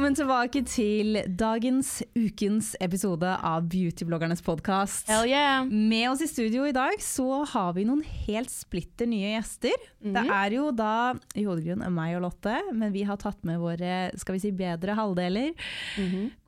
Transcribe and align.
velkommen 0.00 0.16
tilbake 0.16 0.60
til 0.64 1.18
dagens, 1.36 1.98
ukens 2.16 2.70
episode 2.80 3.28
av 3.44 3.66
Beautybloggernes 3.68 4.40
podkast. 4.40 5.10
Yeah. 5.28 5.66
Med 5.68 6.06
oss 6.08 6.22
i 6.24 6.28
studio 6.30 6.64
i 6.64 6.72
dag 6.72 6.96
så 7.04 7.42
har 7.44 7.74
vi 7.76 7.84
noen 7.84 8.00
helt 8.24 8.48
splitter 8.48 9.04
nye 9.10 9.34
gjester. 9.34 9.74
Det 10.00 10.22
er 10.24 10.54
jo 10.56 10.70
da 10.72 11.12
i 11.36 11.44
hovedgrunn 11.44 11.84
meg 11.92 12.14
og 12.16 12.24
Lotte, 12.24 12.54
men 12.72 12.94
vi 12.94 13.02
har 13.04 13.20
tatt 13.20 13.44
med 13.44 13.60
våre 13.60 14.08
skal 14.16 14.38
vi 14.38 14.40
si, 14.46 14.54
bedre 14.56 14.96
halvdeler. 14.96 15.52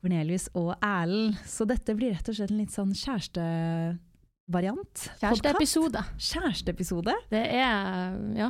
Cornelius 0.01 0.47
og 0.57 0.73
Erlend. 0.79 1.37
Så 1.45 1.69
dette 1.69 1.93
blir 1.93 2.15
rett 2.15 2.33
og 2.33 2.39
slett 2.39 2.55
en 2.55 2.63
litt 2.63 2.73
sånn 2.73 2.95
kjærestevariant. 3.03 5.05
Kjæresteepisode. 5.21 6.01
Kjæresteepisode. 6.31 7.13
Det 7.29 7.45
er 7.53 8.17
Ja. 8.33 8.49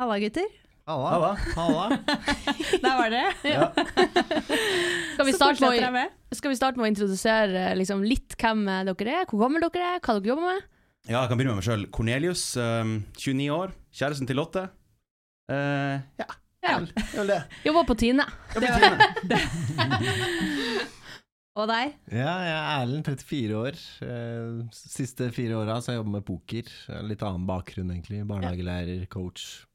Halla, 0.00 0.16
gutter. 0.24 0.48
Halla. 0.88 1.36
Halla. 1.54 1.98
Der 2.84 2.94
var 2.96 3.10
dere. 3.12 3.32
Skal 5.14 5.26
vi, 5.26 5.32
starte 5.34 5.90
med, 5.92 6.14
skal 6.32 6.52
vi 6.52 6.56
starte 6.56 6.78
med 6.78 6.86
å 6.86 6.90
introdusere 6.92 7.74
liksom, 7.76 8.04
litt 8.06 8.36
hvem 8.38 8.62
dere 8.64 9.16
er, 9.20 9.26
hvor 9.28 9.42
gammel 9.42 9.66
dere 9.66 9.96
er, 9.96 10.00
hva 10.00 10.14
dere 10.16 10.30
jobber 10.30 10.46
med? 10.46 10.66
Ja, 11.08 11.22
jeg 11.22 11.30
kan 11.30 11.40
begynne 11.40 11.56
med 11.56 11.60
meg 11.60 11.66
sjøl. 11.66 11.84
Cornelius, 11.92 12.44
um, 12.56 12.98
29 13.18 13.48
år. 13.52 13.74
Kjæresten 13.98 14.28
til 14.30 14.38
Lotte. 14.38 14.68
Uh, 15.50 15.98
ja. 16.20 16.28
Ja. 16.64 16.78
Det 16.84 17.02
er 17.02 17.18
vel 17.18 17.32
det. 17.34 17.40
Jobber 17.68 17.88
på 17.88 17.98
Tine. 17.98 18.24
Og 21.58 21.66
deg? 21.66 21.94
Ja, 22.14 22.34
jeg 22.46 22.54
er 22.54 22.66
Erlend, 22.78 23.08
34 23.08 23.56
år. 23.58 23.78
Eh, 24.06 24.60
Siste 24.78 25.30
fire 25.34 25.58
åra 25.58 25.78
har 25.78 25.88
jeg 25.90 25.98
jobbet 25.98 26.14
med 26.14 26.26
poker. 26.28 26.70
Litt 27.08 27.24
annen 27.26 27.48
bakgrunn, 27.48 27.90
egentlig. 27.96 28.22
Barnehagelærer, 28.28 29.08
coach. 29.10 29.67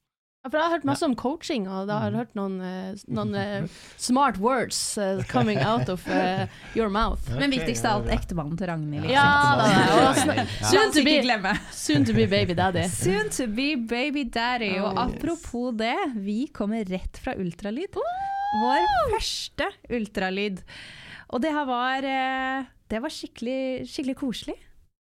Ja, 0.44 0.50
For 0.52 0.60
jeg 0.60 0.66
har 0.68 0.74
hørt 0.76 0.86
masse 0.90 1.06
om 1.08 1.14
coaching, 1.16 1.70
og 1.72 1.86
da 1.88 2.02
har 2.02 2.10
jeg 2.12 2.20
hørt 2.20 2.34
noen, 2.36 2.56
eh, 2.68 3.04
noen 3.16 3.30
eh, 3.40 3.68
smart 3.96 4.42
words 4.44 4.76
eh, 5.00 5.22
coming 5.32 5.62
out 5.64 5.88
of 5.88 6.04
uh, 6.12 6.44
your 6.76 6.90
mouth. 6.92 7.30
Men 7.40 7.54
viktigst 7.54 7.86
av 7.88 8.02
alt, 8.02 8.12
ektemannen 8.12 8.58
til 8.60 8.68
Ragnhild. 8.68 9.08
Ja, 9.08 9.24
da, 9.56 9.70
Ja. 9.72 10.44
soon, 10.68 10.92
to 10.92 11.06
be, 11.08 11.16
soon 11.72 12.04
to 12.04 12.12
be 12.18 12.28
baby 12.28 12.58
daddy. 12.60 12.84
Soon 13.04 13.32
to 13.32 13.48
be 13.48 13.78
baby 13.78 14.26
daddy. 14.28 14.74
Og 14.84 15.00
apropos 15.00 15.72
det, 15.80 15.96
vi 16.20 16.50
kommer 16.52 16.84
rett 16.92 17.24
fra 17.24 17.38
ultralyd. 17.40 17.96
Vår 17.96 18.84
første 19.16 19.72
ultralyd. 19.96 20.60
Og 21.32 21.40
det 21.42 21.56
her 21.56 21.66
var 21.72 22.04
Det 22.04 23.00
var 23.02 23.10
skikkelig, 23.16 23.88
skikkelig 23.88 24.20
koselig. 24.20 24.60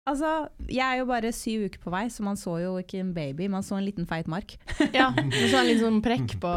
Altså, 0.08 0.30
jeg 0.70 0.80
er 0.80 1.00
jo 1.02 1.08
bare 1.10 1.32
syv 1.36 1.66
uker 1.68 1.82
på 1.82 1.92
vei, 1.92 2.06
så 2.10 2.24
man 2.24 2.38
så 2.40 2.56
jo 2.62 2.76
ikke 2.80 3.02
en 3.02 3.12
baby, 3.14 3.50
man 3.52 3.64
så 3.66 3.76
en 3.76 3.84
liten 3.86 4.08
feit 4.08 4.30
mark. 4.30 4.56
Ja, 4.96 5.10
og 5.12 5.34
så 5.36 5.60
en 5.60 5.68
liten 5.68 5.84
sånn 5.84 6.00
prekk 6.04 6.38
på 6.42 6.52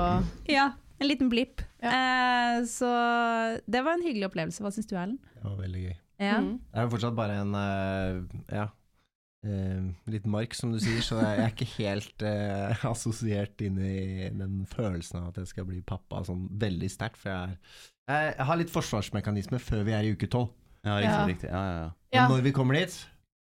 Ja, 0.51 0.71
en 1.01 1.09
liten 1.09 1.31
blipp. 1.31 1.63
Eh, 1.83 2.61
så 2.69 2.93
det 3.67 3.83
var 3.83 3.97
en 3.97 4.05
hyggelig 4.05 4.29
opplevelse. 4.31 4.63
Hva 4.63 4.71
syns 4.73 4.87
du, 4.87 4.95
Erlend? 4.95 5.19
Det 5.35 5.43
var 5.43 5.59
veldig 5.59 5.83
gøy. 5.83 5.97
Ja. 6.23 6.39
Mm. 6.39 6.55
Det 6.71 6.79
er 6.79 6.87
jo 6.87 6.93
fortsatt 6.93 7.17
bare 7.17 7.37
en 7.41 7.55
uh, 7.57 8.39
ja, 8.53 8.67
uh, 9.49 9.87
liten 10.13 10.31
mark, 10.31 10.55
som 10.55 10.71
du 10.71 10.79
sier, 10.81 11.01
så 11.03 11.19
jeg 11.19 11.43
er 11.43 11.51
ikke 11.51 11.69
helt 11.75 12.25
uh, 12.25 12.85
assosiert 12.93 13.63
inn 13.65 13.79
i 13.83 14.29
den 14.31 14.61
følelsen 14.71 15.19
av 15.19 15.31
at 15.33 15.41
jeg 15.43 15.51
skal 15.51 15.67
bli 15.67 15.81
pappa 15.85 16.23
sånn 16.27 16.47
veldig 16.63 16.91
sterkt. 16.93 17.19
For 17.19 17.33
jeg, 17.33 17.59
er, 18.07 18.29
jeg 18.37 18.49
har 18.49 18.61
litt 18.61 18.73
forsvarsmekanisme 18.73 19.59
før 19.61 19.83
vi 19.89 19.97
er 19.97 20.07
i 20.07 20.13
uke 20.15 20.31
tolv. 20.31 20.53
Ja, 20.83 20.97
riktig. 20.99 21.11
Ja. 21.11 21.27
riktig. 21.27 21.49
Ja, 21.51 21.63
ja, 21.63 21.75
ja. 21.83 21.91
Ja. 22.13 22.23
når 22.29 22.43
vi 22.45 22.51
kommer 22.55 22.77
dit, 22.77 22.95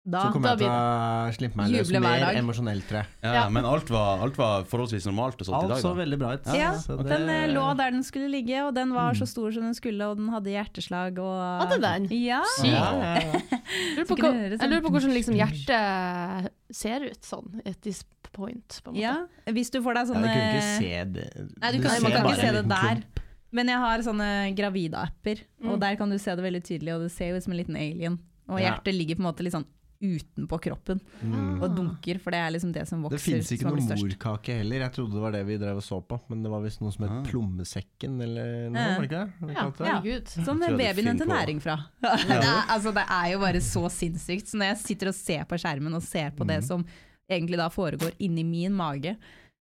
Da, 0.07 0.22
så 0.23 0.31
kommer 0.31 0.47
da 0.47 0.56
jeg 0.56 0.59
til 0.62 0.72
å 0.72 1.34
slippe 1.35 1.57
meg 1.59 1.72
løs 1.73 1.90
mer 2.00 2.38
emosjonelt, 2.40 2.85
tror 2.88 3.01
jeg. 3.01 3.07
ja, 3.23 3.31
Ja. 3.34 3.50
Men 3.51 3.66
alt 3.68 3.90
var, 3.91 4.22
alt 4.23 4.38
var 4.40 4.63
forholdsvis 4.63 5.03
normalt 5.09 5.41
og 5.41 5.45
sånt 5.50 5.57
i 5.57 5.66
Alt 5.66 5.73
dag, 5.73 5.81
så 5.84 5.90
da. 5.91 5.97
veldig 6.00 6.19
bra 6.22 6.29
ut. 6.38 6.45
Ja, 6.56 6.69
så 6.79 6.95
og 6.97 7.03
det- 7.03 7.18
den 7.18 7.29
eh, 7.29 7.47
lå 7.51 7.66
der 7.75 7.91
den 7.91 8.03
skulle 8.07 8.29
ligge, 8.31 8.62
og 8.63 8.73
den 8.73 8.94
var 8.95 9.12
Mm. 9.12 9.19
så 9.19 9.28
stor 9.28 9.51
som 9.51 9.63
den 9.63 9.73
skulle, 9.75 10.00
og 10.07 10.16
den 10.16 10.29
hadde 10.29 10.47
hjerteslag 10.47 11.19
og 11.19 11.68
Hadde 11.68 11.81
den? 11.81 12.07
Ja. 12.23 12.41
Sykt. 12.56 12.72
Ja, 12.72 12.91
ja, 12.95 13.13
ja. 13.19 13.41
Jeg 13.68 13.97
lurer 13.97 14.06
på, 14.07 14.16
sånn? 14.18 14.40
jeg 14.59 14.69
lurer 14.72 14.81
på 14.88 14.91
hvordan 14.95 15.13
liksom 15.13 15.35
hjertet 15.35 16.50
ser 16.72 17.03
ut 17.03 17.22
sånn 17.28 17.62
at 17.66 17.81
this 17.81 18.03
point. 18.31 18.81
På 18.84 18.91
en 18.91 18.95
måte. 18.95 19.01
Ja, 19.01 19.51
hvis 19.51 19.69
du 19.72 19.81
får 19.81 19.94
deg 19.94 20.07
Ja, 20.07 20.13
du 20.13 20.28
kunne 20.28 20.53
ikke 20.53 20.78
se 20.79 21.03
det. 21.03 21.29
Nei, 21.62 21.72
du 21.72 21.81
kan, 21.84 21.95
du 21.95 22.03
man 22.03 22.12
kan 22.12 22.25
ikke 22.31 22.39
se 22.41 22.51
det 22.62 22.68
der. 22.69 23.03
Men 23.51 23.68
jeg 23.72 23.78
har 23.79 24.00
sånne 24.00 24.56
gravide-apper, 24.56 25.39
og 25.63 25.75
Mm. 25.75 25.79
der 25.79 25.95
kan 25.95 26.09
du 26.09 26.18
se 26.18 26.35
det 26.35 26.44
veldig 26.44 26.63
tydelig, 26.63 26.94
og 26.95 27.01
det 27.03 27.12
ser 27.12 27.29
jo 27.31 27.35
ut 27.38 27.44
som 27.44 27.53
en 27.53 27.57
liten 27.59 27.75
alien. 27.75 28.19
Og 28.50 28.59
Ja. 28.59 28.72
hjertet 28.75 28.94
ligger 28.95 29.16
på 29.16 29.19
en 29.25 29.34
måte 29.34 29.44
litt 29.44 29.53
sånn 29.53 29.66
utenpå 30.02 30.59
kroppen 30.62 31.00
Mm. 31.24 31.62
og 31.63 31.75
dunker, 31.75 32.19
for 32.19 32.31
det 32.31 32.40
er 32.40 32.52
liksom 32.52 32.72
det 32.74 32.88
som 32.88 33.02
vokser. 33.03 33.18
Det 33.18 33.22
fins 33.24 33.52
ikke 33.52 33.66
noen 33.69 33.88
noe 33.88 33.97
morkake 34.03 34.58
heller. 34.59 34.80
Jeg 34.85 34.94
trodde 34.94 35.13
det 35.13 35.22
var 35.22 35.31
det 35.31 35.46
vi 35.47 35.58
drev 35.58 35.78
og 35.78 35.84
så 35.84 36.02
på, 36.08 36.19
men 36.30 36.44
det 36.44 36.52
var 36.52 36.62
visst 36.62 36.81
noe 36.81 36.91
som 36.91 37.06
het 37.08 37.12
Ah. 37.18 37.24
Plommesekken 37.31 38.22
eller 38.22 38.69
noe, 38.69 38.78
Ja. 38.81 38.94
var 38.94 39.02
det 39.02 39.09
ikke 39.09 39.24
det? 39.25 39.56
Ja, 39.56 39.69
det? 39.69 39.88
herregud. 39.88 40.28
Som 40.46 40.59
babyen 40.59 41.06
henter 41.07 41.25
næring 41.25 41.62
fra. 41.62 41.78
det, 42.02 42.30
er, 42.30 42.63
altså, 42.69 42.94
det 42.94 43.06
er 43.09 43.31
jo 43.34 43.40
bare 43.40 43.62
så 43.62 43.90
sinnssykt. 43.90 44.47
Så 44.47 44.57
når 44.57 44.74
jeg 44.75 44.78
sitter 44.86 45.07
og 45.07 45.16
ser 45.16 45.44
på 45.46 45.57
skjermen 45.57 45.94
og 45.96 46.03
ser 46.03 46.31
på 46.31 46.46
det 46.47 46.59
Mhm. 46.62 46.68
som 46.68 46.86
egentlig 47.30 47.57
da 47.57 47.68
foregår 47.69 48.13
inni 48.19 48.44
min 48.44 48.74
mage, 48.74 49.18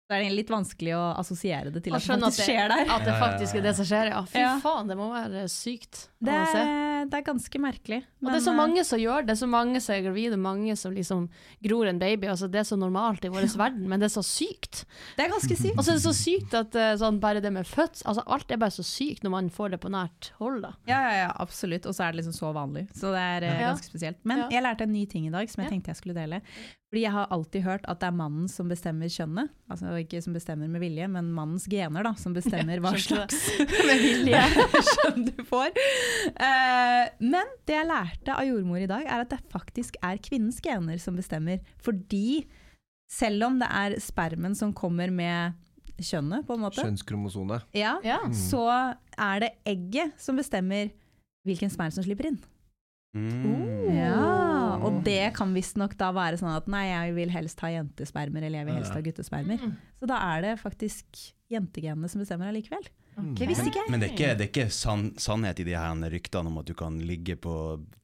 så 0.05 0.13
er 0.13 0.21
det 0.27 0.33
litt 0.37 0.51
vanskelig 0.53 0.91
å 0.93 1.03
assosiere 1.17 1.71
det 1.73 1.81
til 1.83 1.95
at 1.97 2.03
det 2.03 2.13
faktisk 2.21 2.43
skjer 2.45 2.67
der. 2.69 2.89
at 2.93 3.05
det 3.07 3.13
faktisk 3.17 3.55
er 3.57 3.63
det 3.65 3.71
som 3.75 3.85
skjer, 3.89 4.09
ja. 4.11 4.19
Fy 4.29 4.37
Ja. 4.43 4.59
faen, 4.61 4.87
det 4.87 4.97
må 4.99 5.07
være 5.09 5.47
sykt 5.49 6.09
Det 6.21 6.29
å 6.31 6.45
se. 6.51 6.59
er, 6.61 7.05
det 7.09 7.13
er 7.17 7.25
ganske 7.25 7.59
merkelig. 7.61 8.03
Og 8.21 8.29
det 8.29 8.35
er 8.37 8.43
så 8.45 8.51
eh, 8.53 8.57
mange 8.59 8.83
som 8.85 8.99
gjør 9.01 9.25
det, 9.25 9.33
er 9.33 9.39
så 9.41 9.49
mange 9.49 9.81
som 9.81 9.95
er 9.95 10.03
gravide, 10.05 10.37
mange 10.37 10.75
som 10.77 10.93
liksom 10.93 11.25
gror 11.65 11.87
en 11.89 11.97
baby. 11.99 12.27
Altså, 12.27 12.47
det 12.49 12.59
er 12.61 12.67
så 12.69 12.77
normalt 12.77 13.25
i 13.25 13.29
vår 13.33 13.49
verden, 13.63 13.87
men 13.89 13.99
det 13.99 14.11
er 14.11 14.13
så 14.21 14.23
sykt. 14.25 14.85
Det 15.17 15.25
er 15.25 15.33
ganske 15.33 15.57
sykt. 15.57 15.73
Og 15.77 15.83
så 15.83 15.91
er 15.95 15.97
det 15.97 16.05
så 16.05 16.13
sykt 16.13 16.53
at 16.53 16.75
eh, 16.75 16.93
sånn, 17.01 17.19
bare 17.19 17.41
det 17.41 17.51
med 17.53 17.65
fødsel 17.65 18.05
altså, 18.05 18.23
Alt 18.27 18.51
er 18.53 18.57
bare 18.61 18.73
så 18.77 18.85
sykt 18.85 19.23
når 19.25 19.31
man 19.31 19.49
får 19.49 19.73
det 19.73 19.81
på 19.81 19.89
nært 19.89 20.31
hold. 20.37 20.61
Da. 20.61 20.73
Ja, 20.85 21.01
ja, 21.09 21.13
ja, 21.25 21.31
absolutt. 21.41 21.85
Og 21.89 21.93
så 21.97 22.05
er 22.05 22.13
det 22.13 22.21
liksom 22.21 22.37
så 22.37 22.53
vanlig. 22.53 22.85
Så 22.93 23.09
det 23.13 23.25
er 23.25 23.41
eh, 23.49 23.61
Ja. 23.61 23.73
ganske 23.73 23.89
spesielt. 23.89 24.21
Men 24.23 24.45
Ja. 24.45 24.49
jeg 24.53 24.63
lærte 24.69 24.81
en 24.85 24.93
ny 24.93 25.05
ting 25.09 25.25
i 25.25 25.33
dag 25.33 25.49
som 25.49 25.63
jeg 25.63 25.71
Ja. 25.71 25.75
tenkte 25.75 25.87
jeg 25.89 25.97
skulle 25.97 26.13
dele. 26.13 26.41
Fordi 26.91 27.01
jeg 27.01 27.11
har 27.11 27.27
alltid 27.33 27.63
hørt 27.63 27.85
at 27.89 27.99
det 27.99 28.07
er 28.07 28.11
mannen 28.15 28.47
som 28.47 28.69
bestemmer 28.69 29.09
kjønnet. 29.09 29.49
Altså 29.69 29.89
ikke 30.01 30.21
som 30.23 30.33
bestemmer 30.35 30.67
med 30.71 30.81
vilje, 30.83 31.07
men 31.11 31.29
mannens 31.35 31.65
gener 31.71 32.03
da, 32.07 32.13
som 32.19 32.33
bestemmer 32.35 32.79
hva 32.83 32.91
slags 32.99 33.37
Med 33.87 34.01
vilje. 34.03 34.41
skjønn 34.91 35.25
du 35.29 35.43
får. 35.47 35.71
Uh, 36.35 37.03
men 37.23 37.51
det 37.67 37.77
jeg 37.77 37.89
lærte 37.89 38.35
av 38.35 38.45
jordmor 38.47 38.81
i 38.83 38.89
dag, 38.89 39.05
er 39.07 39.23
at 39.25 39.33
det 39.35 39.41
faktisk 39.53 39.97
er 40.05 40.19
kvinnens 40.23 40.61
gener 40.63 40.97
som 41.01 41.17
bestemmer. 41.19 41.61
Fordi 41.85 42.45
selv 43.11 43.45
om 43.49 43.59
det 43.61 43.69
er 43.69 43.97
spermen 44.01 44.55
som 44.57 44.73
kommer 44.75 45.11
med 45.13 45.53
kjønnet, 46.01 46.43
på 46.47 46.57
en 46.57 46.63
måte, 46.65 46.81
Kjønnskromosone. 46.83 47.61
ja, 47.77 47.93
Ja. 48.03 48.17
Mm. 48.25 48.33
så 48.35 48.65
er 49.15 49.39
det 49.45 49.51
egget 49.65 50.11
som 50.19 50.35
bestemmer 50.35 50.89
hvilken 51.45 51.69
sperm 51.71 51.93
som 51.93 52.03
slipper 52.03 52.31
inn. 52.31 52.39
Mm. 53.15 53.95
Ja, 53.95 54.75
og 54.83 54.99
det 55.05 55.31
kan 55.37 55.53
visstnok 55.55 55.95
da 55.99 56.11
være 56.15 56.39
sånn 56.41 56.51
at 56.51 56.67
nei, 56.71 56.85
jeg 56.89 57.15
vil 57.15 57.31
helst 57.31 57.63
ha 57.63 57.71
jentespermer, 57.71 58.43
eller 58.43 58.61
jeg 58.61 58.69
vil 58.69 58.77
helst 58.81 58.95
ha 58.95 59.01
guttespermer. 59.05 59.63
Mm. 59.63 59.73
Så 60.01 60.11
da 60.11 60.19
er 60.35 60.45
det 60.45 60.53
faktisk 60.61 61.25
jentegenene 61.51 62.11
som 62.11 62.23
bestemmer 62.23 62.51
allikevel. 62.51 62.87
Okay. 63.15 63.35
Det 63.39 63.47
visste 63.47 63.69
ikke. 63.69 63.83
Men 63.87 64.01
det 64.01 64.09
er 64.09 64.13
ikke, 64.17 64.31
det 64.35 64.43
er 64.43 64.49
ikke 64.49 64.73
san, 64.75 65.05
sannhet 65.21 65.61
i 65.63 65.65
de 65.69 65.75
her 65.77 66.01
ryktene 66.11 66.51
om 66.51 66.59
at 66.59 66.67
du 66.67 66.73
kan 66.75 66.97
ligge 66.99 67.37
på 67.39 67.53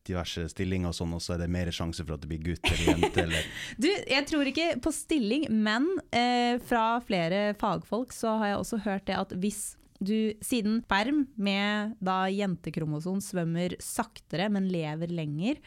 diverse 0.07 0.45
stillinger 0.53 0.93
og 0.93 0.95
sånn, 0.95 1.17
og 1.17 1.23
så 1.23 1.35
er 1.35 1.43
det 1.43 1.49
mer 1.51 1.71
sjanse 1.75 2.05
for 2.05 2.15
at 2.15 2.23
det 2.23 2.31
blir 2.31 2.45
gutt 2.45 2.71
eller 2.71 2.93
jente, 2.93 3.21
eller 3.25 3.49
Du, 3.75 3.89
jeg 3.91 4.27
tror 4.29 4.47
ikke 4.47 4.69
på 4.81 4.95
stilling, 4.95 5.45
men 5.51 5.89
eh, 6.15 6.55
fra 6.63 6.85
flere 7.03 7.51
fagfolk 7.59 8.15
så 8.15 8.37
har 8.39 8.53
jeg 8.53 8.63
også 8.63 8.81
hørt 8.87 9.07
det 9.11 9.19
at 9.19 9.35
hvis 9.43 9.61
du, 10.01 10.33
siden 10.43 10.81
sperm 10.83 11.25
med 11.37 11.95
da 12.03 12.25
jentekromosom 12.31 13.21
svømmer 13.23 13.77
saktere, 13.83 14.49
men 14.53 14.67
lever 14.71 15.13
lenger, 15.13 15.61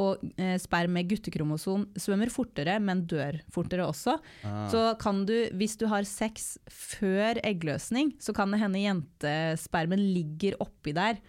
og 0.00 0.22
eh, 0.40 0.56
sperm 0.60 0.94
med 0.96 1.10
guttekromosom 1.10 1.84
svømmer 2.00 2.30
fortere, 2.32 2.78
men 2.80 3.04
dør 3.10 3.42
fortere 3.52 3.84
også, 3.84 4.16
ah. 4.48 4.64
så 4.72 4.86
kan 5.00 5.26
du, 5.28 5.34
hvis 5.58 5.76
du 5.80 5.84
har 5.90 6.08
sex 6.08 6.54
før 6.72 7.42
eggløsning, 7.44 8.14
så 8.22 8.32
kan 8.36 8.54
det 8.54 8.62
hende 8.62 8.86
jentespermen 8.86 10.00
ligger 10.14 10.56
oppi 10.64 10.96
der 10.96 11.20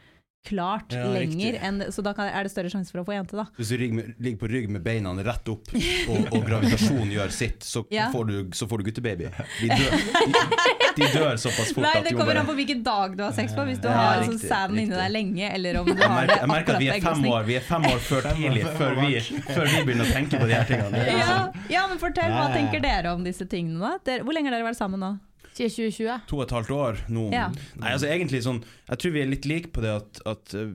klart 0.43 0.91
Ja, 0.91 1.05
lenger 1.13 1.55
enn 1.63 1.77
Så 1.93 2.03
da 2.03 2.11
kan, 2.13 2.27
er 2.27 2.43
det 2.43 2.51
større 2.51 2.69
sjanse 2.71 2.91
for 2.91 2.99
å 3.01 3.05
få 3.07 3.13
jente, 3.15 3.37
da. 3.39 3.45
Hvis 3.57 3.69
du 3.71 3.77
ligger, 3.79 4.09
ligger 4.19 4.39
på 4.41 4.49
rygg 4.51 4.69
med 4.75 4.83
beina 4.83 5.13
rett 5.23 5.47
opp, 5.53 5.69
og, 6.11 6.27
og 6.35 6.43
gravitasjonen 6.47 7.11
gjør 7.15 7.31
sitt, 7.33 7.63
så, 7.63 7.85
Ja. 7.93 8.09
får, 8.11 8.25
du, 8.27 8.35
så 8.57 8.67
får 8.67 8.83
du 8.83 8.89
guttebaby. 8.89 9.29
De 9.61 9.69
dør, 9.79 9.95
de, 9.95 10.83
de 10.99 11.09
dør 11.15 11.39
såpass 11.39 11.71
fort 11.73 11.85
Nei, 11.85 11.93
at 12.01 12.07
det 12.09 12.13
kommer 12.17 12.31
bare 12.33 12.43
an 12.43 12.49
på 12.51 12.57
hvilken 12.59 12.83
dag 12.85 13.15
du 13.17 13.23
har 13.23 13.33
sex 13.37 13.55
på. 13.55 13.65
Hvis 13.71 13.79
du 13.83 13.87
Ja, 13.87 13.97
har 13.99 14.23
sånn 14.27 14.39
sæden 14.41 14.79
inni 14.83 14.95
deg 14.99 15.11
lenge, 15.15 15.49
eller 15.55 15.81
om 15.81 15.87
du 15.91 15.93
jeg 15.95 16.03
har 16.03 16.15
merker, 16.19 16.33
det 16.35 16.39
jeg 16.43 16.53
merker 16.53 16.75
at 16.77 16.83
vi 16.83 16.91
akkurat 16.93 17.03
er 17.03 17.21
fem 17.23 17.31
år 17.33 17.47
Vi 17.51 17.57
er 17.61 17.67
fem 17.71 17.89
år 17.93 17.99
før 18.11 18.29
tidlig, 18.33 18.63
før 18.79 18.97
vi, 19.01 19.11
før 19.49 19.67
vi 19.73 19.83
begynner 19.87 20.09
å 20.09 20.13
tenke 20.19 20.39
på 20.43 20.49
de 20.51 20.57
her 20.59 20.67
tingene. 20.69 21.05
Ja, 21.07 21.37
ja, 21.71 21.85
men 21.91 22.01
fortell, 22.01 22.31
hva 22.35 22.49
tenker 22.55 22.83
dere 22.83 23.15
om 23.15 23.23
disse 23.25 23.47
tingene? 23.49 23.93
da? 24.03 24.19
Hvor 24.23 24.35
lenge 24.35 24.51
har 24.51 24.59
dere 24.59 24.67
vært 24.73 24.79
sammen 24.83 24.99
nå? 25.03 25.15
Siden 25.53 25.73
2020. 25.73 26.23
To 26.29 26.39
og 26.39 26.47
et 26.47 26.55
halvt 26.57 26.73
år 26.77 27.03
nå. 27.13 27.27
Ja. 27.33 27.49
Nei, 27.77 27.93
altså 27.93 28.09
egentlig 28.09 28.41
sånn 28.45 28.63
Jeg 28.89 28.99
tror 29.01 29.13
vi 29.13 29.21
er 29.21 29.29
litt 29.29 29.45
like 29.49 29.69
på 29.73 29.83
det 29.83 29.93
at, 29.93 30.21
at 30.29 30.55
uh, 30.57 30.73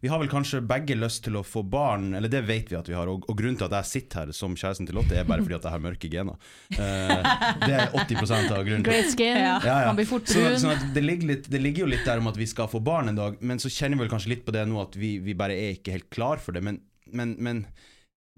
vi 0.00 0.08
har 0.12 0.20
vel 0.20 0.28
kanskje 0.28 0.60
begge 0.68 0.96
lyst 0.98 1.22
til 1.24 1.38
å 1.40 1.42
få 1.46 1.62
barn, 1.64 2.10
eller 2.16 2.28
det 2.32 2.42
vet 2.48 2.70
vi 2.72 2.76
at 2.76 2.88
vi 2.90 2.96
har. 2.96 3.08
Og, 3.08 3.24
og 3.30 3.38
grunnen 3.38 3.56
til 3.56 3.68
at 3.70 3.76
jeg 3.78 3.88
sitter 3.90 4.20
her 4.20 4.32
som 4.36 4.56
kjæresten 4.58 4.88
til 4.88 4.98
Lotte, 4.98 5.16
er 5.16 5.28
bare 5.28 5.44
fordi 5.44 5.56
at 5.56 5.66
jeg 5.66 5.74
har 5.74 5.84
mørke 5.84 6.10
gener. 6.12 6.50
Uh, 6.76 7.30
det 7.64 7.72
er 7.72 7.94
80% 7.94 8.52
av 8.52 8.64
grunnen. 8.66 8.84
til 8.84 8.90
Great 8.90 9.12
skin. 9.14 9.40
Ja. 9.40 9.78
Man 9.88 10.00
blir 10.00 10.10
fort 10.10 10.28
Så, 10.28 10.44
sånn 10.60 10.74
at 10.74 10.84
det, 10.96 11.04
ligger 11.06 11.32
litt, 11.32 11.48
det 11.52 11.62
ligger 11.62 11.86
jo 11.86 11.92
litt 11.94 12.04
der 12.08 12.20
om 12.20 12.28
at 12.30 12.40
vi 12.40 12.48
skal 12.50 12.68
få 12.70 12.82
barn 12.84 13.12
en 13.12 13.20
dag, 13.20 13.40
men 13.40 13.62
så 13.62 13.72
kjenner 13.72 13.96
vi 13.96 14.04
vel 14.04 14.12
kanskje 14.12 14.34
litt 14.34 14.44
på 14.44 14.54
det 14.56 14.66
nå 14.68 14.82
at 14.82 15.00
vi, 15.00 15.16
vi 15.24 15.36
bare 15.38 15.56
er 15.56 15.78
ikke 15.78 15.96
helt 15.96 16.10
klar 16.12 16.42
for 16.42 16.56
det. 16.56 16.64
Men, 16.66 16.82
men, 17.08 17.34
men 17.40 17.64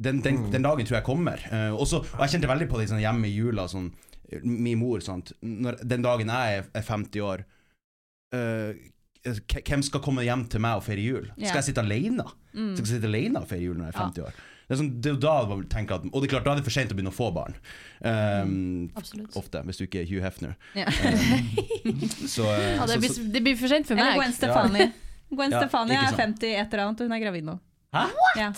den, 0.03 0.23
den, 0.23 0.45
den 0.55 0.71
dagen 0.71 0.87
tror 0.87 1.01
jeg 1.01 1.09
kommer. 1.09 1.43
Uh, 1.51 1.75
også, 1.75 2.05
og 2.15 2.25
jeg 2.25 2.37
kjente 2.37 2.51
veldig 2.51 2.71
på 2.71 2.79
det 2.79 2.91
sånn, 2.93 3.03
hjemme 3.03 3.27
i 3.27 3.35
jula. 3.35 3.67
Sånn, 3.71 3.91
min 4.43 4.79
mor, 4.81 5.03
sant. 5.05 5.35
Når, 5.43 5.83
den 5.85 6.05
dagen 6.05 6.33
jeg 6.33 6.63
er, 6.63 6.71
er 6.79 6.87
50 6.87 7.27
år 7.27 7.45
eh, 8.35 8.89
hvem 9.23 9.83
skal 9.87 10.03
komme 10.03 10.25
hjem 10.27 10.47
til 10.51 10.63
meg 10.65 10.81
og 10.81 10.87
feire 10.87 11.03
jul? 11.05 11.29
Yeah. 11.37 11.51
Skal 11.51 11.61
jeg 11.61 11.69
sitte 11.71 11.85
alene? 11.85 12.25
Mm. 12.53 12.73
Skal 12.75 12.87
jeg 12.87 12.95
sitte 12.97 13.11
alene 13.11 13.43
og 13.43 13.51
feire 13.51 13.69
jul 13.69 13.77
når 13.79 13.91
jeg 13.91 13.95
er 13.95 14.01
Ja. 14.01 14.09
50 14.09 14.27
år? 14.27 14.41
Det 14.63 14.77
er, 14.77 14.79
sånn, 14.79 14.93
det 15.05 15.11
er 15.11 15.17
da 15.21 15.33
man 15.51 15.65
tenker 15.69 15.99
at 15.99 16.05
Og 16.07 16.23
det 16.23 16.29
er 16.29 16.33
klart, 16.33 16.45
da 16.47 16.53
er 16.55 16.61
det 16.61 16.65
for 16.65 16.73
sent 16.73 16.93
å 16.95 16.97
begynne 16.97 17.11
å 17.13 17.17
få 17.17 17.29
barn. 17.35 17.57
Um, 18.01 18.91
Absolutt. 18.97 19.35
Ofte, 19.37 19.61
hvis 19.69 19.81
du 19.81 19.85
ikke 19.85 20.01
er 20.01 20.07
Hugh 20.09 20.23
Hefner. 20.25 20.55
Ja. 20.79 20.87
Um, 20.89 21.99
så, 22.31 22.47
eh, 22.55 22.77
Ja, 22.79 22.87
det, 22.89 23.01
blir, 23.03 23.13
så, 23.13 23.27
det 23.35 23.43
blir 23.45 23.59
for 23.59 23.69
sent 23.69 23.91
for 23.91 23.99
meg. 23.99 24.15
Eller. 24.15 24.23
Gwen 24.23 24.37
Stefani. 24.39 24.87
Gwen 25.33 25.57
Stefani 25.59 25.99
er 25.99 26.17
50 26.17 26.55
et 26.55 26.73
eller 26.73 26.87
annet, 26.87 27.03
og 27.03 27.11
hun 27.11 27.17
er 27.19 27.23
gravid 27.27 27.51
nå. 27.51 27.59
Hæ? 27.93 28.07
Ja. 28.39 28.49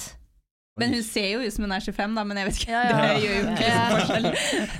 Men 0.80 0.90
hun 0.96 1.04
ser 1.06 1.28
jo 1.30 1.44
ut 1.44 1.54
som 1.54 1.62
hun 1.68 1.72
er 1.76 1.84
25, 1.86 2.14
da, 2.18 2.22
men 2.26 2.40
jeg 2.40 2.48
vet 2.48 2.56
ikke. 2.64 2.72
Ja, 2.74 2.82
ja. 2.82 2.98
Det 3.14 3.22
gjør 3.22 3.34
jo 3.36 3.42
ikke 3.54 3.70
forskjell. 3.94 4.24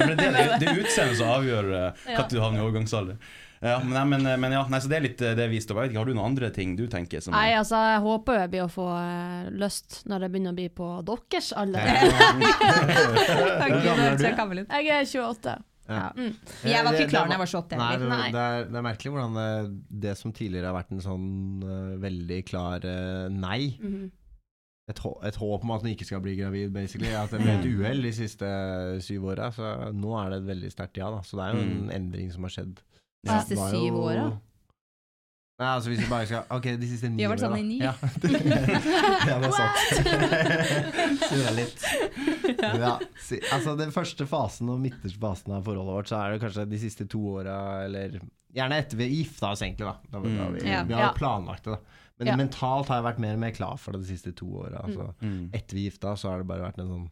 men 0.01 0.15
det, 0.19 0.27
det, 0.35 0.45
det 0.59 0.69
er 0.73 0.81
utseendet 0.83 1.19
som 1.21 1.29
avgjør 1.37 1.69
uh, 1.71 1.77
Ja. 2.11 2.17
når 2.19 2.31
du 2.33 2.39
havner 2.43 2.59
i 2.59 2.65
overgangsalder. 2.65 3.33
Ja, 3.65 3.79
men, 3.81 3.95
nei, 3.95 4.03
men, 4.11 4.27
men 4.43 4.53
ja, 4.53 4.65
nei, 4.69 4.79
så 4.83 4.91
det 4.91 4.97
er 4.99 5.05
litt 5.07 5.23
eh, 5.25 5.33
det 5.39 5.47
vi 5.49 5.57
står 5.63 5.87
Har 5.95 6.05
du 6.05 6.11
noen 6.13 6.27
andre 6.35 6.51
ting 6.53 6.75
du 6.77 6.83
tenker 6.93 7.23
som 7.25 7.33
Nei, 7.33 7.55
altså, 7.57 7.79
jeg 7.95 8.03
håper 8.05 8.37
jeg 8.43 8.51
blir 8.53 8.65
å 8.67 8.73
få 8.75 8.89
eh, 8.99 9.47
lyst 9.57 10.03
når 10.11 10.27
jeg 10.27 10.35
begynner 10.35 10.53
å 10.53 10.59
bli 10.59 10.67
på 10.83 10.89
deres 11.09 11.49
alder. 11.57 11.81
Er 11.81 11.95
det. 14.19 14.67
Jeg 14.69 14.91
er 14.99 15.07
28. 15.09 15.55
Ja. 15.85 16.11
Mm. 16.17 16.31
Jeg 16.65 16.85
var 16.85 16.97
ikke 16.97 17.09
klar 17.13 17.27
det 17.27 17.31
da 17.31 17.37
jeg 17.37 17.43
var 17.45 17.51
28 17.55 17.79
Nei, 17.81 17.89
det, 18.01 18.07
det, 18.35 18.43
er, 18.43 18.69
det 18.73 18.79
er 18.81 18.85
merkelig 18.87 19.11
hvordan 19.13 19.35
det, 19.37 19.49
det 20.05 20.15
som 20.17 20.33
tidligere 20.33 20.71
har 20.71 20.77
vært 20.79 20.95
en 20.97 21.03
sånn 21.05 21.27
uh, 21.61 21.91
veldig 22.01 22.39
klar 22.49 22.85
uh, 22.89 23.27
nei 23.33 23.75
Mhm. 23.81 24.07
Et, 24.91 24.99
et 25.31 25.37
håp 25.41 25.63
om 25.65 25.71
at 25.73 25.81
hun 25.85 25.91
ikke 25.95 26.05
skal 26.05 26.21
bli 26.21 26.35
gravid, 26.37 26.73
basically. 26.75 27.13
At 27.17 27.31
det 27.33 27.41
ble 27.41 27.55
et 27.59 27.69
uhell 27.71 28.03
de 28.05 28.11
siste 28.13 28.49
syv 29.07 29.31
åra. 29.33 29.51
Så 29.57 29.71
nå 29.97 30.11
er 30.21 30.35
det 30.35 30.43
et 30.43 30.49
veldig 30.51 30.73
sterkt 30.75 30.99
ja, 31.01 31.09
da. 31.15 31.23
Så 31.25 31.39
det 31.41 31.47
er 31.47 31.55
jo 31.57 31.63
en 31.65 31.77
Mm. 31.87 31.95
endring 31.97 32.33
som 32.35 32.43
har 32.45 32.53
skjedd. 32.53 32.75
De 33.25 33.39
siste 33.41 33.57
syv 33.73 33.97
åra? 34.03 34.27
Nei, 35.55 35.69
altså 35.71 35.93
hvis 35.93 36.01
vi 36.03 36.07
bare 36.11 36.27
skal 36.27 36.49
Ok, 36.51 36.65
de 36.83 36.87
siste 36.91 37.07
ni 37.09 37.21
Vi 37.21 37.23
har 37.23 37.31
vært 37.31 37.45
åra, 37.45 37.55
sammen 37.55 37.61
i 37.63 37.69
ni. 37.69 37.79
Ja, 37.79 37.93
ja 39.31 39.37
det 39.39 39.47
er 39.47 39.55
sant. 39.55 39.79
Surra 41.31 41.53
litt. 41.55 41.85
Ja, 42.59 42.97
altså 43.55 43.77
Den 43.79 43.93
første 43.95 44.27
fasen 44.27 44.69
og 44.75 44.81
midterste 44.83 45.21
fasen 45.23 45.55
av 45.55 45.63
forholdet 45.69 45.95
vårt, 45.95 46.11
så 46.11 46.19
er 46.25 46.35
det 46.35 46.43
kanskje 46.43 46.67
de 46.73 46.81
siste 46.83 47.07
to 47.11 47.23
åra, 47.39 47.57
eller 47.87 48.19
gjerne 48.55 48.81
etter 48.83 48.99
vi 48.99 49.09
gifta 49.15 49.53
oss, 49.55 49.63
egentlig. 49.63 49.87
da, 49.87 49.95
da, 50.11 50.25
da 50.27 50.49
vi, 50.57 50.65
vi 50.91 50.99
har 50.99 51.15
planlagt 51.19 51.65
det. 51.71 51.79
da 51.79 52.01
Men 52.19 52.27
Ja. 52.29 52.37
mentalt 52.37 52.87
har 52.89 53.03
jeg 53.03 53.05
vært 53.15 53.19
mer 53.19 53.35
og 53.35 53.41
mer 53.41 53.51
klar 53.51 53.77
for 53.79 53.93
det 53.93 54.03
de 54.07 54.13
siste 54.17 54.35
to 54.35 54.47
åra. 54.47 54.85
Altså, 54.87 55.15
Mm. 55.21 55.51
etter 55.53 55.75
vi 55.75 55.89
gifta 55.91 56.15
så 56.17 56.31
har 56.31 56.39
det 56.39 56.47
bare 56.47 56.63
vært 56.71 56.79
en 56.79 56.89
sånn 56.89 57.11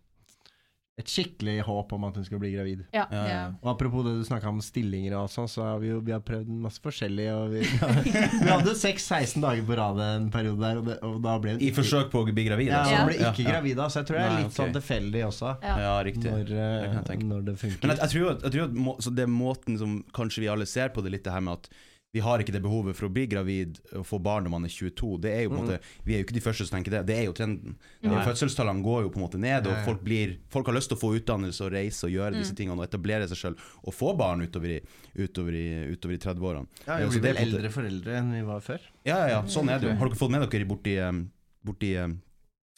et 1.00 1.06
skikkelig 1.08 1.62
håp 1.64 1.92
om 1.96 2.04
at 2.04 2.14
hun 2.16 2.24
skal 2.24 2.38
bli 2.38 2.50
gravid. 2.52 2.82
Ja. 2.92 3.06
Ja, 3.10 3.22
ja. 3.24 3.28
Ja. 3.32 3.46
Og 3.64 3.70
Apropos 3.72 4.04
det 4.04 4.12
du 4.12 4.24
snakka 4.28 4.50
om 4.50 4.58
stillinger 4.60 5.14
og 5.16 5.30
sånn, 5.32 5.48
så 5.48 5.62
har 5.64 5.78
vi 5.80 5.88
jo 5.88 6.00
vi 6.04 6.12
har 6.12 6.20
prøvd 6.20 6.46
masse 6.46 6.78
forskjellig. 6.84 7.26
Og 7.32 7.50
vi, 7.50 7.60
vi 8.44 8.50
hadde 8.50 8.74
6-16 8.76 9.40
dager 9.40 9.64
på 9.66 9.74
rad 9.80 9.98
en 10.04 10.28
periode 10.30 10.60
der, 10.60 10.76
og, 10.82 10.84
det, 10.84 10.98
og 11.02 11.16
da 11.24 11.38
ble 11.38 11.54
hun 11.56 11.60
I 11.64 11.70
ikke- 11.70 11.78
forsøk 11.80 12.10
på 12.12 12.20
å 12.22 12.34
bli 12.34 12.44
gravid? 12.44 12.68
Ja, 12.68 12.82
altså. 12.84 12.98
hun 13.00 13.08
ble 13.08 13.16
ikke 13.16 13.46
ja. 13.46 13.50
gravid 13.56 13.76
da, 13.80 13.86
så 13.88 14.02
jeg 14.02 14.06
tror 14.12 14.18
det 14.20 14.26
er 14.26 14.34
Nei, 14.36 14.42
litt 14.44 14.58
sånn 14.60 14.74
tilfeldig 14.76 15.22
også. 15.30 15.54
Ja. 15.64 15.78
Ja, 15.86 15.94
riktig. 16.04 16.28
Når, 16.30 16.44
Det 16.52 17.16
eh, 17.16 17.24
når 17.32 17.44
det 17.48 17.56
funker. 17.64 17.80
Men 17.88 17.96
jeg, 17.96 17.98
jeg 18.04 18.10
tror 18.14 18.30
at, 18.36 18.42
jeg 18.42 18.52
tror 18.52 18.64
at 18.68 18.74
må, 18.84 18.96
så 19.00 19.14
det 19.16 19.24
er 19.26 19.32
måten 19.32 19.78
som 19.80 19.96
kanskje 20.12 20.44
vi 20.44 20.52
alle 20.52 20.66
ser 20.68 20.92
på 20.92 21.02
det 21.02 21.10
litt 21.16 21.24
det 21.24 21.32
her 21.32 21.40
med 21.40 21.54
at 21.54 21.72
vi 22.12 22.20
har 22.20 22.42
ikke 22.42 22.52
det 22.52 22.60
behovet 22.60 22.92
for 22.98 23.08
å 23.08 23.12
bli 23.12 23.22
gravid 23.24 23.78
og 23.96 24.02
få 24.04 24.18
barn 24.20 24.44
når 24.44 24.52
man 24.52 24.66
er 24.68 24.72
22. 24.72 25.14
Det 25.24 25.30
er 25.32 25.42
jo 25.46 25.52
på 25.52 25.56
en 25.56 25.62
måte, 25.62 25.78
Vi 26.04 26.12
er 26.12 26.18
jo 26.20 26.26
ikke 26.26 26.34
de 26.36 26.42
første 26.44 26.66
som 26.68 26.74
tenker 26.76 26.92
det, 26.92 27.00
det 27.08 27.14
er 27.16 27.22
jo 27.24 27.32
trenden. 27.38 27.78
Nei. 28.04 28.24
Fødselstallene 28.26 28.84
går 28.84 29.06
jo 29.06 29.12
på 29.14 29.16
en 29.20 29.24
måte 29.24 29.40
ned, 29.40 29.64
og 29.64 29.72
Ja, 29.72 29.78
ja. 29.78 29.84
folk, 29.86 30.02
blir, 30.04 30.34
folk 30.52 30.68
har 30.68 30.76
lyst 30.76 30.92
til 30.92 30.98
å 30.98 31.00
få 31.00 31.14
utdannelse 31.16 31.64
og 31.64 31.70
reise 31.72 32.04
og 32.04 32.12
gjøre 32.12 32.36
disse 32.36 32.52
tingene 32.58 32.76
og 32.76 32.84
etablere 32.84 33.28
seg 33.30 33.40
sjøl 33.40 33.56
og 33.56 33.94
få 33.96 34.12
barn 34.18 34.44
utover 34.44 34.74
i, 34.74 34.80
utover 35.24 35.56
i, 35.56 35.64
utover 35.94 36.18
i 36.18 36.18
30-årene. 36.20 36.68
ja, 36.86 36.98
Ja, 37.00 37.06
vi 37.08 37.20
blir 37.22 37.32
det 37.32 37.38
vel 37.38 37.54
eldre 37.54 37.70
foreldre 37.78 38.18
enn 38.18 38.34
vi 38.36 38.42
var 38.50 38.60
før. 38.60 38.84
Ja, 39.08 39.16
ja, 39.16 39.30
ja, 39.38 39.38
sånn 39.48 39.70
er 39.72 39.80
det 39.80 39.88
jo. 39.88 39.94
Har 40.02 40.12
dere 40.12 40.20
fått 40.20 40.34
med 40.34 40.44
dere 40.52 40.68
borti, 40.68 40.98
um, 41.00 41.22
borti 41.64 41.94
um, 41.96 42.18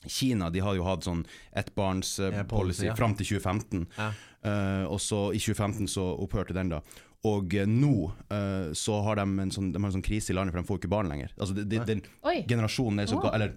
Kina? 0.07 0.51
De 0.55 0.63
har 0.63 0.77
jo 0.79 0.85
hatt 0.87 1.03
sånn 1.09 1.25
Ja, 1.27 1.65
ettbarnspolicy 1.65 2.47
policy, 2.55 2.87
ja. 2.87 2.95
fram 2.95 3.17
til 3.19 3.27
2015. 3.35 3.89
Ja. 3.99 4.13
Uh, 4.45 4.85
og 4.93 5.01
så 5.03 5.33
i 5.35 5.43
2015 5.43 5.89
så 5.91 6.07
opphørte 6.23 6.55
den 6.55 6.71
da. 6.71 6.81
Og 7.25 7.55
nå 7.71 7.93
uh, 8.33 8.73
så 8.77 9.01
har 9.07 9.17
de 9.21 9.25
en 9.47 9.53
sånn, 9.55 9.73
de 9.73 9.81
har 9.81 9.89
en 9.89 9.97
sånn 9.99 10.05
krise 10.05 10.33
i 10.33 10.37
landet, 10.37 10.53
for 10.53 10.61
de 10.61 10.69
får 10.69 10.83
ikke 10.83 10.93
barn 10.93 11.09
lenger. 11.09 11.33
Altså 11.39 11.57
de, 11.57 11.65
de, 11.69 11.81
den 11.89 12.03
Oi. 12.29 12.43
generasjonen 12.51 13.01
er 13.01 13.09
så 13.09 13.21
ga, 13.23 13.33
Eller 13.39 13.55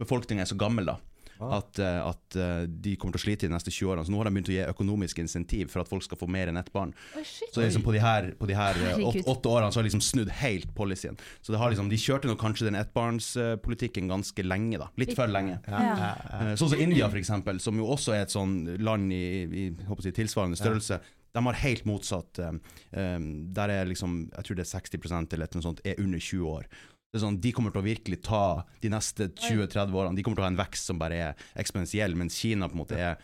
befolkningen 0.00 0.44
er 0.44 0.50
så 0.50 0.58
gammel 0.60 0.86
da 0.92 1.00
Ah. 1.40 1.56
at, 1.56 1.78
uh, 1.78 2.08
at 2.10 2.36
uh, 2.36 2.66
de 2.68 2.92
kommer 3.00 3.16
til 3.16 3.22
å 3.22 3.24
slite 3.24 3.48
de 3.48 3.54
neste 3.54 3.72
20 3.72 3.94
årene. 3.94 4.04
Så 4.04 4.12
nå 4.12 4.18
har 4.20 4.28
de 4.28 4.32
begynt 4.34 4.50
å 4.50 4.52
gi 4.52 4.60
økonomiske 4.68 5.22
insentiv 5.24 5.70
for 5.72 5.80
at 5.80 5.88
folk 5.88 6.04
skal 6.04 6.20
få 6.20 6.28
mer 6.28 6.50
enn 6.52 6.60
ett 6.60 6.68
barn. 6.74 6.92
Oi. 7.16 7.24
Så 7.24 7.62
liksom 7.62 7.84
på 7.86 7.94
de 7.96 8.02
her, 8.04 8.28
på 8.36 8.48
de 8.50 8.58
her 8.58 8.76
åtte, 8.98 9.22
åtte 9.24 9.48
årene 9.48 9.72
så 9.72 9.80
har 9.80 9.86
de 9.86 9.88
liksom 9.88 10.04
snudd 10.04 10.32
helt 10.42 10.74
policyen. 10.76 11.16
Så 11.40 11.54
det 11.54 11.60
har 11.62 11.72
liksom, 11.72 11.88
de 11.88 12.00
kjørte 12.00 12.28
nok 12.28 12.42
kanskje 12.42 12.68
den 12.68 12.76
ettbarnspolitikken 12.82 14.12
ganske 14.12 14.44
lenge, 14.44 14.82
da. 14.82 14.90
Litt 15.00 15.14
for 15.16 15.32
lenge. 15.32 15.56
Ja, 15.64 15.80
Ja. 15.80 15.94
ja, 15.96 16.10
ja. 16.50 16.58
Sånn 16.60 16.74
som 16.74 16.82
India, 16.84 17.08
for 17.08 17.20
eksempel, 17.22 17.60
som 17.64 17.78
jo 17.80 17.88
også 17.88 18.18
er 18.18 18.26
et 18.26 18.34
sånn 18.36 18.76
land 18.84 19.08
i, 19.16 19.24
i 19.48 19.64
håper 19.88 20.04
å 20.04 20.08
si, 20.10 20.12
tilsvarende 20.20 20.60
størrelse. 20.60 21.00
De 21.32 21.44
har 21.46 21.58
helt 21.62 21.84
motsatt. 21.88 22.38
eh, 22.38 22.56
eh, 22.92 23.18
der 23.56 23.74
er 23.74 23.90
liksom, 23.90 24.30
jeg 24.36 24.44
tror 24.46 24.56
det 24.56 24.66
er 24.66 24.72
60% 24.78 25.36
eller 25.36 25.52
noe 25.54 25.62
sånt, 25.68 25.84
er 25.84 26.00
under 26.02 26.18
20 26.18 26.48
år. 26.48 26.66
Det 27.10 27.18
er 27.18 27.24
sånn, 27.24 27.40
De 27.42 27.50
kommer 27.52 27.72
til 27.74 27.82
å 27.82 27.88
virkelig 27.88 28.20
ta 28.22 28.62
de 28.82 28.88
neste 28.92 29.28
20-30 29.34 29.94
årene. 29.98 30.14
De 30.16 30.22
kommer 30.22 30.38
til 30.38 30.44
å 30.44 30.46
ha 30.46 30.52
en 30.52 30.60
vekst 30.60 30.86
som 30.86 30.98
bare 30.98 31.16
er 31.18 31.46
eksponentiell, 31.58 32.14
mens 32.14 32.38
Kina 32.38 32.68
på 32.70 32.78
en 32.78 32.82
måte 32.84 32.98
er 32.98 33.16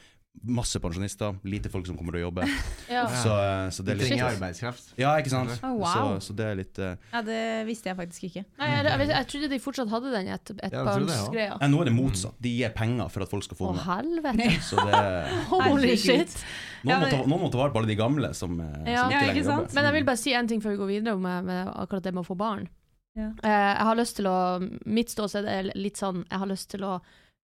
masse 0.42 0.78
pensjonister, 0.82 1.34
lite 1.48 1.70
folk 1.72 1.86
som 1.88 1.96
kommer 1.98 2.12
til 2.16 2.24
å 2.24 2.28
jobbe. 2.28 2.46
Ja. 2.86 3.02
Så, 3.10 3.32
eh, 3.34 3.68
så 3.74 3.82
det 3.82 3.92
er 3.92 3.98
litt 3.98 4.08
trenger 4.12 4.28
arbeidskraft. 4.28 4.92
Ja, 5.00 5.10
ikke 5.18 5.30
sant? 5.32 5.50
Oh, 5.66 5.72
wow. 5.80 5.88
så, 5.90 6.28
så 6.28 6.36
det 6.38 6.44
er 6.46 6.58
litt 6.60 6.78
uh... 6.78 6.92
Ja, 7.10 7.22
det 7.26 7.40
visste 7.66 7.90
jeg 7.90 7.98
faktisk 7.98 8.26
ikke. 8.28 8.42
Nei, 8.60 8.68
jeg, 8.70 8.84
jeg, 8.86 9.08
jeg 9.10 9.28
trodde 9.32 9.48
de 9.50 9.58
fortsatt 9.64 9.90
hadde 9.90 10.12
den 10.14 10.30
et, 10.30 10.52
et 10.54 10.60
ja, 10.62 10.84
ettbarnsgreia. 10.84 11.58
Nå 11.72 11.80
er 11.82 11.90
det 11.90 11.94
motsatt. 11.96 12.38
De 12.46 12.52
gir 12.60 12.72
penger 12.76 13.10
for 13.12 13.26
at 13.26 13.32
folk 13.32 13.46
skal 13.48 13.58
få 13.58 13.72
unger. 13.72 13.82
helvete. 13.88 14.48
Så 14.68 14.86
det 14.86 15.02
Holy 15.50 15.96
shit. 15.98 16.38
Noen, 16.86 16.92
Ja, 16.92 17.00
må 17.00 17.08
men- 17.08 17.10
ta, 17.16 17.20
noen 17.26 17.42
må 17.42 17.50
ta 17.50 17.62
vare 17.64 17.74
på 17.74 17.82
alle 17.82 17.90
de 17.90 17.98
gamle 17.98 18.32
som, 18.38 18.54
eh, 18.62 18.70
Ja. 18.70 18.78
som 18.78 18.86
Ja, 18.92 19.02
ikke 19.02 19.18
ikke 19.18 19.26
lenger 19.34 19.48
sant? 19.50 19.66
jobber. 19.66 19.74
Men 19.80 19.90
jeg 19.90 19.98
vil 19.98 20.08
bare 20.12 20.22
si 20.22 20.36
en 20.38 20.48
ting 20.54 20.62
før 20.62 20.76
vi 20.76 20.82
går 20.84 20.92
videre 20.94 21.18
med, 21.18 21.50
med 21.50 21.72
akkurat 21.74 22.06
det 22.06 22.14
med 22.14 22.22
å 22.22 22.28
få 22.30 22.38
barn. 22.38 22.68
Ja. 23.16 23.30
Uh, 23.42 23.50
jeg 23.50 23.84
har 23.88 23.96
lyst 23.96 24.18
til 24.18 24.26
å 24.28 24.38
Mitt 24.84 25.08
ståsted 25.08 25.46
er 25.48 25.70
litt 25.72 25.96
sånn 25.96 26.18
Jeg 26.26 26.36
har 26.42 26.50
lyst 26.50 26.68
til 26.74 26.82
å 26.84 26.98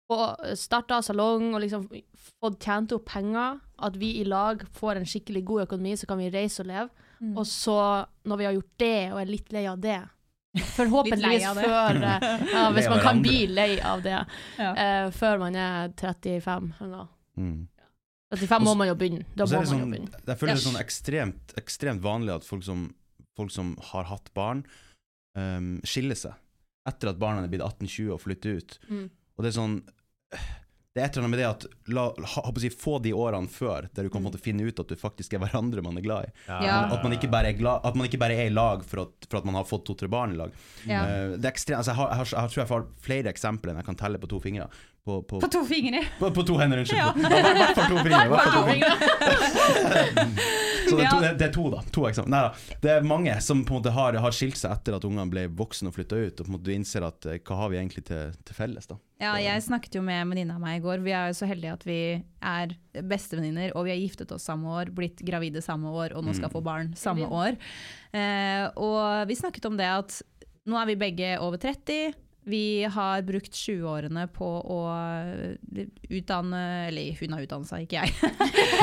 få 0.09 0.55
starta 0.57 1.01
salong 1.05 1.51
og 1.55 1.63
liksom 1.63 1.87
fått 2.41 2.63
tjent 2.65 2.93
opp 2.97 3.07
penger. 3.11 3.59
At 3.79 3.97
vi 4.01 4.17
i 4.21 4.25
lag 4.27 4.65
får 4.75 4.99
en 4.99 5.07
skikkelig 5.07 5.45
god 5.47 5.67
økonomi, 5.69 5.95
så 5.97 6.09
kan 6.11 6.19
vi 6.19 6.31
reise 6.35 6.65
og 6.65 6.71
leve. 6.71 6.89
Mm. 7.21 7.35
Og 7.39 7.47
så, 7.51 7.79
når 8.31 8.41
vi 8.41 8.47
har 8.47 8.57
gjort 8.57 8.75
det, 8.83 8.97
og 9.13 9.21
er 9.21 9.31
litt 9.31 9.53
lei 9.55 9.65
av 9.67 9.81
det 9.83 9.99
Forhåpentligvis 10.77 11.47
av 11.51 11.59
det. 11.59 11.65
før 11.67 11.99
eh, 12.09 12.29
ja, 12.55 12.63
Hvis 12.75 12.89
man 12.91 13.01
kan 13.03 13.23
bli 13.23 13.41
lei 13.51 13.73
av 13.85 14.05
det 14.05 14.15
Ja. 14.59 14.71
uh, 14.71 15.11
før 15.15 15.43
man 15.43 15.59
er 15.59 15.91
35. 15.99 16.71
Eller. 16.87 17.11
Mm. 17.39 17.67
35 18.35 18.65
må 18.65 18.75
man 18.79 18.91
jo 18.91 18.97
begynne. 18.99 19.27
Da 19.35 19.45
må 19.45 19.51
man 19.51 19.59
det 19.59 19.67
jo 19.67 19.73
sånn, 19.75 19.93
begynne. 19.93 20.23
jeg 20.25 20.41
føler 20.41 20.55
det 20.55 20.59
er 20.59 20.65
sånn 20.65 20.81
ekstremt, 20.81 21.55
ekstremt 21.61 22.03
vanlig 22.05 22.35
at 22.39 22.47
folk 22.49 22.65
som, 22.67 22.89
folk 23.39 23.53
som 23.55 23.75
har 23.91 24.09
hatt 24.11 24.33
barn, 24.37 24.65
um, 25.39 25.77
skiller 25.87 26.19
seg 26.19 26.37
etter 26.89 27.13
at 27.13 27.21
barna 27.21 27.45
er 27.45 27.53
blitt 27.53 27.65
18-20 27.65 28.13
og 28.15 28.21
flytter 28.23 28.61
ut. 28.63 28.79
Mm. 28.89 29.07
Og 29.37 29.45
det 29.45 29.51
er 29.51 29.57
sånn 29.59 29.79
det 30.99 31.05
er 31.05 31.07
et 31.07 31.17
eller 31.17 31.27
annet 31.29 31.35
med 31.35 31.39
det 31.39 31.47
at 31.47 31.65
la, 31.95 32.05
ha, 32.33 32.43
ha 32.43 32.71
få 32.75 32.97
de 33.05 33.13
årene 33.15 33.51
før, 33.53 33.87
der 33.95 34.07
du 34.07 34.11
kan 34.11 34.19
på 34.19 34.27
måte 34.27 34.41
finne 34.43 34.67
ut 34.67 34.81
at 34.83 34.91
du 34.91 34.97
faktisk 34.99 35.37
er 35.37 35.43
hverandre 35.45 35.85
man 35.85 36.01
er 36.01 36.05
glad 36.05 36.27
i. 36.27 36.33
Ja. 36.49 36.89
At, 36.91 37.05
man 37.05 37.15
ikke 37.15 37.31
bare 37.31 37.53
er 37.53 37.59
glad, 37.59 37.85
at 37.87 37.99
man 37.99 38.09
ikke 38.09 38.19
bare 38.19 38.35
er 38.35 38.51
i 38.51 38.55
lag 38.55 38.83
for 38.89 39.05
at, 39.05 39.29
for 39.29 39.39
at 39.39 39.47
man 39.47 39.61
har 39.61 39.69
fått 39.69 39.87
to-tre 39.87 40.09
barn 40.11 40.35
i 40.35 40.41
lag. 40.41 40.55
Ja. 40.89 41.05
Uh, 41.05 41.37
det 41.37 41.45
er 41.45 41.53
ekstremt, 41.53 41.79
altså 41.79 41.95
jeg, 41.95 42.01
har, 42.01 42.11
jeg, 42.11 42.19
har, 42.19 42.33
jeg 42.35 42.55
tror 42.55 42.63
jeg 42.63 42.71
har 42.73 42.89
flere 43.05 43.35
eksempler 43.35 43.73
enn 43.73 43.83
jeg 43.83 43.91
kan 43.93 44.01
telle 44.01 44.23
på 44.23 44.33
to 44.33 44.43
fingre. 44.43 44.67
På, 45.09 45.19
på, 45.25 45.39
På 45.41 45.49
to 45.49 45.63
fingre! 45.65 46.03
på, 46.21 46.29
på 46.37 46.43
to 46.45 46.59
hender, 46.61 46.83
unnskyld. 46.83 47.01
Ja. 47.01 47.13
Hvert 47.17 47.79
fall 47.79 47.93
to 47.95 48.03
fingre. 48.05 48.25
hvert 48.29 48.51
to 48.53 48.63
fingre. 48.69 48.93
Så 50.89 50.97
det 50.97 51.05
er, 51.05 51.11
to, 51.13 51.19
det, 51.21 51.31
det 51.41 51.47
er 51.49 51.53
to, 51.53 51.65
da. 51.73 51.81
To 51.93 52.05
eksempler. 52.09 52.33
Nei 52.33 52.41
da. 52.47 52.77
Det 52.81 52.91
er 52.95 53.05
mange 53.09 53.33
som 53.45 53.61
på 53.69 53.75
en 53.75 53.81
måte 53.83 53.91
har, 53.93 54.17
har 54.25 54.33
skilt 54.35 54.57
seg 54.57 54.73
etter 54.73 54.95
at 54.97 55.05
ungene 55.05 55.27
ble 55.29 55.43
voksne 55.59 55.91
og 55.91 55.97
flytta 55.99 56.17
ut, 56.17 56.39
og 56.41 56.47
på 56.47 56.49
en 56.49 56.55
måte 56.57 56.69
du 56.69 56.73
innser 56.73 57.05
at 57.05 57.29
eh, 57.29 57.41
hva 57.45 57.59
har 57.63 57.73
vi 57.73 57.79
egentlig 57.81 58.05
til, 58.09 58.31
til 58.49 58.57
felles, 58.57 58.89
da. 58.89 58.97
Ja, 59.21 59.35
jeg 59.43 59.65
snakket 59.67 59.99
jo 59.99 60.03
med 60.07 60.23
en 60.23 60.33
venninne 60.33 60.57
av 60.57 60.63
meg 60.63 60.79
i 60.79 60.85
går. 60.85 61.03
Vi 61.05 61.13
er 61.17 61.29
jo 61.33 61.37
så 61.41 61.49
heldige 61.51 61.75
at 61.77 61.85
vi 61.89 61.99
er 62.53 62.73
bestevenninner, 63.11 63.75
og 63.77 63.85
vi 63.89 63.93
har 63.93 64.01
giftet 64.01 64.33
oss 64.37 64.47
samme 64.49 64.71
år, 64.81 64.93
blitt 64.97 65.21
gravide 65.29 65.61
samme 65.65 65.93
år, 65.93 66.15
og 66.17 66.25
nå 66.25 66.33
skal 66.37 66.49
Mm. 66.49 66.55
få 66.57 66.65
barn 66.65 66.93
samme 66.97 67.27
år. 67.29 67.59
Eh, 68.17 68.65
og 68.81 69.29
vi 69.29 69.37
snakket 69.37 69.67
om 69.69 69.77
det 69.77 69.89
at 69.91 70.21
nå 70.69 70.79
er 70.81 70.87
vi 70.89 70.97
begge 71.01 71.35
over 71.45 71.61
30. 71.61 72.15
Vi 72.49 72.85
har 72.89 73.23
brukt 73.29 73.53
20-årene 73.53 74.25
på 74.33 74.47
å 74.73 74.79
utdanne 76.09 76.63
Eller 76.89 77.17
hun 77.21 77.35
har 77.37 77.45
utdannet 77.45 77.69
seg, 77.69 77.85
ikke 77.85 78.03
jeg. 78.03 78.15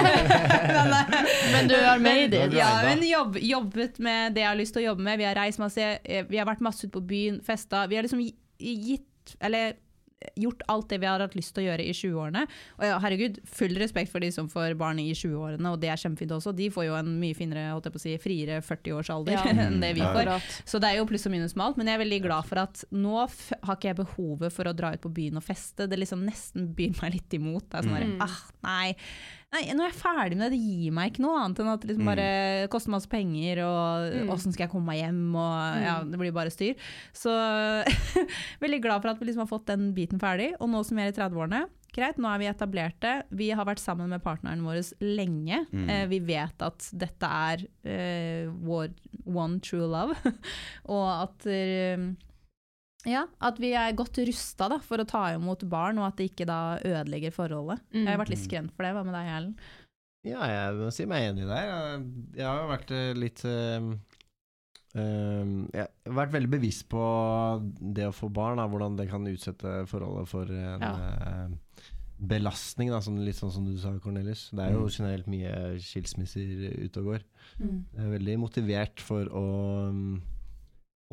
men, 0.05 0.93
eh, 0.99 1.31
Men 1.53 1.71
du 1.71 1.75
har 1.79 2.03
made 2.03 2.43
it. 2.45 2.53
ja, 2.57 2.69
men 2.85 3.01
jobb, 3.07 3.39
jobbet 3.41 3.97
med 4.03 4.35
det 4.37 4.43
jeg 4.45 4.51
har 4.51 4.59
lyst 4.59 4.75
til 4.77 4.83
å 4.83 4.89
jobbe 4.91 5.07
med. 5.07 5.17
Vi 5.21 5.27
har 5.29 5.37
reist 5.39 5.61
masse, 5.61 5.89
eh, 6.03 6.27
vi 6.29 6.37
har 6.41 6.47
vært 6.49 6.63
masse 6.65 6.85
ute 6.85 6.93
på 6.97 7.05
byen, 7.09 7.41
festa. 7.45 7.87
Vi 7.89 7.97
har 7.97 8.05
liksom 8.07 8.21
gitt 8.21 9.35
Eller 9.41 9.73
gjort 10.39 10.61
alt 10.71 10.89
det 10.89 10.99
vi 11.03 11.07
har 11.09 11.19
hatt 11.23 11.35
lyst 11.37 11.53
til 11.55 11.63
å 11.63 11.67
gjøre 11.69 11.85
i 11.85 11.93
20-årene. 11.95 12.43
Og 12.79 12.85
ja, 12.87 12.97
herregud, 13.03 13.39
full 13.47 13.75
respekt 13.81 14.11
for 14.11 14.19
de 14.23 14.31
som 14.31 14.49
får 14.51 14.75
barn 14.79 14.99
i 14.99 15.09
20-årene, 15.13 15.71
og 15.71 15.79
det 15.83 15.89
er 15.93 16.01
kjempefint 16.01 16.31
også. 16.37 16.53
De 16.55 16.69
får 16.73 16.87
jo 16.89 16.95
en 16.97 17.13
mye 17.21 17.35
finere, 17.37 17.67
holdt 17.73 17.89
jeg 17.89 17.95
på 17.95 18.01
å 18.01 18.05
si, 18.05 18.15
friere 18.23 18.59
40-årsalder 18.65 19.35
Ja. 19.37 19.43
enn 19.65 19.79
det 19.83 19.93
vi 19.97 20.05
får. 20.05 20.31
Så 20.65 20.81
det 20.83 20.89
er 20.93 20.99
jo 21.01 21.07
pluss 21.09 21.25
og 21.29 21.35
minus 21.35 21.55
med 21.55 21.65
alt, 21.67 21.77
men 21.81 21.87
jeg 21.91 21.99
er 21.99 22.03
veldig 22.05 22.21
glad 22.25 22.49
for 22.49 22.63
at 22.65 22.83
nå 22.95 23.15
har 23.23 23.75
ikke 23.77 23.91
jeg 23.91 23.99
behovet 24.01 24.53
for 24.55 24.67
å 24.71 24.75
dra 24.75 24.93
ut 24.95 25.01
på 25.05 25.13
byen 25.15 25.37
og 25.41 25.45
feste. 25.45 25.87
Det 25.89 25.99
liksom 26.01 26.25
nesten 26.27 26.71
byr 26.75 26.95
meg 27.01 27.17
litt 27.19 27.37
imot. 27.39 27.69
Det 27.69 27.79
er 27.81 27.89
sånn 27.89 27.93
Mm. 28.05 28.19
ah, 28.21 28.35
nei. 28.67 28.95
Nei, 29.55 29.61
jeg 29.69 29.79
er 29.79 29.95
ferdig 29.95 30.35
med 30.37 30.49
det, 30.51 30.57
det 30.57 30.59
gir 30.67 30.91
meg 30.95 31.13
ikke 31.13 31.23
noe 31.25 31.39
annet 31.41 31.61
enn 31.63 31.71
at 31.71 31.81
det 31.85 31.89
liksom 31.93 32.03
Mm. 32.05 32.11
bare 32.11 32.67
koster 32.73 32.91
masse 32.93 33.09
penger, 33.11 33.63
og 33.63 34.13
Mm. 34.27 34.37
skal 34.51 34.65
jeg 34.67 34.71
komme 34.75 34.85
meg 34.91 34.99
hjem, 35.01 35.23
og 35.35 35.81
ja, 35.85 35.95
det 36.03 36.19
blir 36.19 36.35
bare 36.35 36.51
styr. 36.53 36.75
Så 37.15 37.31
veldig 38.61 38.81
glad 38.83 39.01
for 39.01 39.11
at 39.13 39.19
vi 39.19 39.25
liksom 39.29 39.45
har 39.45 39.51
fått 39.51 39.65
den 39.71 39.93
biten 39.95 40.19
ferdig, 40.21 40.51
og 40.59 40.69
nå 40.69 40.83
som 40.85 40.97
vi 40.99 41.03
er 41.07 41.13
i 41.13 41.15
30-årene, 41.17 41.63
greit, 41.95 42.17
nå 42.19 42.27
er 42.27 42.41
vi 42.41 42.49
etablerte. 42.51 43.11
Vi 43.31 43.49
har 43.55 43.63
vært 43.67 43.79
sammen 43.79 44.09
med 44.11 44.21
partneren 44.23 44.63
vår 44.67 44.81
lenge. 44.99 45.61
Mm. 45.71 45.89
Eh, 45.89 46.05
vi 46.11 46.19
vet 46.27 46.61
at 46.65 46.89
dette 46.91 47.23
er 47.23 47.63
eh, 47.87 48.49
vår 48.51 48.89
one 49.25 49.61
true 49.63 49.87
love, 49.87 50.15
og 50.91 51.05
at 51.29 51.47
eh, 51.47 51.95
ja, 53.05 53.25
at 53.41 53.59
vi 53.61 53.71
er 53.77 53.93
godt 53.97 54.17
rusta 54.27 54.67
for 54.81 54.97
å 54.97 55.07
ta 55.07 55.23
imot 55.35 55.63
barn, 55.69 55.97
og 56.01 56.07
at 56.07 56.17
det 56.17 56.31
ikke 56.31 56.47
da 56.49 56.77
ødelegger 56.83 57.31
forholdet. 57.35 57.79
Jeg 57.93 58.07
har 58.07 58.17
vært 58.17 58.29
litt 58.33 58.43
skremt 58.45 58.71
for 58.75 58.83
det. 58.83 58.93
Hva 58.95 59.03
med 59.05 59.13
deg, 59.13 59.27
Erlend? 59.37 59.55
Ja, 60.25 60.41
jeg 60.49 60.75
må 60.79 60.91
si 60.91 61.05
meg 61.05 61.29
enig 61.31 61.45
der. 61.47 61.65
Jeg- 61.69 62.37
Jeg 62.41 62.45
har 62.49 62.67
vært 62.77 62.91
eh, 62.91 63.13
litt 63.13 63.45
eh, 63.45 63.95
Jeg 64.95 65.87
har 66.07 66.13
vært 66.15 66.31
veldig 66.33 66.49
bevisst 66.55 66.87
på 66.89 67.01
det 67.93 68.07
å 68.07 68.13
få 68.15 68.29
barn, 68.31 68.57
da, 68.57 68.67
hvordan 68.67 68.95
det 68.97 69.09
kan 69.11 69.25
utsette 69.27 69.85
forholdet 69.91 70.27
for 70.31 70.45
en 70.49 70.81
eh, 70.83 71.81
belastning, 72.17 72.89
da, 72.93 73.01
sånn, 73.03 73.17
litt 73.27 73.35
sånn 73.35 73.51
som 73.51 73.65
du 73.67 73.75
sa, 73.77 73.91
Cornelius. 73.99 74.49
Det 74.55 74.63
er 74.63 74.71
jo 74.71 74.85
Mm. 74.85 74.93
generelt 74.97 75.27
mye 75.27 75.79
skilsmisser 75.83 76.85
ute 76.85 76.97
og 77.01 77.05
går. 77.11 77.23
Mm. 77.59 77.83
Jeg 77.93 78.05
er 78.05 78.17
veldig 78.17 78.37
motivert 78.39 78.99
for 79.03 79.25
å 79.25 79.43
mm, 79.91 80.21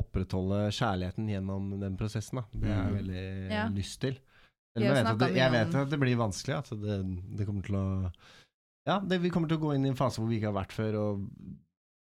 opprettholde 0.00 0.70
kjærligheten 0.72 1.28
gjennom 1.28 1.72
den 1.80 1.96
prosessen. 2.00 2.40
Da. 2.40 2.44
Det 2.52 2.68
har 2.68 2.84
jeg 2.84 2.92
Mm. 2.92 2.98
veldig 3.00 3.50
Ja. 3.50 3.68
lyst 3.68 4.00
til. 4.00 4.14
Selv 4.72 4.88
om 4.88 4.88
jeg 4.88 4.94
vet, 5.04 5.06
at 5.12 5.18
det, 5.18 5.34
jeg 5.36 5.50
vet 5.52 5.74
at 5.74 5.90
det 5.90 6.00
blir 6.00 6.16
vanskelig. 6.16 6.54
At 6.58 6.70
det, 6.80 7.36
det 7.36 7.46
kommer 7.46 7.62
til 7.62 7.74
å 7.76 8.12
Ja, 8.86 8.98
det, 8.98 9.20
vi 9.22 9.30
kommer 9.30 9.46
til 9.48 9.58
å 9.58 9.60
gå 9.62 9.74
inn 9.76 9.84
i 9.86 9.90
en 9.90 9.94
fase 9.94 10.18
hvor 10.18 10.26
vi 10.28 10.40
ikke 10.40 10.50
har 10.52 10.64
vært 10.64 10.72
før. 10.72 10.94
Og 10.98 11.28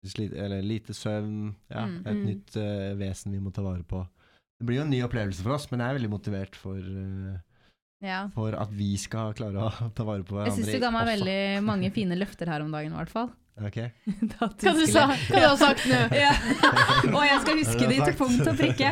slit, 0.08 0.34
eller 0.34 0.64
lite 0.64 0.94
søvn. 0.98 1.54
Ja, 1.70 1.86
Mm, 1.86 2.00
et 2.08 2.16
mm. 2.16 2.26
nytt 2.26 2.56
uh, 2.58 2.96
vesen 2.98 3.32
vi 3.32 3.40
må 3.40 3.54
ta 3.54 3.62
vare 3.62 3.84
på. 3.84 4.08
Det 4.60 4.66
blir 4.66 4.78
jo 4.78 4.82
en 4.84 4.90
ny 4.90 5.02
opplevelse 5.04 5.44
for 5.44 5.52
oss, 5.54 5.70
men 5.70 5.80
jeg 5.80 5.90
er 5.90 6.00
veldig 6.00 6.10
motivert 6.10 6.56
for, 6.56 6.78
uh, 6.78 7.38
Ja. 8.02 8.28
for 8.30 8.56
at 8.56 8.70
vi 8.72 8.96
skal 8.98 9.34
klare 9.34 9.54
å 9.62 9.94
ta 9.94 10.04
vare 10.04 10.24
på 10.24 10.34
hverandre. 10.34 10.56
Jeg 10.58 10.66
syns 10.66 10.74
du 10.74 10.80
ga 10.80 10.90
meg 10.90 11.06
veldig 11.06 11.64
mange 11.64 11.92
fine 11.98 12.18
løfter 12.18 12.48
her 12.48 12.62
om 12.62 12.72
dagen, 12.72 12.94
i 12.94 12.98
hvert 12.98 13.10
fall. 13.14 13.30
Ok. 13.60 13.76
Hva 14.40 14.48
du 14.74 14.86
sa 14.88 15.06
Hva 15.12 15.36
du 15.36 15.44
har 15.44 15.58
sagt 15.60 15.84
nå? 15.90 15.96
Ja. 16.16 16.32
Og 17.16 17.26
jeg 17.26 17.42
skal 17.44 17.58
huske 17.60 17.88
det 17.90 17.98
til 18.00 18.16
punkt 18.18 18.48
og 18.48 18.56
prikke. 18.58 18.90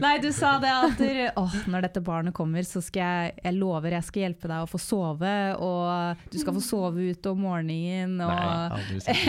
Nei, 0.00 0.18
du 0.22 0.32
sa 0.34 0.58
det 0.62 0.70
at 0.72 1.00
åh, 1.40 1.54
når 1.72 1.80
dette 1.88 2.00
barnet 2.06 2.34
kommer, 2.36 2.62
så 2.66 2.80
skal 2.84 3.02
jeg 3.02 3.32
Jeg 3.42 3.54
lover 3.58 3.90
jeg 3.96 4.04
skal 4.06 4.20
hjelpe 4.26 4.46
deg 4.50 4.58
å 4.64 4.66
få 4.70 4.78
sove, 4.80 5.34
og 5.62 5.86
du 6.32 6.38
skal 6.40 6.54
få 6.56 6.62
sove 6.64 6.98
ute 7.10 7.26
om 7.32 7.38
morgenen, 7.46 8.10
Nei, 8.20 8.26
og, 8.26 8.32
aldri 8.78 8.96
sagt. 9.04 9.16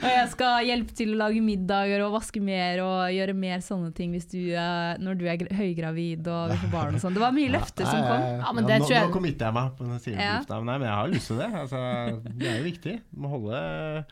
og 0.00 0.08
jeg 0.08 0.28
skal 0.32 0.64
hjelpe 0.66 0.94
til 0.96 1.12
å 1.14 1.18
lage 1.20 1.42
middager 1.44 2.02
og 2.06 2.14
vaske 2.16 2.40
mer 2.44 2.80
og 2.84 3.12
gjøre 3.14 3.34
mer 3.36 3.58
sånne 3.64 3.92
ting 3.96 4.12
hvis 4.16 4.28
du, 4.32 4.38
eh, 4.54 4.96
når 5.02 5.18
du 5.20 5.24
er 5.28 5.44
høygravid 5.58 6.26
og 6.32 6.52
vi 6.54 6.58
får 6.64 6.72
barn 6.72 6.94
og 6.98 7.04
sånn. 7.04 7.14
Det 7.18 7.22
var 7.24 7.32
mye 7.36 7.52
løfter 7.52 7.88
som 7.88 8.02
kom. 8.06 8.26
Ja, 8.42 8.52
men 8.56 8.66
det 8.68 8.80
nå, 8.80 8.86
tror 8.88 8.96
jeg- 8.96 9.08
nå 9.08 9.12
committer 9.18 9.46
jeg 9.50 9.54
meg 9.58 9.72
på 9.78 9.88
den 9.88 9.98
siden 10.00 10.20
Ja. 10.20 10.36
Nei, 10.48 10.78
men 10.78 10.86
jeg 10.88 10.96
har 10.96 11.08
lyst 11.08 11.26
til 11.26 11.36
det. 11.42 11.50
Altså, 11.62 12.22
det 12.38 12.48
er 12.48 12.58
jo 12.58 12.64
viktig. 12.70 13.00
Du 13.12 13.20
må 13.20 13.28
holde 13.36 14.04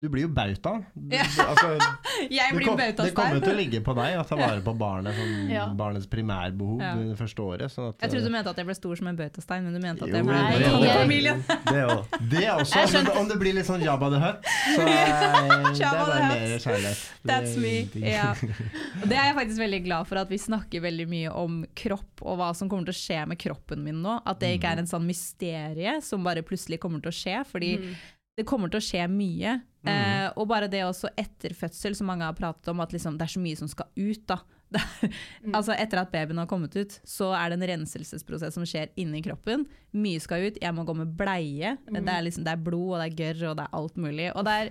Du 0.00 0.08
blir 0.08 0.22
jo 0.22 0.28
bauta. 0.32 0.70
Du- 0.94 1.16
Altså, 1.16 1.76
Jeg 2.30 2.54
blir 2.56 2.64
kom, 2.66 2.78
det 2.78 3.10
kommer 3.14 3.40
til 3.44 3.52
å 3.52 3.56
ligge 3.56 3.80
på 3.84 3.92
deg 3.98 4.14
å 4.16 4.22
ta 4.24 4.36
vare 4.38 4.62
på 4.64 4.72
barnet 4.80 5.12
som 5.14 5.50
Ja. 5.52 5.66
barnets 5.76 6.06
primærbehov 6.08 6.80
Ja. 6.80 6.94
det 6.96 7.18
første 7.18 7.42
året. 7.44 7.68
Sånn 7.74 7.90
at, 7.90 8.00
Jeg 8.00 8.10
trodde 8.14 8.24
du 8.24 8.30
mente 8.32 8.48
at 8.48 8.56
jeg 8.56 8.64
ble 8.70 8.74
stor 8.78 8.96
som 8.96 9.08
en 9.10 9.16
bautastein, 9.18 9.62
men 9.64 9.74
du 9.76 9.80
mente 9.84 10.02
at 10.02 10.08
Jo, 10.08 10.14
jeg 10.16 10.24
ble 10.24 10.32
Nei, 10.32 10.58
del 10.58 10.96
familien. 11.02 11.42
Det 11.68 11.82
òg. 11.84 12.16
Det 12.32 12.44
også. 12.56 12.80
Jeg 12.80 12.88
Om 12.96 13.04
det, 13.04 13.16
om 13.20 13.28
det 13.28 13.38
blir 13.42 13.54
litt 13.58 13.68
sånn 13.68 13.84
Jabba 13.84 14.08
the 14.14 14.20
Hutt, 14.24 14.48
så 14.48 14.80
er 14.80 14.88
det 14.88 15.84
er 15.84 16.00
bare 16.00 16.28
mer 16.32 16.56
kjærlighet. 16.64 17.02
That's 17.28 17.56
me. 17.60 17.74
Ja. 18.00 18.30
Og 19.02 19.04
det 19.08 19.16
er 19.20 19.24
jeg 19.28 19.36
faktisk 19.42 19.60
veldig 19.66 19.82
glad 19.84 20.08
for, 20.08 20.16
at 20.24 20.32
vi 20.32 20.38
snakker 20.40 20.80
veldig 20.80 21.08
mye 21.12 21.34
om 21.44 21.60
kropp 21.76 22.24
og 22.24 22.38
hva 22.40 22.54
som 22.56 22.72
kommer 22.72 22.88
til 22.88 22.96
å 22.96 23.00
skje 23.04 23.20
med 23.28 23.38
kroppen 23.38 23.84
min 23.84 24.00
nå. 24.00 24.16
At 24.24 24.40
det 24.40 24.54
ikke 24.56 24.72
er 24.72 24.80
en 24.80 24.88
sånn 24.88 25.04
mysterie 25.04 26.00
som 26.00 26.24
bare 26.24 26.40
plutselig 26.42 26.80
kommer 26.80 27.04
til 27.04 27.12
å 27.12 27.18
skje. 27.20 27.44
Fordi 27.52 27.76
Mm. 27.80 27.94
det 28.38 28.46
kommer 28.48 28.70
til 28.72 28.80
å 28.80 28.84
skje 28.88 29.04
mye. 29.12 29.60
Mm. 29.82 29.90
Eh, 29.92 30.30
og 30.36 30.46
bare 30.50 30.68
det 30.68 30.82
også 30.84 31.08
etter 31.16 31.54
fødsel, 31.56 31.94
som 31.96 32.06
mange 32.10 32.26
har 32.26 32.34
pratet 32.36 32.68
om, 32.68 32.80
at 32.84 32.92
liksom, 32.92 33.16
det 33.16 33.24
er 33.28 33.32
så 33.34 33.40
mye 33.40 33.56
som 33.56 33.68
skal 33.68 33.86
ut. 33.96 34.26
da. 34.26 34.40
Mm. 35.42 35.54
altså 35.56 35.72
Etter 35.74 35.98
at 35.98 36.12
babyen 36.12 36.38
har 36.38 36.46
kommet 36.46 36.76
ut, 36.76 36.92
så 37.08 37.32
er 37.34 37.50
det 37.50 37.56
en 37.58 37.64
renselsesprosess 37.80 38.54
som 38.54 38.62
skjer 38.68 38.92
inni 39.00 39.18
kroppen. 39.24 39.64
Mye 39.96 40.20
skal 40.22 40.44
ut. 40.46 40.58
Jeg 40.62 40.74
må 40.76 40.84
gå 40.86 40.94
med 40.94 41.10
bleie. 41.18 41.72
Mm. 41.88 41.96
Det, 42.04 42.12
er 42.12 42.22
liksom, 42.28 42.44
det 42.46 42.52
er 42.52 42.62
blod, 42.68 42.92
og 42.94 43.00
det 43.00 43.08
er 43.08 43.16
gørr, 43.18 43.42
og 43.50 43.56
det 43.58 43.64
er 43.66 43.76
alt 43.80 43.96
mulig. 43.98 44.28
Og 44.36 44.44
det 44.46 44.54
er 44.60 44.70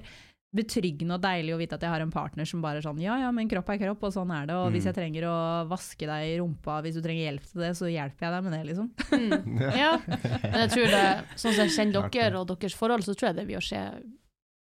betryggende 0.56 1.14
og 1.14 1.22
deilig 1.22 1.52
å 1.54 1.58
vite 1.60 1.76
at 1.78 1.84
jeg 1.86 1.92
har 1.94 2.02
en 2.02 2.10
partner 2.14 2.48
som 2.50 2.62
bare 2.64 2.80
sånn 2.82 2.98
Ja, 3.04 3.20
ja, 3.22 3.28
men 3.36 3.50
kropp 3.52 3.68
er 3.70 3.78
kropp, 3.84 4.08
og 4.08 4.14
sånn 4.16 4.32
er 4.34 4.48
det. 4.50 4.56
Og 4.58 4.72
hvis 4.74 4.86
Mm. 4.86 4.90
jeg 4.90 4.96
trenger 4.98 5.28
å 5.30 5.36
vaske 5.70 6.08
deg 6.10 6.30
i 6.32 6.38
rumpa, 6.40 6.80
hvis 6.86 6.96
du 6.96 7.02
trenger 7.04 7.26
hjelp 7.28 7.44
til 7.52 7.62
det, 7.62 7.74
så 7.78 7.86
hjelper 7.92 8.26
jeg 8.26 8.34
deg 8.34 8.44
med 8.48 8.54
det, 8.56 8.64
liksom. 8.72 8.88
Mm. 9.12 9.60
Ja. 9.84 9.92
Men 10.08 10.60
jeg 10.64 10.72
tror 10.78 10.88
det, 10.96 11.04
sånn 11.36 11.54
som 11.54 11.66
jeg 11.68 11.76
kjenner 11.76 12.10
dere 12.10 12.40
og 12.40 12.48
deres 12.56 12.74
forhold, 12.80 13.04
så 13.06 13.14
tror 13.14 13.30
jeg 13.34 13.36
det 13.42 13.48
vil 13.52 13.60
skje 13.62 13.84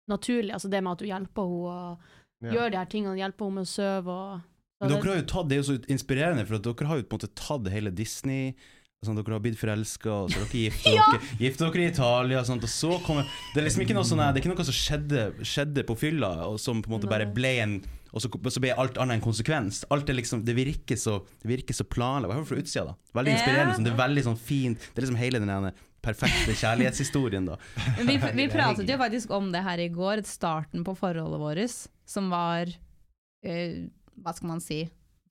naturlig. 0.10 0.54
Altså 0.58 0.70
det 0.72 0.82
med 0.84 0.92
at 0.98 1.04
du 1.04 1.06
hjelper 1.10 1.44
henne 1.44 1.74
og 1.74 2.16
Ja. 2.40 2.52
gjør 2.56 2.72
de 2.72 2.78
her 2.80 2.86
tingene, 2.88 3.18
hjelper 3.20 3.46
henne 3.46 3.60
med 3.60 3.68
å 3.68 3.72
sove 3.74 4.08
og 4.08 4.42
Men 4.80 4.90
dere 4.94 5.12
har 5.12 5.18
jo 5.20 5.28
tatt, 5.28 5.48
Det 5.50 5.58
er 5.58 5.62
jo 5.62 5.70
så 5.74 5.80
inspirerende, 5.92 6.46
for 6.48 6.58
dere 6.58 6.88
har 6.88 6.98
jo 7.02 7.04
på 7.04 7.16
en 7.16 7.20
måte 7.20 7.36
tatt 7.36 7.68
hele 7.74 7.92
Disney 7.92 8.54
Sånn, 9.00 9.16
dere 9.16 9.32
har 9.32 9.40
blitt 9.40 9.56
forelska, 9.56 10.12
og 10.12 10.32
så 10.34 10.42
dere 10.44 10.60
gifta 10.66 10.92
dere, 10.96 11.20
gifter 11.40 11.70
dere 11.72 11.84
i 11.86 11.88
Italia. 11.88 12.42
Sånt, 12.44 12.66
og 12.68 12.72
så 12.72 12.98
kommer, 13.06 13.24
det 13.54 13.62
er 13.62 13.66
liksom 13.70 13.84
ikke 13.86 13.96
noe 13.96 14.04
sånn 14.04 14.20
Det 14.20 14.42
er 14.42 14.42
ikke 14.44 14.52
noe 14.52 14.66
som 14.68 14.76
skjedde, 14.76 15.22
skjedde 15.48 15.86
på 15.88 15.96
fylla, 16.02 16.32
og 16.50 16.58
som 16.60 16.82
på 16.84 16.92
en 16.92 16.98
måte 16.98 17.08
bare 17.12 17.28
ble 17.32 17.54
en 17.64 17.78
Og 18.12 18.20
så, 18.20 18.28
så 18.28 18.60
ble 18.60 18.74
alt 18.76 18.98
annet 18.98 19.20
en 19.20 19.24
konsekvens. 19.24 19.86
Alt 19.94 20.10
er 20.10 20.18
liksom, 20.18 20.44
Det 20.44 20.56
virker 20.58 20.98
så 21.00 21.20
Det 21.40 21.48
virker 21.48 21.78
så 21.78 21.86
planlagt, 21.88 22.28
i 22.28 22.34
hvert 22.34 22.42
fall 22.44 22.50
fra 22.58 22.64
utsida. 22.64 22.86
da 22.90 23.22
Veldig 23.22 23.36
inspirerende. 23.38 23.76
Sånn, 23.78 23.86
det 23.88 23.94
er 23.94 24.02
veldig 24.04 24.24
sånn 24.28 24.40
fint 24.50 24.80
Det 24.80 24.98
er 24.98 25.06
liksom 25.08 25.22
hele 25.22 25.40
den 25.46 25.50
ene 25.56 25.72
perfekte 26.04 26.56
kjærlighetshistorien, 26.58 27.50
da. 27.50 27.58
Vi, 28.02 28.18
vi 28.18 28.48
pratet 28.58 28.90
jo 28.90 29.00
faktisk 29.00 29.34
om 29.36 29.52
det 29.54 29.64
her 29.66 29.82
i 29.84 29.90
går, 29.94 30.24
starten 30.28 30.86
på 30.88 30.96
forholdet 30.98 31.42
vårt, 31.42 31.76
som 32.10 32.32
var 32.34 32.70
uh, 32.70 33.76
Hva 34.20 34.36
skal 34.36 34.54
man 34.54 34.64
si? 34.64 34.84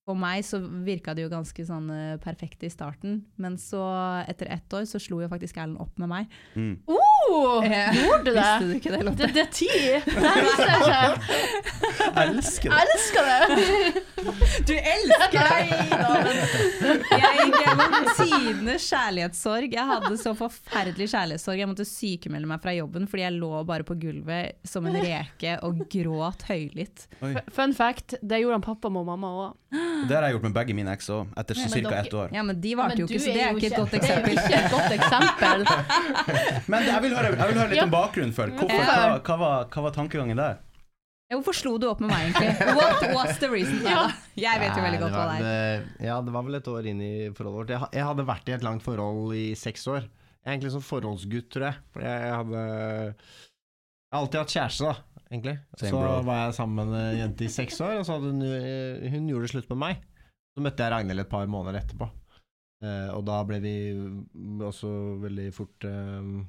For 0.08 0.16
meg 0.16 0.40
så 0.48 0.62
virka 0.62 1.12
det 1.12 1.26
jo 1.26 1.32
ganske 1.32 1.64
sånn 1.68 1.90
uh, 1.92 2.20
perfekt 2.22 2.64
i 2.64 2.72
starten, 2.72 3.22
men 3.36 3.58
så, 3.60 3.82
etter 4.28 4.52
ett 4.54 4.72
år, 4.72 4.86
så 4.88 5.00
slo 5.02 5.20
jo 5.24 5.28
faktisk 5.32 5.60
Erlend 5.60 5.80
opp 5.84 6.00
med 6.00 6.12
meg. 6.12 6.38
Mm. 6.56 6.78
Oh, 6.88 7.07
Eh, 7.64 7.98
gjorde 7.98 8.24
du 8.24 8.32
Visste 8.36 8.64
du 8.64 8.74
ikke 8.76 8.92
det, 8.94 9.00
Lotte? 9.06 9.26
Det, 9.26 9.32
det 9.34 9.42
er 9.42 9.50
ti! 9.52 9.68
Det 10.04 10.32
visste 10.46 10.68
jeg 10.68 10.80
ikke. 10.84 11.38
Elsker 12.22 12.72
det! 12.72 12.78
elsker 12.84 13.22
det! 13.28 14.02
Du 14.68 14.74
elsker 14.76 15.48
deg! 15.48 15.72
Jeg 17.12 17.32
gikk 17.38 17.58
gjennom 17.62 18.08
tidenes 18.18 18.88
kjærlighetssorg. 18.88 19.76
Jeg 19.78 19.86
hadde 19.92 20.12
så 20.20 20.34
forferdelig 20.38 21.10
kjærlighetssorg. 21.12 21.62
Jeg 21.62 21.70
måtte 21.70 21.86
sykemelde 21.88 22.50
meg 22.50 22.62
fra 22.64 22.74
jobben 22.76 23.08
fordi 23.10 23.26
jeg 23.26 23.38
lå 23.38 23.52
bare 23.68 23.86
på 23.88 23.96
gulvet 24.00 24.58
som 24.68 24.86
en 24.88 24.98
reke 24.98 25.58
og 25.66 25.84
gråt 25.92 26.46
høylytt. 26.48 27.08
Oi. 27.24 27.34
Fun 27.54 27.74
fact, 27.76 28.18
det 28.22 28.42
gjorde 28.42 28.58
han 28.58 28.66
pappa 28.66 28.92
med 28.92 29.08
mamma 29.08 29.32
òg. 29.44 29.56
Det 30.08 30.14
har 30.16 30.24
jeg 30.24 30.38
gjort 30.38 30.44
med 30.46 30.54
begge 30.56 30.74
mine 30.76 30.92
eks 30.96 31.10
òg, 31.12 31.32
etter 31.36 31.58
ja, 31.58 31.68
ca. 31.68 31.96
ett 31.98 32.14
år. 32.16 32.30
Ja, 32.32 32.42
men 32.46 32.60
de 32.62 32.70
varte 32.78 33.02
jo 33.02 33.08
ikke, 33.08 33.20
så 33.20 33.34
det 33.34 33.42
er 33.44 33.58
ikke 33.58 33.68
et 33.68 33.76
godt 33.76 33.96
eksempel. 33.98 34.38
Det 34.38 34.44
er 34.44 34.46
jo 34.46 34.46
ikke 34.46 34.58
et 34.58 34.72
godt 34.72 34.94
eksempel. 34.96 35.58
Men 36.72 36.84
jeg 36.88 37.02
vil 37.04 37.14
høre, 37.18 37.34
jeg 37.34 37.50
vil 37.52 37.60
høre 37.60 37.72
litt 37.72 37.80
Ja. 37.80 37.84
om 37.84 37.92
bakgrunnen 37.92 38.34
før. 38.36 38.54
Hvorfor, 38.54 38.72
Hvorfor? 38.72 38.94
hva, 38.94 39.20
hva, 39.28 39.36
var, 39.42 39.68
hva 39.74 39.84
var 39.88 39.94
tankegangen 39.96 40.40
der? 40.40 40.58
Hvorfor 41.28 41.52
slo 41.52 41.74
du 41.76 41.84
opp 41.90 42.00
med 42.00 42.08
meg, 42.08 42.30
egentlig? 42.30 42.68
What 42.78 43.02
was 43.12 43.36
the 43.42 43.50
reason? 43.52 43.82
Ja. 43.84 44.06
Jeg 44.38 44.62
vet 44.62 44.78
jo 44.78 44.84
veldig 44.84 45.00
godt 45.02 45.12
hva 45.12 45.24
det 45.34 45.50
er. 45.52 45.82
Ja, 46.06 46.20
det 46.24 46.32
var 46.32 46.46
vel 46.46 46.56
et 46.56 46.70
år 46.72 46.86
inn 46.88 47.02
i 47.04 47.12
forholdet 47.36 47.58
vårt. 47.58 47.72
Jeg, 47.74 47.90
jeg 47.98 48.06
hadde 48.08 48.24
vært 48.30 48.48
i 48.48 48.54
et 48.56 48.64
langt 48.64 48.84
forhold 48.86 49.34
i 49.36 49.50
seks 49.58 49.84
år. 49.92 50.06
Jeg 50.08 50.46
er 50.48 50.54
egentlig 50.54 50.72
sånn 50.72 50.86
forholdsgutt, 50.88 51.50
tror 51.52 51.66
jeg. 51.68 51.82
For 51.92 52.06
jeg, 52.06 52.30
hadde 52.32 52.62
Jeg 52.62 54.14
har 54.14 54.22
alltid 54.22 54.40
hatt 54.40 54.54
kjæreste, 54.56 54.88
da, 54.88 55.24
egentlig. 55.28 55.56
Same, 55.74 55.90
så 55.90 56.00
bro. 56.00 56.14
var 56.30 56.40
jeg 56.46 56.56
sammen 56.62 56.94
med 56.94 57.02
en 57.02 57.18
jente 57.20 57.44
i 57.44 57.50
seks 57.52 57.82
år, 57.84 57.98
og 57.98 58.06
så 58.08 58.16
hadde 58.16 58.30
hun, 58.32 58.46
eh, 58.48 59.10
hun 59.12 59.28
gjorde 59.28 59.50
det 59.50 59.52
slutt 59.52 59.68
med 59.74 59.82
meg. 59.84 60.06
Så 60.56 60.64
møtte 60.64 60.86
jeg 60.86 60.94
Ragnhild 60.94 61.26
et 61.26 61.30
par 61.34 61.50
måneder 61.50 61.82
etterpå. 61.82 62.08
Uh, 62.78 63.10
og 63.18 63.24
da 63.26 63.40
ble 63.42 63.58
vi 63.58 63.74
også 64.62 64.88
veldig 65.18 65.48
fort 65.52 65.84
eh, 65.88 65.92
eh, 66.22 66.42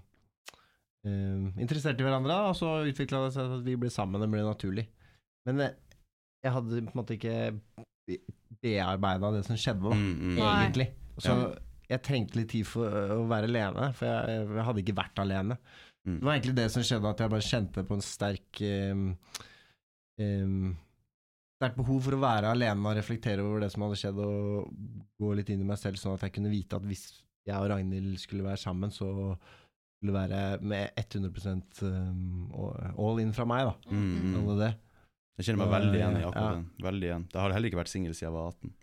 interessert 1.08 2.00
i 2.02 2.04
hverandre, 2.04 2.36
og 2.50 2.56
så 2.60 2.74
utvikla 2.90 3.22
det 3.26 3.34
seg 3.36 3.46
til 3.48 3.60
at 3.62 3.66
vi 3.68 3.76
ble 3.80 3.90
sammen. 3.94 4.20
Det 4.22 4.30
ble 4.34 4.42
naturlig. 4.44 4.88
Men 5.48 5.62
eh, 5.64 5.76
jeg 6.44 6.52
hadde 6.56 6.82
på 6.84 6.92
en 6.92 7.00
måte 7.00 7.16
ikke 7.16 7.36
bearbeida 8.64 9.32
det 9.36 9.46
som 9.48 9.56
skjedde, 9.60 9.86
da, 9.90 9.96
Mm, 9.96 10.16
mm. 10.20 10.38
Egentlig. 10.40 10.88
Så 11.20 11.30
Ja. 11.36 11.56
jeg 11.90 12.02
trengte 12.04 12.36
litt 12.40 12.50
tid 12.50 12.66
for 12.68 12.86
å 12.90 13.28
være 13.28 13.48
alene, 13.48 13.94
for 13.94 14.06
jeg, 14.10 14.48
jeg 14.56 14.66
hadde 14.66 14.84
ikke 14.84 14.98
vært 14.98 15.20
alene. 15.24 15.58
Mm. 16.08 16.20
Det 16.20 16.26
var 16.26 16.34
egentlig 16.36 16.56
det 16.56 16.72
som 16.72 16.84
skjedde, 16.84 17.10
at 17.10 17.20
jeg 17.20 17.30
bare 17.30 17.48
kjente 17.50 17.84
på 17.88 17.94
en 17.98 18.02
sterk 18.06 18.62
um, 18.92 19.18
um, 20.20 20.78
Sterkt 21.60 21.76
behov 21.76 21.98
for 22.06 22.16
å 22.16 22.22
være 22.22 22.54
alene 22.54 22.88
og 22.88 22.96
reflektere 22.96 23.44
over 23.44 23.60
det 23.60 23.68
som 23.74 23.84
hadde 23.84 23.98
skjedd, 24.00 24.20
og 24.24 24.70
gå 25.20 25.32
litt 25.36 25.50
inn 25.52 25.60
i 25.60 25.68
meg 25.68 25.76
selv, 25.82 25.98
sånn 26.00 26.14
at 26.16 26.22
jeg 26.24 26.32
kunne 26.38 26.52
vite 26.54 26.78
at 26.78 26.86
hvis 26.88 27.02
jeg 27.50 27.56
og 27.60 27.68
Ragnhild 27.74 28.14
skulle 28.22 28.46
være 28.46 28.62
sammen, 28.62 28.94
så 28.96 29.10
skulle 30.00 30.16
være 30.16 30.60
med 30.64 30.90
100 30.96 31.62
um, 31.84 32.52
all 32.98 33.20
in 33.20 33.34
fra 33.36 33.46
meg, 33.46 33.68
da. 33.68 33.92
Mm, 33.92 34.06
mm. 34.24 34.38
Alle 34.40 34.56
det. 34.64 34.70
Jeg 35.40 35.46
kjenner 35.50 35.60
meg 35.66 35.74
veldig 35.76 36.00
igjen 36.00 36.16
i 36.18 36.22
Ja. 36.24 36.30
akkurat 36.30 36.56
den. 36.56 36.70
Veldig 36.84 37.08
igjen. 37.10 37.26
Jeg 37.34 37.42
har 37.42 37.52
heller 37.56 37.70
ikke 37.70 37.80
vært 37.84 37.92
singel 37.92 38.14
siden 38.16 38.30
jeg 38.30 38.36
var 38.38 38.48
18. 38.54 38.74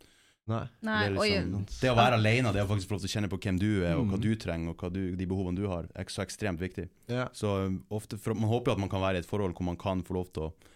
Nei. 0.46 0.60
Nei, 0.86 0.96
det, 1.10 1.16
er 1.18 1.42
liksom, 1.42 1.64
det 1.82 1.90
å 1.90 1.96
være 1.98 2.14
alene, 2.20 2.52
det 2.54 2.62
å 2.62 2.68
faktisk 2.70 2.88
få 2.88 2.94
lov 2.94 3.00
til 3.02 3.08
å 3.10 3.14
kjenne 3.16 3.30
på 3.32 3.38
hvem 3.42 3.56
du 3.58 3.66
er, 3.82 3.96
og 3.98 4.04
hva 4.06 4.16
Mm. 4.20 4.22
du 4.22 4.36
trenger, 4.36 4.68
og 4.70 4.76
hva 4.78 4.90
du, 4.94 5.16
de 5.18 5.26
behovene 5.26 5.56
du 5.58 5.66
har, 5.66 5.88
er 5.92 6.04
så 6.12 6.22
ekstremt 6.22 6.60
viktig. 6.60 6.88
Ja. 7.10 7.26
Så 7.34 7.66
um, 7.66 7.80
ofte, 7.90 8.16
for, 8.16 8.34
Man 8.34 8.48
håper 8.52 8.70
jo 8.70 8.76
at 8.76 8.78
man 8.84 8.88
kan 8.92 9.00
være 9.02 9.16
i 9.18 9.24
et 9.24 9.26
forhold 9.26 9.56
hvor 9.56 9.64
man 9.66 9.76
kan 9.76 10.04
få 10.06 10.14
lov 10.14 10.30
til 10.32 10.42
å 10.46 10.52
eh, 10.52 10.70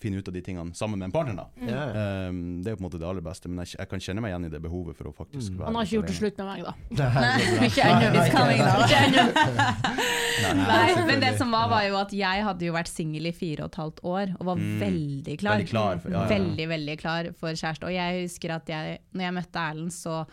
finne 0.00 0.16
ut 0.20 0.28
av 0.28 0.34
de 0.34 0.40
tingene 0.40 0.70
sammen 0.74 0.98
med 1.00 1.06
en 1.08 1.12
partner. 1.12 1.48
Mm. 1.58 1.68
Ja. 1.68 2.28
Um, 2.28 2.62
det 2.62 2.70
er 2.70 2.76
på 2.76 2.82
en 2.84 2.86
måte 2.86 2.98
det 3.00 3.08
aller 3.08 3.24
beste, 3.26 3.48
men 3.50 3.64
jeg, 3.64 3.74
jeg 3.80 3.88
kan 3.90 3.98
kjenne 4.00 4.22
meg 4.22 4.30
igjen 4.30 4.46
i 4.46 4.50
det 4.52 4.60
behovet 4.62 4.94
for 4.96 5.10
å 5.10 5.12
faktisk 5.16 5.50
Mm. 5.50 5.58
være 5.58 5.66
Han 5.66 5.74
har 5.74 5.84
ikke 5.88 5.96
gjort 5.96 6.06
det 6.06 6.14
slutt 6.20 6.38
med 6.38 6.46
meg, 6.46 6.60
da. 6.62 6.72
Nei. 7.20 7.66
Ikke 7.66 7.82
ennå. 7.90 8.08
Nei, 10.70 11.04
men 11.06 11.20
det 11.22 11.32
som 11.38 11.50
var, 11.52 11.68
var 11.72 11.84
jo 11.88 11.96
at 12.00 12.12
jeg 12.16 12.44
hadde 12.46 12.64
jo 12.68 12.72
vært 12.76 12.90
singel 12.90 13.28
i 13.30 13.32
fire 13.36 13.66
og 13.66 13.72
et 13.74 13.80
halvt 13.82 14.00
år, 14.06 14.34
og 14.38 14.46
var 14.52 14.56
Mm. 14.60 14.78
veldig 14.80 15.38
klar. 15.40 15.56
Veldig 15.58 15.70
klar 15.70 15.98
for- 16.00 16.10
ja, 16.10 16.22
ja. 16.22 16.28
Veldig, 16.30 16.68
veldig 16.68 16.98
klar 17.00 17.32
for 17.38 17.50
kjæreste. 17.50 17.84
Og 17.84 17.92
jeg 17.92 18.22
husker 18.28 18.50
at 18.54 18.66
jeg, 18.68 18.98
når 19.12 19.22
jeg 19.26 19.34
møtte 19.34 19.58
Erlend, 19.70 19.92
så 19.92 20.26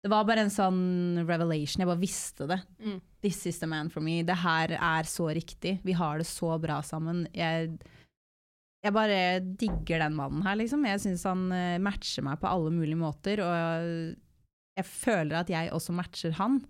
Det 0.00 0.08
var 0.08 0.24
bare 0.24 0.46
en 0.46 0.52
sånn 0.52 1.24
revelation. 1.28 1.82
Jeg 1.82 1.90
bare 1.90 2.00
visste 2.00 2.46
det. 2.48 2.60
Mm. 2.80 3.00
This 3.20 3.42
is 3.50 3.60
the 3.60 3.68
man 3.68 3.90
for 3.92 4.04
me. 4.04 4.22
Det 4.24 4.38
her 4.42 4.72
er 4.78 5.08
så 5.08 5.28
riktig. 5.36 5.76
Vi 5.84 5.96
har 5.96 6.20
det 6.20 6.28
så 6.28 6.54
bra 6.62 6.78
sammen. 6.86 7.26
Jeg, 7.36 7.74
jeg 8.80 8.96
bare 8.96 9.20
digger 9.44 10.06
den 10.06 10.16
mannen 10.16 10.46
her, 10.46 10.56
liksom. 10.56 10.86
Jeg 10.88 11.02
syns 11.04 11.26
han 11.28 11.50
eh, 11.52 11.76
matcher 11.84 12.24
meg 12.24 12.40
på 12.40 12.48
alle 12.48 12.72
mulige 12.72 13.00
måter, 13.00 13.44
og 13.44 13.90
jeg 14.80 14.88
føler 14.88 15.42
at 15.42 15.52
jeg 15.52 15.74
også 15.76 15.92
matcher 15.96 16.32
han. 16.40 16.62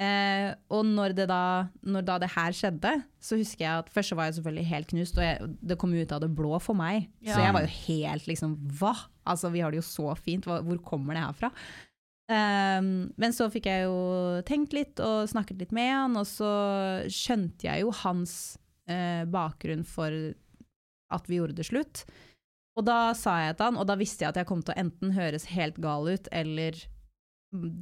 Eh, 0.00 0.48
og 0.72 0.86
når 0.88 1.12
det, 1.16 1.26
da, 1.28 1.68
når 1.84 2.04
da 2.08 2.20
det 2.22 2.30
her 2.32 2.54
skjedde, 2.56 2.92
så 3.20 3.36
husker 3.40 3.66
jeg 3.66 3.82
at 3.82 3.90
først 3.92 4.16
var 4.16 4.28
jeg 4.28 4.38
selvfølgelig 4.38 4.70
helt 4.70 4.92
knust, 4.92 5.18
og 5.20 5.26
jeg, 5.26 5.50
det 5.72 5.76
kom 5.80 5.92
ut 5.92 6.14
av 6.16 6.22
det 6.24 6.30
blå 6.36 6.60
for 6.60 6.76
meg. 6.76 7.08
Ja. 7.20 7.34
Så 7.34 7.44
jeg 7.44 7.56
var 7.56 7.66
jo 7.66 7.74
helt 7.88 8.28
liksom 8.30 8.56
Hva? 8.80 8.94
Altså, 9.28 9.52
vi 9.52 9.60
har 9.60 9.72
det 9.72 9.82
jo 9.82 9.88
så 9.88 10.14
fint, 10.16 10.48
hvor 10.48 10.80
kommer 10.84 11.16
det 11.16 11.24
her 11.24 11.36
fra? 11.36 11.52
Um, 12.30 13.10
men 13.18 13.32
så 13.34 13.48
fikk 13.50 13.66
jeg 13.66 13.88
jo 13.88 14.40
tenkt 14.46 14.74
litt 14.76 15.00
og 15.02 15.24
snakket 15.32 15.58
litt 15.64 15.72
med 15.74 15.90
han, 15.90 16.14
og 16.20 16.28
så 16.30 16.50
skjønte 17.10 17.66
jeg 17.66 17.82
jo 17.82 17.90
hans 18.04 18.34
uh, 18.90 19.24
bakgrunn 19.26 19.82
for 19.88 20.14
at 21.10 21.26
vi 21.26 21.40
gjorde 21.40 21.56
det 21.58 21.66
slutt. 21.66 22.04
Og 22.78 22.86
da 22.86 23.10
sa 23.18 23.40
jeg 23.48 23.56
til 23.58 23.66
han, 23.72 23.78
og 23.82 23.88
da 23.90 23.96
visste 23.98 24.22
jeg 24.22 24.30
at 24.30 24.38
jeg 24.38 24.46
kom 24.48 24.62
til 24.62 24.76
å 24.76 24.82
enten 24.84 25.16
høres 25.16 25.48
helt 25.50 25.80
gal 25.82 26.06
ut 26.06 26.28
eller 26.30 26.78
mm, 27.50 27.80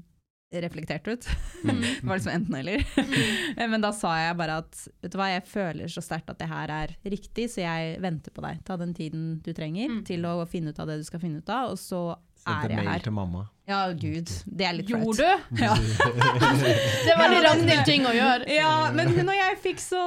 reflektert 0.64 1.11
ut. 1.12 1.29
Mm. 1.59 1.81
det 1.83 2.07
var 2.07 2.14
liksom 2.20 2.31
enten 2.31 2.55
eller. 2.55 2.85
Men 3.72 3.83
da 3.83 3.88
sa 3.92 4.12
jeg 4.20 4.37
bare 4.38 4.61
at 4.62 4.77
vet 5.03 5.11
du 5.11 5.16
hva, 5.18 5.27
jeg 5.33 5.42
føler 5.51 5.90
så 5.90 5.99
sterkt 6.07 6.31
at 6.31 6.38
det 6.38 6.46
her 6.46 6.70
er 6.70 6.92
riktig, 7.11 7.49
så 7.51 7.64
jeg 7.64 7.96
venter 8.01 8.31
på 8.31 8.44
deg. 8.44 8.61
Ta 8.64 8.77
den 8.79 8.94
tiden 8.94 9.25
du 9.42 9.51
trenger 9.53 9.90
Mm. 9.90 10.05
til 10.07 10.22
å 10.31 10.37
finne 10.46 10.70
ut 10.70 10.79
av 10.79 10.87
det 10.87 11.01
du 11.01 11.05
skal 11.09 11.20
finne 11.20 11.42
ut 11.42 11.51
av, 11.51 11.75
og 11.75 11.81
så 11.83 12.01
Sendte 12.48 12.64
er 12.66 12.74
jeg 12.74 12.78
mail 12.78 12.88
her. 12.88 13.04
til 13.04 13.12
mamma. 13.12 13.44
Ja, 13.68 13.80
gud. 13.92 14.30
Det 14.48 14.64
er 14.66 14.72
litt 14.78 14.88
Gjorde 14.88 15.14
flaut. 15.14 15.48
du? 15.52 15.61
Ja. 15.62 15.74
Det 17.08 17.14
var 17.18 17.28
litt 17.32 17.44
Ragnhild-ting 17.44 18.06
å 18.08 18.12
gjøre. 18.16 18.48
ja, 18.48 18.72
men 18.96 19.08
hun 19.12 19.28
og 19.28 19.37
jeg 19.37 19.58
fikk 19.64 19.80
så 19.82 20.02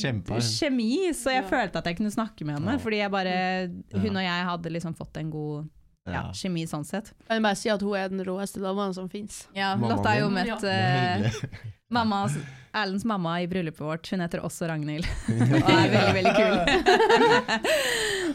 kjempa. 0.00 0.40
kjemi, 0.40 0.90
så 1.14 1.30
jeg 1.34 1.42
Ja. 1.44 1.48
følte 1.50 1.76
at 1.82 1.84
jeg 1.90 1.96
kunne 1.98 2.10
snakke 2.14 2.44
med 2.48 2.58
henne. 2.58 2.78
Fordi 2.80 2.96
jeg 3.02 3.10
bare, 3.10 3.68
hun 3.92 4.16
og 4.16 4.22
jeg 4.24 4.44
hadde 4.50 4.72
liksom 4.72 4.94
fått 4.96 5.16
en 5.20 5.30
god 5.30 5.68
ja, 6.06 6.12
Ja. 6.12 6.22
kjemi 6.32 6.62
sånn 6.70 6.84
sett. 6.86 7.12
Jeg 7.28 7.36
vil 7.36 7.42
bare 7.42 7.56
si 7.56 7.68
at 7.68 7.80
hun 7.82 7.94
er 7.96 8.08
den 8.08 8.24
råeste 8.24 8.60
dama 8.62 8.92
som 8.94 9.08
fins. 9.08 9.46
Ja, 9.54 9.74
Lotta 9.76 10.14
er 10.14 10.20
jo 10.20 10.28
møtt 10.30 10.60
Det 10.60 11.32
mammas, 11.88 12.36
Erlends 12.76 13.04
mamma 13.04 13.42
i 13.42 13.48
bryllupet 13.48 13.80
vårt. 13.80 14.10
Hun 14.10 14.20
heter 14.20 14.42
også 14.44 14.66
Ragnhild. 14.68 15.06
Og 15.28 15.70
er 15.70 15.92
veldig, 15.92 16.14
veldig 16.18 16.32
kul. 16.36 16.56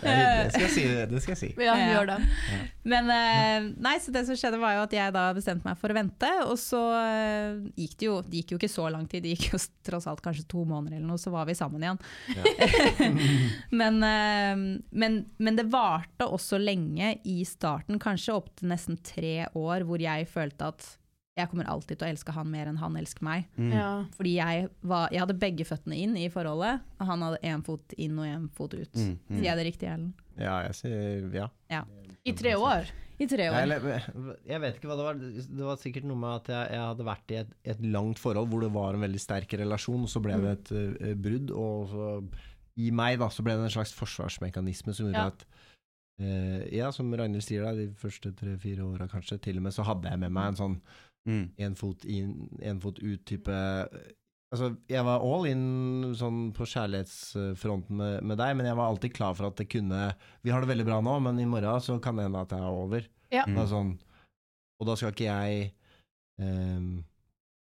Det 0.01 0.13
skal 0.49 0.63
jeg 0.63 0.71
si. 0.73 0.85
Det 1.11 1.19
skal 1.21 1.33
jeg 1.35 1.39
si. 1.41 1.49
Ja, 1.61 1.75
hun 1.77 1.91
gjør 1.91 2.07
det. 2.09 2.15
Men 2.89 3.11
eh, 3.13 3.67
nei, 3.83 3.93
så 4.01 4.13
det 4.15 4.23
som 4.25 4.37
skjedde 4.39 4.57
var 4.61 4.79
jo 4.79 4.85
at 4.87 4.95
jeg 4.95 5.13
da 5.13 5.27
bestemte 5.37 5.67
meg 5.67 5.77
for 5.77 5.93
å 5.93 5.97
vente, 5.97 6.31
og 6.47 6.55
så 6.57 6.79
eh, 6.97 7.59
gikk 7.83 7.93
det 7.99 8.07
jo 8.07 8.15
Det 8.25 8.41
gikk 8.41 8.55
jo 8.55 8.59
ikke 8.61 8.71
så 8.71 8.87
lang 8.93 9.05
tid, 9.11 9.27
det 9.27 9.35
gikk 9.35 9.51
jo 9.51 9.59
tross 9.85 10.07
alt 10.09 10.23
kanskje 10.25 10.47
to 10.49 10.63
måneder 10.65 10.97
eller 10.97 11.11
noe, 11.11 11.21
så 11.21 11.33
var 11.33 11.45
vi 11.49 11.57
sammen 11.59 11.85
igjen. 11.85 12.01
men, 13.81 14.01
eh, 14.07 14.65
men, 14.89 15.19
men 15.37 15.59
det 15.59 15.67
varte 15.69 16.25
også 16.25 16.57
lenge 16.61 17.13
i 17.29 17.43
starten, 17.45 18.01
kanskje 18.01 18.39
opp 18.39 18.49
til 18.57 18.73
nesten 18.73 18.97
tre 19.05 19.51
år, 19.53 19.85
hvor 19.85 20.01
jeg 20.01 20.25
følte 20.31 20.71
at 20.73 20.89
jeg 21.39 21.47
kommer 21.47 21.69
alltid 21.71 21.95
til 21.95 22.07
å 22.07 22.11
elske 22.11 22.33
han 22.35 22.49
mer 22.51 22.67
enn 22.67 22.79
han 22.81 22.97
elsker 22.99 23.23
meg. 23.23 23.45
Mm. 23.55 23.69
Ja. 23.71 23.91
Fordi 24.17 24.33
jeg, 24.35 24.65
var, 24.83 25.11
jeg 25.13 25.23
hadde 25.23 25.37
begge 25.39 25.67
føttene 25.67 25.99
inn 26.03 26.17
i 26.19 26.25
forholdet, 26.33 26.81
og 26.99 27.07
han 27.07 27.23
hadde 27.23 27.39
én 27.47 27.63
fot 27.65 27.95
inn 27.95 28.19
og 28.19 28.27
én 28.27 28.49
fot 28.57 28.75
ut. 28.75 28.97
Mm, 28.97 29.13
mm. 29.15 29.37
Sier 29.37 29.47
jeg 29.47 29.59
det 29.61 29.67
riktig, 29.69 29.91
Ellen? 29.93 30.11
Ja, 30.35 30.57
jeg 30.67 30.75
sier 30.81 31.29
ja. 31.37 31.47
I 32.27 32.35
tre 32.37 32.53
år. 32.59 32.91
I 33.21 33.27
tre 33.29 33.47
år. 33.53 33.69
Jeg, 33.69 34.03
jeg 34.49 34.61
vet 34.63 34.77
ikke 34.77 34.89
hva 34.89 34.97
det 34.97 35.07
var. 35.07 35.19
Det 35.21 35.65
var 35.65 35.79
sikkert 35.79 36.07
noe 36.09 36.19
med 36.19 36.35
at 36.41 36.51
jeg, 36.51 36.69
jeg 36.75 36.85
hadde 36.89 37.07
vært 37.07 37.33
i 37.33 37.39
et, 37.41 37.51
et 37.75 37.83
langt 37.93 38.21
forhold 38.21 38.49
hvor 38.51 38.63
det 38.65 38.71
var 38.73 38.97
en 38.97 39.05
veldig 39.05 39.21
sterk 39.21 39.53
relasjon, 39.61 40.07
og 40.07 40.11
så 40.11 40.21
ble 40.23 40.39
det 40.41 40.55
et 40.57 40.71
uh, 40.75 41.11
brudd. 41.21 41.53
Og 41.53 41.91
så, 41.93 42.09
i 42.81 42.89
meg 42.95 43.19
da, 43.21 43.29
så 43.31 43.45
ble 43.45 43.55
det 43.55 43.69
en 43.69 43.75
slags 43.77 43.93
forsvarsmekanisme 43.95 44.95
som 44.97 45.07
gjorde 45.07 45.23
Ja. 45.23 45.31
at 45.31 45.45
uh, 46.25 46.59
Ja, 46.73 46.91
som 46.95 47.13
Ragnhild 47.13 47.45
sier, 47.45 47.63
da, 47.63 47.75
de 47.77 47.87
første 48.01 48.33
tre-fire 48.35 48.83
åra 48.89 49.07
kanskje, 49.11 49.39
til 49.47 49.61
og 49.61 49.69
med 49.69 49.77
så 49.77 49.85
hadde 49.87 50.11
jeg 50.11 50.21
med 50.25 50.35
meg 50.35 50.51
en 50.51 50.61
sånn 50.65 50.77
Mm. 51.29 51.75
fot 51.77 52.03
inn, 52.09 52.49
én 52.61 52.79
fot 52.81 52.97
ut-type 52.99 53.53
Altså, 54.51 54.75
jeg 54.91 55.03
var 55.07 55.21
all 55.23 55.45
in 55.47 56.11
sånn 56.19 56.49
på 56.51 56.65
kjærlighetsfronten 56.67 57.95
med, 57.95 58.17
med 58.27 58.37
deg, 58.41 58.55
men 58.59 58.65
jeg 58.67 58.75
var 58.75 58.89
alltid 58.91 59.13
klar 59.15 59.35
for 59.37 59.47
at 59.47 59.55
det 59.61 59.69
kunne 59.71 60.09
Vi 60.43 60.51
har 60.51 60.59
det 60.59 60.67
veldig 60.73 60.87
bra 60.89 60.97
nå, 60.99 61.13
men 61.23 61.39
i 61.39 61.45
morgen 61.47 61.79
så 61.79 61.95
kan 62.03 62.17
det 62.19 62.25
hende 62.27 62.41
at 62.41 62.51
jeg 62.51 62.59
er 62.59 62.81
over. 62.81 63.05
Ja. 63.31 63.45
Mm. 63.47 63.61
Sånn, 63.71 63.93
og 64.81 64.89
da 64.89 64.97
skal 64.99 65.13
ikke 65.13 65.29
jeg 65.29 65.69
ehm, 66.41 66.89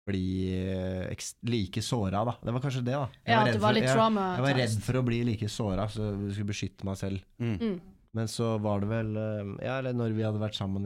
bli 0.05 0.27
eh, 0.61 1.25
like 1.49 1.81
såra, 1.81 2.21
da. 2.29 2.37
Det 2.45 2.53
var 2.53 2.61
kanskje 2.67 2.85
det, 2.85 2.99
da. 2.99 3.09
Jeg 3.25 3.33
Ja, 3.33 3.39
var 3.39 3.47
redd 3.47 3.55
det 3.55 3.63
var 3.63 3.73
for- 3.73 3.81
jeg, 3.81 3.89
jeg 4.37 4.45
var 4.45 4.59
redd 4.61 4.77
for 4.85 5.01
å 5.01 5.05
bli 5.09 5.23
like 5.25 5.49
såra, 5.49 5.89
så 5.89 6.11
jeg 6.11 6.35
skulle 6.37 6.53
beskytte 6.53 6.85
meg 6.85 7.01
selv. 7.01 7.25
Mm. 7.41 7.81
Men 8.15 8.29
så 8.31 8.53
var 8.63 8.81
det 8.81 8.89
vel 8.89 9.17
eh, 9.19 9.49
Ja, 9.67 9.79
eller 9.81 9.93
når 9.99 10.13
vi 10.15 10.23
hadde 10.23 10.39
vært 10.39 10.55
sammen 10.55 10.85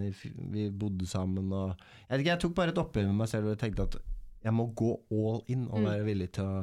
Vi 0.53 0.71
bodde 0.71 1.07
sammen 1.07 1.51
og 1.53 1.75
Jeg 1.77 2.09
vet 2.15 2.21
ikke, 2.23 2.31
jeg 2.33 2.41
tok 2.47 2.55
bare 2.57 2.73
et 2.73 2.81
oppgjør 2.81 3.07
med 3.11 3.19
meg 3.21 3.29
selv 3.29 3.45
og 3.51 3.57
jeg 3.57 3.61
tenkte 3.67 3.85
at 3.91 3.99
jeg 4.45 4.55
må 4.55 4.69
gå 4.79 4.93
all 5.13 5.43
in 5.53 5.67
og 5.69 5.81
Mm. 5.83 5.89
være 5.91 6.05
villig 6.07 6.29
til 6.33 6.45
å 6.45 6.61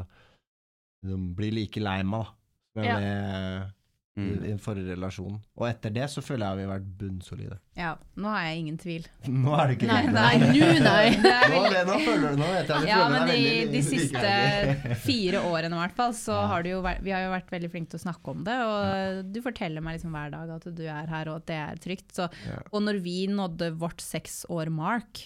liksom, 1.04 1.25
bli 1.36 1.49
like 1.51 1.82
lei 1.84 1.97
meg, 2.04 2.23
da. 2.23 2.32
Som 2.73 2.84
jeg 2.84 2.89
Ja. 2.89 2.95
ble 2.97 3.73
Mm. 4.15 4.30
i 4.45 4.47
den 4.47 4.60
forrige 4.63 4.93
relasjon. 4.95 5.41
Og 5.60 5.65
etter 5.67 5.91
det 5.91 6.06
så 6.08 6.21
føler 6.23 6.47
jeg 6.47 6.56
vi 6.56 6.63
har 6.63 6.69
vært 6.80 6.86
bunnsolide. 7.01 7.58
Ja, 7.75 7.89
nå 8.15 8.30
har 8.32 8.45
jeg 8.47 8.62
ingen 8.62 8.78
tvil. 8.80 9.08
Nå 9.28 9.51
er 9.60 9.67
det 9.67 9.75
ikke 9.75 9.89
Nei, 9.89 9.97
det. 10.06 10.13
Nei, 10.15 10.38
nå 10.39 10.69
nei. 10.86 11.10
Det 11.25 11.34
er 11.34 11.49
Nå, 11.51 11.60
veldig- 11.65 11.73
det, 11.75 11.82
nå 11.89 11.97
føler 12.06 12.23
du 12.32 12.39
Nå 12.39 12.47
vet 12.54 12.71
jeg 12.71 12.86
du 12.86 12.88
Ja, 12.88 13.01
men 13.12 13.28
de, 13.28 13.41
de 13.73 13.82
siste 13.91 14.95
fire 15.04 15.41
årene 15.49 15.75
i 15.75 15.82
hvert 15.84 15.97
fall, 15.99 16.15
så 16.15 16.32
Ja. 16.39 16.47
har 16.54 16.63
du 16.63 16.69
jo 16.71 16.80
vært, 16.86 17.04
vi 17.04 17.12
har 17.12 17.25
jo 17.25 17.34
vært 17.36 17.51
veldig 17.58 17.71
flinke 17.75 17.91
til 17.91 17.99
å 17.99 18.06
snakke 18.06 18.32
om 18.38 18.43
det. 18.47 18.56
Og 18.71 19.34
du 19.36 19.41
forteller 19.43 19.84
meg 19.84 19.97
liksom 19.99 20.15
hver 20.15 20.32
dag 20.32 20.56
at 20.62 20.69
du 20.80 20.84
er 20.88 21.12
her 21.12 21.32
og 21.34 21.41
at 21.43 21.47
det 21.51 21.60
er 21.65 21.84
trygt. 21.84 22.08
Så, 22.15 22.30
Ja. 22.47 22.62
og 22.71 22.86
når 22.88 23.01
vi 23.04 23.17
nådde 23.28 23.73
vårt 23.84 23.99
seks 23.99 24.45
år 24.47 24.71
mark, 24.71 25.25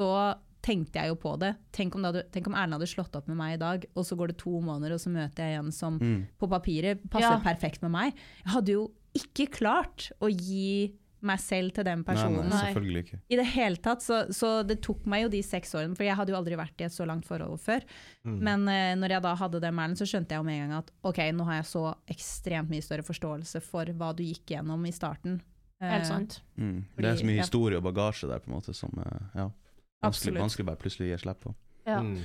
så 0.00 0.10
tenkte 0.62 1.00
jeg 1.00 1.08
jo 1.08 1.16
på 1.16 1.38
det. 1.40 1.54
Tenk 1.72 1.94
om, 1.96 2.02
det 2.02 2.10
hadde, 2.12 2.24
tenk 2.32 2.46
om 2.50 2.54
Erlend 2.54 2.76
hadde 2.78 2.86
slått 2.90 3.14
opp 3.16 3.28
med 3.28 3.36
meg 3.40 3.54
i 3.54 3.60
dag, 3.62 3.84
og 3.96 4.04
så 4.04 4.16
går 4.16 4.32
det 4.34 4.38
to 4.42 4.60
måneder, 4.60 4.92
og 4.94 5.00
så 5.00 5.10
møter 5.12 5.46
jeg 5.48 5.58
en 5.62 5.70
som 5.72 5.98
Mm. 5.98 6.26
på 6.38 6.48
papiret 6.48 7.00
passer 7.10 7.38
Ja. 7.38 7.40
perfekt 7.40 7.82
med 7.82 7.90
meg. 7.90 8.14
Jeg 8.44 8.52
hadde 8.52 8.72
jo 8.72 8.90
ikke 9.16 9.48
klart 9.50 10.10
å 10.20 10.28
gi 10.30 10.94
meg 11.22 11.38
selv 11.38 11.74
til 11.74 11.84
den 11.84 12.02
personen. 12.02 12.48
nei, 12.48 12.48
Nei. 12.48 12.72
selvfølgelig 12.72 13.04
ikke. 13.04 13.18
I 13.28 13.36
det 13.36 13.44
hele 13.46 13.76
tatt, 13.76 14.00
så, 14.00 14.22
så 14.32 14.66
det 14.66 14.80
tok 14.80 15.04
meg 15.04 15.24
jo 15.24 15.28
de 15.28 15.42
seks 15.42 15.74
årene, 15.74 15.94
for 15.94 16.02
jeg 16.04 16.16
hadde 16.16 16.30
jo 16.32 16.36
aldri 16.38 16.56
vært 16.56 16.80
i 16.80 16.84
et 16.84 16.92
så 16.92 17.04
langt 17.06 17.26
forhold 17.26 17.60
før. 17.60 17.82
Mm. 18.24 18.38
Men 18.40 18.60
uh, 18.68 18.94
når 18.96 19.10
jeg 19.10 19.22
da 19.22 19.34
hadde 19.36 19.60
det 19.60 19.72
med 19.74 19.84
Erlend, 19.84 19.98
så 20.00 20.06
skjønte 20.08 20.30
jeg 20.32 20.38
jo 20.40 20.46
med 20.48 20.62
en 20.62 20.68
gang 20.70 20.78
at 20.78 20.90
ok, 21.04 21.18
nå 21.36 21.44
har 21.44 21.54
jeg 21.60 21.68
så 21.72 21.94
ekstremt 22.08 22.70
mye 22.70 22.80
større 22.82 23.04
forståelse 23.04 23.60
for 23.62 23.84
hva 23.84 24.14
du 24.16 24.22
gikk 24.24 24.46
gjennom 24.56 24.86
i 24.88 24.92
starten. 24.92 25.42
Eh, 25.82 25.90
Helt 25.90 26.06
sant. 26.06 26.40
Mm. 26.56 26.84
Det 26.96 27.04
er 27.04 27.16
så 27.16 27.24
mye 27.28 27.40
historie 27.40 27.76
og 27.76 27.84
bagasje 27.84 28.28
der, 28.28 28.38
på 28.40 28.48
en 28.48 28.56
måte, 28.56 28.74
som 28.74 28.90
uh, 28.96 29.28
ja, 29.36 29.50
vanskelig, 30.04 30.40
vanskelig 30.40 30.66
bare 30.70 30.80
plutselig 30.80 31.10
gi 31.12 31.18
slipp 31.24 31.44
på. 31.46 31.54
Ja. 31.88 32.00
Mm. 32.04 32.18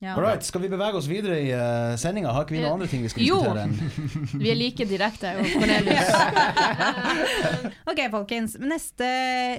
Ja. 0.00 0.12
Alright, 0.14 0.44
skal 0.46 0.62
vi 0.62 0.68
bevege 0.70 0.94
oss 0.94 1.08
videre 1.10 1.40
i 1.42 1.48
uh, 1.50 1.96
sendinga? 1.98 2.30
Har 2.30 2.44
ikke 2.44 2.54
vi 2.54 2.60
noen 2.60 2.68
Eh, 2.68 2.74
andre 2.76 2.86
ting 2.86 3.02
vi 3.02 3.08
skal 3.10 3.24
jo. 3.26 3.40
diskutere? 3.42 3.64
Jo! 3.66 4.38
Vi 4.44 4.50
er 4.52 4.58
like 4.60 4.84
direkte, 4.86 5.32
jeg 5.32 5.42
og 5.42 5.48
Cornelius. 5.58 6.12
Ok, 7.90 8.02
folkens. 8.12 8.54
Neste 8.62 9.08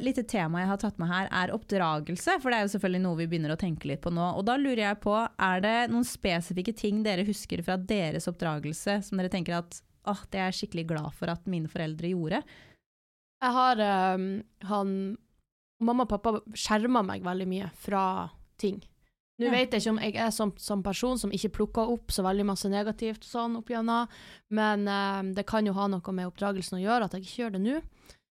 lite 0.05 0.23
tema 0.23 0.61
jeg 0.61 0.69
har 0.69 0.79
tatt 0.79 1.01
med 1.01 1.11
her, 1.11 1.27
er 1.41 1.51
oppdragelse. 1.51 2.37
For 2.39 2.47
det 2.47 2.59
er 2.59 2.63
jo 2.63 2.71
selvfølgelig 2.71 3.03
noe 3.03 3.19
vi 3.19 3.27
begynner 3.33 3.51
å 3.51 3.59
tenke 3.59 3.89
litt 3.91 3.99
på 4.05 4.13
nå. 4.15 4.29
Og 4.39 4.45
da 4.47 4.55
lurer 4.61 4.85
jeg 4.85 5.01
på, 5.03 5.17
er 5.19 5.65
det 5.65 5.75
noen 5.91 6.07
spesifikke 6.07 6.71
ting 6.77 7.03
dere 7.03 7.27
husker 7.27 7.65
fra 7.65 7.75
deres 7.75 8.29
oppdragelse 8.31 9.01
som 9.09 9.19
dere 9.19 9.33
tenker 9.33 9.59
at 9.59 9.81
åh, 10.07 10.21
det 10.31 10.39
er 10.39 10.53
jeg 10.53 10.61
skikkelig 10.61 10.87
glad 10.93 11.17
for 11.19 11.35
at 11.35 11.43
mine 11.51 11.67
foreldre 11.67 12.13
gjorde? 12.13 12.39
Jeg 13.43 13.55
har 13.59 13.83
um, 14.15 14.29
han 14.71 14.95
Mamma 15.79 16.03
og 16.03 16.09
pappa 16.09 16.41
skjerma 16.53 17.03
meg 17.05 17.23
veldig 17.23 17.47
mye 17.47 17.69
fra 17.79 18.29
ting. 18.57 18.81
Nå 19.39 19.45
Ja. 19.45 19.51
vet 19.51 19.71
jeg 19.71 19.81
ikke 19.81 19.89
om 19.93 19.99
jeg 20.03 20.15
er 20.19 20.31
som, 20.35 20.51
som 20.57 20.81
person 20.83 21.17
som 21.17 21.31
ikke 21.31 21.53
plukker 21.55 21.87
opp 21.93 22.11
så 22.11 22.23
veldig 22.25 22.45
masse 22.45 22.67
negativt 22.67 23.23
sånn 23.23 23.55
opp 23.55 23.69
gjennom, 23.71 24.09
men 24.51 24.87
eh, 24.87 25.21
det 25.33 25.45
kan 25.47 25.65
jo 25.65 25.71
ha 25.73 25.87
noe 25.87 26.11
med 26.11 26.27
oppdragelsen 26.27 26.75
å 26.77 26.83
gjøre 26.83 27.05
at 27.07 27.13
jeg 27.15 27.21
ikke 27.23 27.43
gjør 27.45 27.51
det 27.55 27.61
nå. 27.63 27.81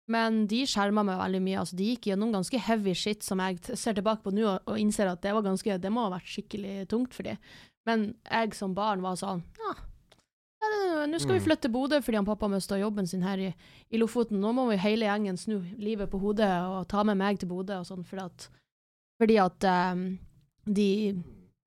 Men 0.09 0.46
de 0.46 0.61
skjerma 0.66 1.02
meg 1.07 1.18
veldig 1.18 1.40
mye. 1.42 1.59
altså 1.59 1.76
De 1.76 1.85
gikk 1.96 2.07
gjennom 2.11 2.33
ganske 2.35 2.59
heavy 2.59 2.92
shit 2.94 3.22
som 3.22 3.38
jeg 3.38 3.59
ser 3.78 3.94
tilbake 3.94 4.22
på 4.22 4.33
nå 4.35 4.46
og, 4.46 4.61
og 4.66 4.78
innser 4.78 5.07
at 5.11 5.22
det 5.22 5.33
var 5.35 5.42
ganske, 5.42 5.78
det 5.81 5.90
må 5.94 6.02
ha 6.07 6.11
vært 6.18 6.26
skikkelig 6.31 6.88
tungt 6.90 7.14
for 7.14 7.22
dem. 7.26 7.38
Men 7.87 8.14
jeg 8.31 8.55
som 8.55 8.74
barn 8.74 9.02
var 9.02 9.14
sånn 9.18 9.42
ja, 9.59 9.74
det- 9.74 9.91
nå 11.11 11.18
skal 11.20 11.35
vi 11.35 11.40
Mm. 11.40 11.44
flytte 11.46 11.62
til 11.66 11.72
Bodø 11.74 12.00
fordi 12.02 12.16
han 12.16 12.24
pappa 12.26 12.48
mista 12.48 12.76
jobben 12.78 13.06
sin 13.08 13.22
her 13.22 13.38
i, 13.38 13.54
i 13.90 13.98
Lofoten. 13.98 14.38
Nå 14.40 14.52
må 14.54 14.68
vi 14.70 14.76
hele 14.76 15.06
gjengen 15.06 15.37
snu 15.38 15.61
livet 15.78 16.11
på 16.11 16.20
hodet 16.20 16.48
og 16.62 16.87
ta 16.88 17.02
med 17.04 17.16
meg 17.18 17.38
til 17.38 17.48
Bodø 17.48 17.78
og 17.80 17.87
sånn, 17.87 18.04
fordi 18.04 18.24
at, 18.24 18.48
fordi 19.20 19.38
at 19.42 19.64
um, 19.92 20.18
de 20.66 20.88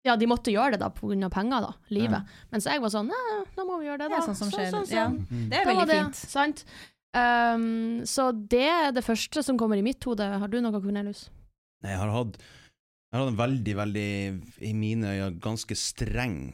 ja, 0.06 0.16
de 0.16 0.28
måtte 0.30 0.52
gjøre 0.54 0.72
det 0.76 0.80
da 0.82 0.90
pga. 0.90 1.30
penger, 1.34 1.62
da. 1.66 1.74
Livet. 1.90 2.26
Mens 2.52 2.66
jeg 2.70 2.80
var 2.80 2.90
sånn 2.94 3.08
Nei, 3.10 3.44
da 3.56 3.64
må 3.66 3.80
vi 3.80 3.88
gjøre 3.88 3.98
det, 4.04 4.10
Det 4.10 4.18
da. 4.18 4.18
er 4.22 4.28
sånn 4.28 4.36
som 4.36 4.52
skjer. 4.52 4.70
sånn, 4.72 4.86
Ja. 4.94 5.08
sånn. 5.08 5.18
Ja. 5.32 5.50
Det 5.50 5.58
er 5.58 5.66
Da 5.66 5.72
veldig 5.74 5.88
det, 5.88 6.04
fint. 6.04 6.16
Sant? 6.30 6.66
Um, 7.16 8.02
så 8.06 8.32
det 8.50 8.68
er 8.70 8.92
det 8.92 9.04
første 9.04 9.42
som 9.44 9.58
kommer 9.58 9.78
i 9.78 9.82
mitt 9.82 10.04
hode. 10.04 10.20
Har 10.22 10.48
du 10.48 10.60
noe, 10.62 10.72
Cornelius? 10.82 11.30
Nei, 11.82 11.92
jeg 11.92 12.00
har 12.00 12.12
hatt 12.12 12.38
Jeg 12.38 13.20
har 13.22 13.26
hatt 13.26 13.32
en 13.34 13.38
veldig, 13.40 13.76
veldig, 13.76 14.62
i 14.62 14.74
mine 14.74 15.06
øyne, 15.08 15.40
ganske 15.40 15.76
streng 15.80 16.54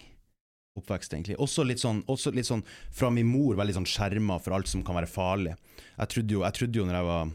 oppvekst, 0.79 1.13
egentlig. 1.15 1.37
Også 1.41 1.65
litt 1.67 1.81
sånn, 1.81 2.01
også 2.11 2.33
litt 2.35 2.47
sånn 2.47 2.63
fra 2.95 3.11
min 3.13 3.27
mor, 3.27 3.57
veldig 3.59 3.81
sånn 3.81 3.89
skjerma 3.89 4.39
for 4.41 4.55
alt 4.55 4.71
som 4.71 4.83
kan 4.87 4.97
være 4.97 5.11
farlig. 5.11 5.55
Jeg 5.97 6.13
trodde 6.15 6.37
jo, 6.37 6.43
jeg 6.45 6.57
trodde 6.57 6.81
jo 6.81 6.87
når 6.87 6.99
jeg 6.99 7.09
var 7.09 7.31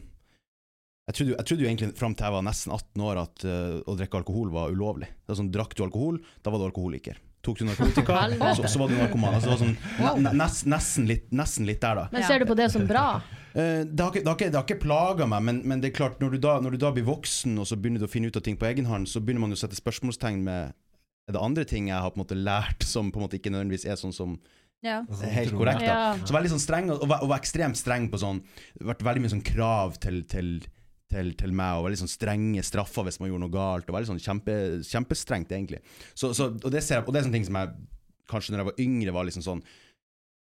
jeg 1.07 1.15
trodde, 1.15 1.35
jeg 1.37 1.47
trodde 1.47 1.63
jo 1.63 1.67
egentlig 1.69 1.87
fram 1.95 2.13
til 2.19 2.27
jeg 2.27 2.35
var 2.35 2.43
nesten 2.43 2.73
18 2.75 3.03
år 3.07 3.19
at 3.21 3.43
uh, 3.47 3.77
å 3.87 3.93
drikke 3.95 4.19
alkohol 4.19 4.49
var 4.51 4.73
ulovlig. 4.75 5.07
Det 5.07 5.31
var 5.31 5.39
sånn, 5.39 5.53
Drakk 5.53 5.77
du 5.77 5.85
alkohol, 5.85 6.17
da 6.43 6.51
var 6.51 6.59
du 6.59 6.65
alkoholiker. 6.67 7.21
Tok 7.47 7.61
du 7.61 7.67
narkotika, 7.69 8.17
så, 8.57 8.65
så 8.67 8.81
var 8.81 8.91
du 8.91 8.97
narkoman. 8.97 9.37
Altså, 9.37 9.55
sånn, 9.61 9.77
ne, 10.19 10.33
nest, 10.35 10.65
nesten, 10.67 11.07
litt, 11.07 11.29
nesten 11.31 11.69
litt 11.69 11.79
der, 11.79 12.01
da. 12.01 12.05
Men 12.11 12.27
ser 12.27 12.43
du 12.43 12.49
på 12.49 12.57
det 12.59 12.67
som 12.73 12.83
bra? 12.89 13.05
Uh, 13.55 13.87
det 13.87 14.03
har 14.03 14.11
ikke, 14.11 14.25
det 14.25 14.33
har 14.33 14.35
ikke, 14.35 14.49
det 14.49 14.59
har 14.59 14.67
ikke 14.67 14.79
plaga 14.83 15.29
meg, 15.31 15.45
men, 15.47 15.61
men 15.63 15.85
det 15.85 15.93
er 15.93 15.95
klart, 16.01 16.19
når 16.19 16.35
du, 16.35 16.41
da, 16.43 16.57
når 16.65 16.75
du 16.75 16.81
da 16.83 16.91
blir 16.97 17.07
voksen 17.07 17.55
og 17.55 17.69
så 17.69 17.79
begynner 17.79 18.03
du 18.03 18.09
å 18.09 18.11
finne 18.11 18.27
ut 18.27 18.41
av 18.41 18.43
ting 18.43 18.59
på 18.59 18.67
egen 18.67 18.91
hånd, 18.91 19.07
så 19.07 19.23
begynner 19.23 19.45
man 19.45 19.55
jo 19.55 19.61
å 19.61 19.63
sette 19.63 19.79
spørsmålstegn 19.79 20.43
med 20.43 20.75
Er 21.27 21.35
det 21.35 21.41
andre 21.43 21.65
ting 21.67 21.89
jeg 21.91 21.99
har 21.99 22.11
på 22.13 22.19
en 22.19 22.23
måte 22.25 22.37
lært 22.39 22.85
som 22.87 23.11
på 23.11 23.19
en 23.19 23.25
måte 23.27 23.35
ikke 23.39 23.51
nødvendigvis 23.51 23.85
er 23.89 23.99
sånn 23.99 24.13
som 24.15 24.37
Ja. 24.85 25.01
Altså, 25.09 25.23
er 25.25 25.33
helt 25.33 25.53
korrekt? 25.57 25.79
da 25.81 25.85
Ja. 25.85 26.15
Så 26.21 26.33
veldig 26.35 26.51
sånn 26.53 26.61
streng, 26.63 26.89
og, 26.93 27.01
og, 27.01 27.07
var- 27.09 27.23
og 27.25 27.31
ekstremt 27.35 27.75
streng 27.75 28.09
på 28.11 28.19
sånn 28.21 28.43
vært 28.79 29.01
veldig 29.03 29.21
mye 29.23 29.33
sånn 29.33 29.43
krav 29.43 29.97
til, 29.99 30.21
til, 30.29 30.61
til, 31.09 31.33
til 31.33 31.51
meg, 31.51 31.79
og 31.79 31.87
veldig 31.87 31.99
sånn 32.03 32.11
strenge 32.13 32.63
straffer 32.63 33.03
hvis 33.03 33.19
man 33.19 33.29
gjorde 33.31 33.43
noe 33.47 33.55
galt, 33.57 33.89
og 33.89 33.95
veldig 33.97 34.11
sånn 34.13 34.21
kjempe, 34.21 34.55
kjempestrengt, 34.85 35.51
egentlig. 35.51 35.81
Så, 36.13 36.33
så, 36.37 36.51
og, 36.53 36.69
det 36.71 36.83
ser 36.83 36.99
jeg, 37.01 37.07
og 37.07 37.13
det 37.13 37.19
er 37.19 37.27
sånne 37.27 37.39
ting 37.39 37.49
som 37.49 37.57
jeg 37.59 37.73
kanskje 38.29 38.53
når 38.53 38.59
jeg 38.61 38.69
var 38.69 38.81
yngre, 38.85 39.13
var 39.15 39.25
liksom 39.27 39.43
sånn 39.43 39.63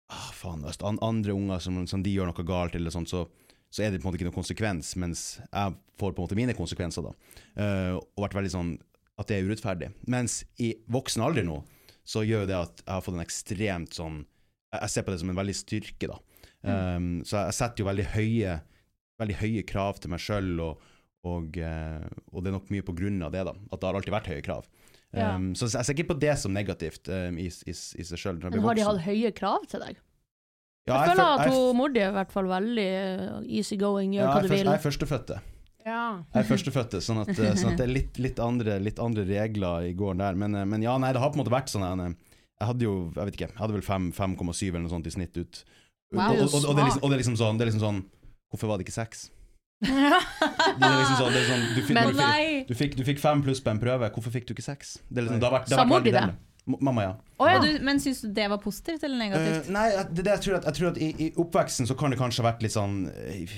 ah, 0.09 0.31
faen, 0.35 0.63
hvis 0.65 0.81
andre 0.83 1.33
unger 1.35 1.59
som, 1.63 1.77
som 1.87 2.03
de 2.03 2.13
gjør 2.13 2.31
noe 2.31 2.45
galt, 2.47 2.75
eller 2.75 2.93
sånt, 2.93 3.11
så, 3.11 3.25
så 3.73 3.83
er 3.83 3.91
det 3.91 4.01
på 4.01 4.07
en 4.07 4.11
måte 4.11 4.19
ikke 4.19 4.29
noen 4.29 4.39
konsekvens, 4.41 4.95
mens 5.01 5.23
jeg 5.45 5.75
får 5.99 6.11
på 6.15 6.21
en 6.21 6.25
måte 6.27 6.37
mine 6.39 6.55
konsekvenser, 6.57 7.05
da. 7.05 7.13
Uh, 7.57 8.01
og 8.15 8.25
vært 8.25 8.35
veldig 8.39 8.51
sånn 8.53 8.73
at 9.21 9.29
det 9.29 9.37
er 9.37 9.47
urettferdig. 9.47 9.91
Mens 10.09 10.41
i 10.61 10.73
voksen 10.91 11.23
alder 11.25 11.45
nå, 11.47 11.59
så 12.03 12.23
gjør 12.25 12.47
det 12.49 12.55
at 12.57 12.83
jeg 12.83 12.91
har 12.91 13.03
fått 13.05 13.15
en 13.15 13.23
ekstremt 13.23 13.95
sånn 13.95 14.23
Jeg, 14.73 14.79
jeg 14.81 14.91
ser 14.91 15.05
på 15.05 15.13
det 15.13 15.19
som 15.21 15.29
en 15.29 15.37
veldig 15.37 15.53
styrke, 15.55 16.09
da. 16.09 16.15
Um, 16.63 17.09
så 17.27 17.43
jeg 17.43 17.55
setter 17.59 17.83
jo 17.83 17.89
veldig 17.89 18.05
høye, 18.15 18.55
veldig 19.21 19.35
høye 19.41 19.63
krav 19.69 19.99
til 20.01 20.13
meg 20.13 20.23
sjøl, 20.23 20.55
og, 20.63 20.87
og, 21.29 21.59
eh, 21.59 22.07
og 22.31 22.41
det 22.41 22.49
er 22.49 22.55
nok 22.55 22.71
mye 22.73 22.85
på 22.87 22.95
grunn 22.97 23.21
av 23.27 23.35
det, 23.35 23.43
da. 23.45 23.53
At 23.53 23.83
det 23.83 23.89
har 23.89 23.99
alltid 23.99 24.15
vært 24.15 24.31
høye 24.31 24.45
krav. 24.45 24.65
Ja. 25.13 25.35
Um, 25.35 25.51
så 25.53 25.69
jeg 25.69 25.85
ser 25.85 25.93
ikke 25.93 26.09
på 26.15 26.17
det 26.23 26.33
som 26.41 26.55
negativt 26.55 27.11
um, 27.13 27.37
i, 27.37 27.45
i, 27.45 27.75
i 27.75 28.07
seg 28.09 28.17
sjøl. 28.17 28.41
Men 28.41 28.65
har 28.65 28.79
de 28.79 28.87
hatt 28.87 29.03
høye 29.05 29.33
krav 29.37 29.69
til 29.69 29.85
deg? 29.85 30.01
Ja, 30.89 30.97
jeg 30.97 31.13
føler 31.13 31.23
at 31.23 31.45
jeg, 31.45 31.53
hun 31.53 31.77
mor 31.79 31.91
di 31.93 32.01
er 32.03 32.09
i 32.09 32.15
hvert 32.17 32.33
fall 32.33 32.49
veldig 32.49 32.87
easygoing, 32.89 33.51
easy 33.59 33.77
going, 33.79 34.15
gjør 34.17 34.25
ja, 34.25 34.31
hva 34.31 34.39
jeg, 34.41 34.49
du 34.49 34.55
vil. 34.55 34.65
jeg 34.65 34.73
er 34.73 34.83
førstefødte. 34.83 35.37
Ja. 35.83 36.23
Jeg 36.33 36.39
er 36.43 36.47
førstefødte, 36.47 37.01
sånn 37.03 37.21
at, 37.23 37.31
eh, 37.33 37.55
sånn 37.59 37.73
at 37.73 37.81
det 37.81 37.87
er 37.87 37.91
litt, 37.91 38.19
litt, 38.21 38.39
andre, 38.39 38.77
litt 38.79 39.01
andre 39.03 39.25
regler 39.27 39.89
i 39.89 39.93
gården 39.97 40.23
der. 40.23 40.39
Men, 40.39 40.55
eh, 40.55 40.67
men 40.69 40.85
ja, 40.85 40.95
nei, 41.01 41.11
det 41.15 41.21
har 41.23 41.33
på 41.33 41.39
en 41.39 41.43
måte 41.43 41.53
vært 41.53 41.71
sånn 41.73 41.83
Jeg, 41.83 42.15
jeg 42.59 42.69
hadde 42.69 42.87
jo, 42.87 42.95
jeg 43.15 43.29
vet 43.29 43.37
ikke, 43.37 43.49
jeg 43.51 43.59
hadde 43.59 43.77
vel 43.77 43.85
5,7 43.85 44.67
eller 44.69 44.85
noe 44.85 44.93
sånt 44.93 45.09
i 45.09 45.15
snitt 45.15 45.37
ut. 45.37 45.63
Wow, 46.13 46.31
og, 46.31 46.43
og, 46.43 46.53
og, 46.53 46.65
og, 46.69 46.75
det 46.75 46.83
er 46.83 46.89
liksom, 46.91 47.01
det 47.03 47.15
er 47.15 47.23
liksom 47.23 47.39
sånn, 47.39 47.57
det 47.57 47.65
er 47.65 47.71
liksom 47.71 47.87
sånn 47.87 48.03
Hvorfor 48.53 48.69
var 48.69 48.77
det 48.77 48.85
ikke 48.85 48.93
seks? 48.93 49.31
Det 49.83 49.89
er 49.89 50.93
liksom 50.99 51.17
sånn, 51.17 51.31
det 51.33 51.39
er 51.39 51.47
sånn 51.47 51.63
du, 51.73 51.79
fikk, 51.81 51.97
du, 51.97 52.19
fikk, 52.19 52.67
du, 52.69 52.73
fikk, 52.77 52.97
du 52.99 53.03
fikk 53.07 53.21
fem 53.23 53.41
pluss 53.43 53.59
på 53.65 53.71
en 53.73 53.81
prøve, 53.81 54.07
hvorfor 54.13 54.31
fikk 54.31 54.45
du 54.45 54.53
ikke 54.53 54.65
seks? 54.65 54.99
Det 55.09 55.23
er 55.23 55.25
liksom, 55.25 55.41
det 55.41 55.49
har 55.49 55.55
vært, 55.57 55.71
det 55.71 55.79
har 55.79 55.87
vært 55.89 55.97
veldig 55.97 56.13
deilig. 56.15 56.35
Mamma, 56.63 57.03
ja. 57.03 57.15
Oh, 57.41 57.49
ja. 57.49 57.57
Du, 57.59 57.81
men 57.83 57.99
syns 57.99 58.21
du 58.23 58.29
det 58.31 58.45
var 58.47 58.61
positivt 58.63 59.03
eller 59.03 59.19
negativt? 59.19 59.67
Uh, 59.67 59.73
nei, 59.75 59.87
det, 60.15 60.23
jeg 60.29 60.43
tror 60.45 60.59
at, 60.61 60.69
jeg 60.69 60.77
tror 60.77 60.91
at 60.93 60.99
i, 61.01 61.09
i 61.25 61.27
oppveksten 61.43 61.89
så 61.89 61.97
kan 61.99 62.13
det 62.13 62.19
kanskje 62.21 62.39
ha 62.39 62.47
vært 62.47 62.63
litt 62.63 62.75
sånn 62.75 63.01
eh, 63.11 63.57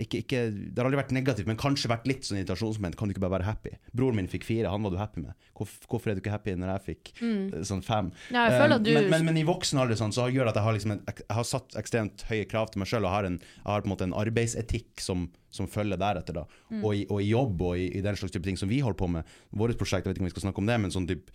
ikke, 0.00 0.18
ikke, 0.24 0.40
Det 0.74 0.78
har 0.78 0.86
aldri 0.88 0.98
vært 1.02 1.12
negativt, 1.12 1.46
men 1.46 1.56
kanskje 1.56 1.88
vært 1.90 2.06
litt 2.06 2.22
sånn 2.26 2.38
irritasjonsmoment. 2.40 2.96
Kan 2.96 3.08
du 3.08 3.14
ikke 3.14 3.22
bare 3.24 3.38
være 3.38 3.48
happy? 3.48 3.70
Broren 3.94 4.16
min 4.16 4.28
fikk 4.28 4.44
fire, 4.44 4.70
han 4.70 4.82
var 4.82 4.90
du 4.90 4.96
happy 4.98 5.20
med. 5.22 5.34
Hvorfor, 5.54 5.86
hvorfor 5.90 6.10
er 6.10 6.14
du 6.14 6.20
ikke 6.22 6.32
happy 6.34 6.54
når 6.56 6.72
jeg 6.74 6.84
fikk 6.88 7.12
Mm. 7.22 7.54
eh, 7.54 7.60
sånn 7.62 7.82
fem? 7.84 8.12
Ja, 8.30 8.48
jeg 8.48 8.60
føler 8.60 8.74
at 8.76 8.82
du 8.82 8.90
Eh, 8.90 9.00
men, 9.00 9.10
men, 9.10 9.24
men 9.26 9.36
i 9.38 9.44
voksen 9.44 9.78
alder 9.78 9.94
sånn, 9.96 10.12
så 10.12 10.26
gjør 10.32 10.44
det 10.46 10.54
at 10.54 10.60
jeg 10.60 10.64
har, 10.64 10.72
liksom 10.78 10.92
en, 10.96 11.02
jeg 11.06 11.24
har 11.30 11.44
satt 11.44 11.76
ekstremt 11.76 12.22
høye 12.28 12.44
krav 12.48 12.70
til 12.72 12.78
meg 12.80 12.88
sjøl, 12.88 13.04
og 13.04 13.10
har 13.14 13.24
en, 13.24 13.38
jeg 13.40 13.66
har 13.70 13.80
på 13.82 13.86
en 13.90 13.94
måte 13.96 14.04
en 14.08 14.14
arbeidsetikk 14.18 15.00
som, 15.00 15.28
som 15.50 15.66
følger 15.66 15.96
deretter. 15.98 16.32
da 16.34 16.46
Mm. 16.70 16.84
og, 16.84 16.94
i, 16.94 17.06
og 17.10 17.20
i 17.22 17.28
jobb 17.30 17.60
og 17.62 17.76
i, 17.78 17.88
i 17.98 18.00
den 18.00 18.16
slags 18.16 18.32
type 18.32 18.42
ting 18.44 18.56
som 18.56 18.68
vi 18.68 18.80
holder 18.80 18.96
på 18.98 19.08
med. 19.10 19.24
Vårt 19.54 19.76
prosjekt, 19.78 20.06
jeg 20.06 20.14
vet 20.14 20.16
ikke 20.18 20.24
om 20.24 20.30
vi 20.32 20.34
skal 20.34 20.48
snakke 20.50 20.58
om 20.58 20.66
det, 20.66 20.80
men 20.80 20.90
sånn 20.90 21.06
type 21.06 21.30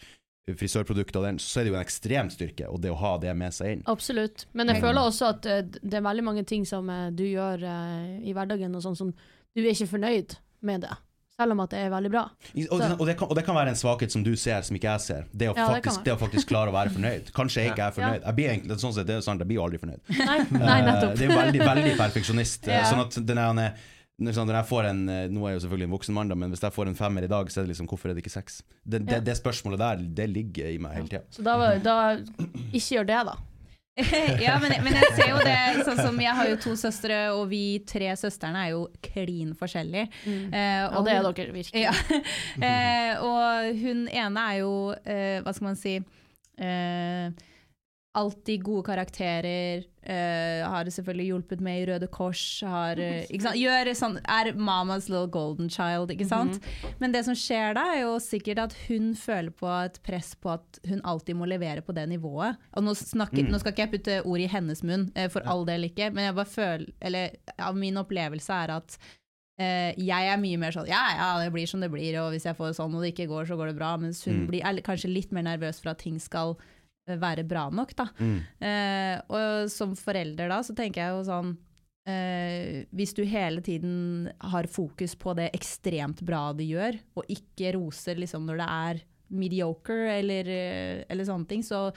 frisørprodukter 0.58 1.26
den, 1.26 1.40
så 1.40 1.60
er 1.62 1.68
det 1.68 1.74
jo 1.74 1.78
en 1.78 1.84
ekstrem 1.86 2.30
styrke, 2.34 2.70
og 2.70 2.82
det 2.84 2.94
å 2.94 2.98
ha 3.02 3.18
det 3.22 3.34
med 3.38 3.54
seg 3.56 3.76
inn. 3.78 3.84
Absolutt. 3.92 4.48
Men 4.58 4.72
jeg 4.74 4.82
føler 4.84 5.02
også 5.02 5.34
at 5.34 5.46
eh, 5.50 5.62
det 5.82 6.00
er 6.00 6.06
veldig 6.06 6.26
mange 6.26 6.46
ting 6.50 6.66
som 6.70 6.90
eh, 6.90 7.10
du 7.12 7.26
gjør 7.28 7.66
eh, 7.68 8.16
i 8.30 8.34
hverdagen 8.38 8.74
og 8.76 8.86
sånn 8.86 8.98
som 9.00 9.14
du 9.14 9.62
er 9.62 9.74
ikke 9.74 9.90
fornøyd 9.98 10.38
med 10.66 10.86
det. 10.88 10.96
Selv 11.40 11.56
om 11.56 11.62
at 11.64 11.72
det 11.72 11.80
er 11.86 11.92
veldig 11.94 12.10
bra. 12.12 12.26
Og, 12.68 12.82
og, 13.00 13.06
det 13.08 13.14
kan, 13.16 13.30
og 13.32 13.38
det 13.38 13.46
kan 13.48 13.56
være 13.56 13.72
en 13.72 13.78
svakhet 13.80 14.12
som 14.12 14.26
du 14.26 14.34
ser, 14.36 14.60
som 14.68 14.76
ikke 14.76 14.90
jeg 14.92 15.04
ser. 15.06 15.30
Det 15.32 15.48
å, 15.48 15.54
Ja, 15.56 15.70
faktisk, 15.72 16.02
det 16.04 16.12
å 16.12 16.18
faktisk 16.20 16.50
klare 16.50 16.74
å 16.74 16.76
være 16.76 16.92
fornøyd. 16.98 17.30
Kanskje 17.38 17.64
jeg 17.64 17.72
ikke 17.72 17.86
er 17.86 17.96
fornøyd. 17.96 18.26
Jeg 18.26 18.36
blir 18.36 18.50
egentlig, 18.52 18.80
sånn 18.82 18.96
sett, 18.98 19.08
det 19.08 19.16
er 19.16 19.24
sant, 19.24 19.40
jeg 19.40 19.48
blir 19.48 19.62
jo 19.62 19.64
aldri 19.70 19.80
fornøyd. 19.80 20.02
Nei, 20.20 20.36
nei 20.52 20.82
nettopp. 20.84 21.16
Det 21.16 21.24
er 21.24 21.32
jo 21.32 21.38
veldig, 21.40 21.62
veldig 21.64 21.96
perfeksjonist. 22.02 22.68
Ja. 22.76 22.84
Sånn 22.92 23.06
at 23.06 23.16
den 23.24 23.40
er- 23.40 23.72
når 24.20 24.36
sånn, 24.36 24.50
jeg 24.54 24.68
får 24.70 24.88
en 24.90 25.02
eh, 25.10 25.26
Nå 25.32 25.44
er 25.46 25.54
jeg 25.54 25.60
jo 25.60 25.66
selvfølgelig 25.66 25.88
en 25.90 25.94
voksen 25.98 26.16
mann, 26.18 26.32
da, 26.32 26.36
men 26.36 26.52
hvis 26.54 26.64
jeg 26.66 26.76
får 26.76 26.90
en 26.92 26.98
femmer 27.00 27.24
i 27.28 27.32
dag, 27.32 27.52
så 27.52 27.60
er 27.62 27.68
det 27.68 27.74
liksom 27.74 27.88
Hvorfor 27.92 28.12
er 28.12 28.18
det 28.18 28.24
ikke 28.26 28.34
seks? 28.38 28.62
Det, 28.84 29.04
det, 29.08 29.20
Ja. 29.20 29.26
det 29.30 29.38
spørsmålet 29.40 29.80
der, 29.80 30.02
det 30.20 30.30
ligger 30.30 30.72
i 30.74 30.80
meg 30.82 30.98
hele 31.00 31.08
tida. 31.12 31.24
Så 31.32 31.46
da, 31.46 31.56
da 31.84 31.96
ikke 32.74 33.00
gjør 33.00 33.08
det, 33.10 33.22
da. 33.32 33.38
ja, 34.46 34.54
men, 34.64 34.72
men 34.86 34.96
jeg 34.96 35.10
ser 35.18 35.32
jo 35.34 35.40
det 35.44 35.56
sånn 35.84 35.98
som 36.00 36.20
Jeg 36.24 36.32
har 36.38 36.48
jo 36.48 36.60
to 36.64 36.72
søstre, 36.80 37.18
og 37.36 37.50
vi 37.52 37.82
tre 37.88 38.14
søstrene 38.16 38.62
er 38.68 38.70
jo 38.72 38.86
klin 39.04 39.52
forskjellige. 39.60 40.06
Mm. 40.24 40.46
Eh, 40.56 40.86
Og 40.96 41.04
det 41.08 41.16
er 41.18 41.28
dere 41.28 41.56
virkelig. 41.58 41.84
Ja. 41.84 41.92
eh, 42.70 43.20
og 43.26 43.76
hun 43.82 44.06
ene 44.08 44.46
er 44.54 44.62
jo, 44.62 44.72
eh, 45.04 45.42
hva 45.44 45.52
skal 45.56 45.68
man 45.72 45.80
si 45.80 45.98
eh, 46.00 47.28
Alltid 48.18 48.64
gode 48.66 48.88
karakterer. 48.88 49.84
Uh, 50.02 50.66
har 50.66 50.88
selvfølgelig 50.90 51.28
hjulpet 51.28 51.60
med 51.62 51.82
i 51.82 51.84
Røde 51.86 52.08
Kors. 52.10 52.42
Har, 52.66 52.98
uh? 52.98 53.54
Gjør 53.54 53.92
sånn, 53.94 54.16
er 54.26 54.50
mamas 54.58 55.06
little 55.12 55.30
golden 55.30 55.70
child, 55.70 56.10
ikke 56.10 56.26
sant? 56.26 56.58
Men 56.98 57.14
det 57.14 57.22
som 57.28 57.38
skjer 57.38 57.78
da, 57.78 57.84
er 57.94 58.02
jo 58.08 58.16
sikkert 58.24 58.64
at 58.64 58.74
hun 58.88 59.12
føler 59.14 59.54
på 59.54 59.70
et 59.86 60.02
press 60.02 60.34
på 60.42 60.56
at 60.56 60.80
hun 60.90 61.04
alltid 61.06 61.38
må 61.38 61.46
levere 61.52 61.86
på 61.86 61.94
det 61.94 62.08
nivået. 62.10 62.58
Og 62.74 62.88
nå, 62.88 62.96
snakker, 62.98 63.46
nå 63.46 63.62
skal 63.62 63.76
ikke 63.76 63.86
jeg 63.86 63.94
putte 63.94 64.18
ord 64.26 64.42
i 64.42 64.50
hennes 64.50 64.82
munn, 64.82 65.06
uh, 65.14 65.28
for 65.30 65.46
all 65.46 65.62
del 65.70 65.86
ikke, 65.92 66.10
men 66.10 66.32
jeg 66.32 66.38
bare 66.42 66.54
føler, 66.56 66.90
eller 67.06 67.38
av 67.62 67.78
min 67.78 68.02
opplevelse 68.02 68.62
er 68.66 68.78
at 68.80 69.00
Uh, 69.60 69.92
jeg 70.00 70.30
er 70.32 70.38
mye 70.40 70.56
mer 70.56 70.72
sånn 70.72 70.86
ja, 70.88 71.02
ja, 71.18 71.26
det 71.44 71.50
blir 71.52 71.68
som 71.68 71.82
det 71.84 71.90
blir, 71.92 72.16
og 72.22 72.30
hvis 72.32 72.46
jeg 72.48 72.56
får 72.56 72.78
sånn 72.78 72.94
og 72.96 73.02
det 73.04 73.10
ikke 73.12 73.26
går, 73.28 73.44
så 73.50 73.58
går 73.60 73.68
det 73.68 73.76
bra. 73.76 73.90
Mens 74.00 74.22
hun 74.24 74.38
Mm. 74.38 74.48
blir, 74.48 74.80
kanskje 74.88 75.10
litt 75.12 75.34
mer 75.36 75.44
nervøs 75.44 75.82
for 75.84 75.92
at 75.92 76.00
ting 76.00 76.16
skal 76.24 76.54
være 77.18 77.46
bra 77.48 77.66
nok, 77.74 77.96
da. 77.98 78.08
Mm. 78.20 78.38
Eh, 78.70 79.16
og 79.34 79.72
som 79.74 79.96
forelder 79.98 80.52
da, 80.52 80.62
så 80.66 80.76
tenker 80.78 81.02
jeg 81.02 81.16
jo 81.16 81.26
sånn 81.28 81.54
eh, 82.10 82.86
Hvis 82.96 83.16
du 83.18 83.24
hele 83.28 83.64
tiden 83.66 84.30
har 84.54 84.70
fokus 84.72 85.16
på 85.20 85.36
det 85.40 85.50
ekstremt 85.58 86.24
bra 86.26 86.50
du 86.54 86.66
gjør, 86.68 87.00
og 87.18 87.30
ikke 87.32 87.74
roser 87.78 88.20
liksom 88.22 88.46
når 88.50 88.62
det 88.64 88.72
er 88.78 89.06
mediocre 89.30 90.18
eller, 90.18 90.50
eh, 90.50 91.06
eller 91.10 91.28
sånne 91.28 91.50
ting, 91.50 91.66
så 91.66 91.90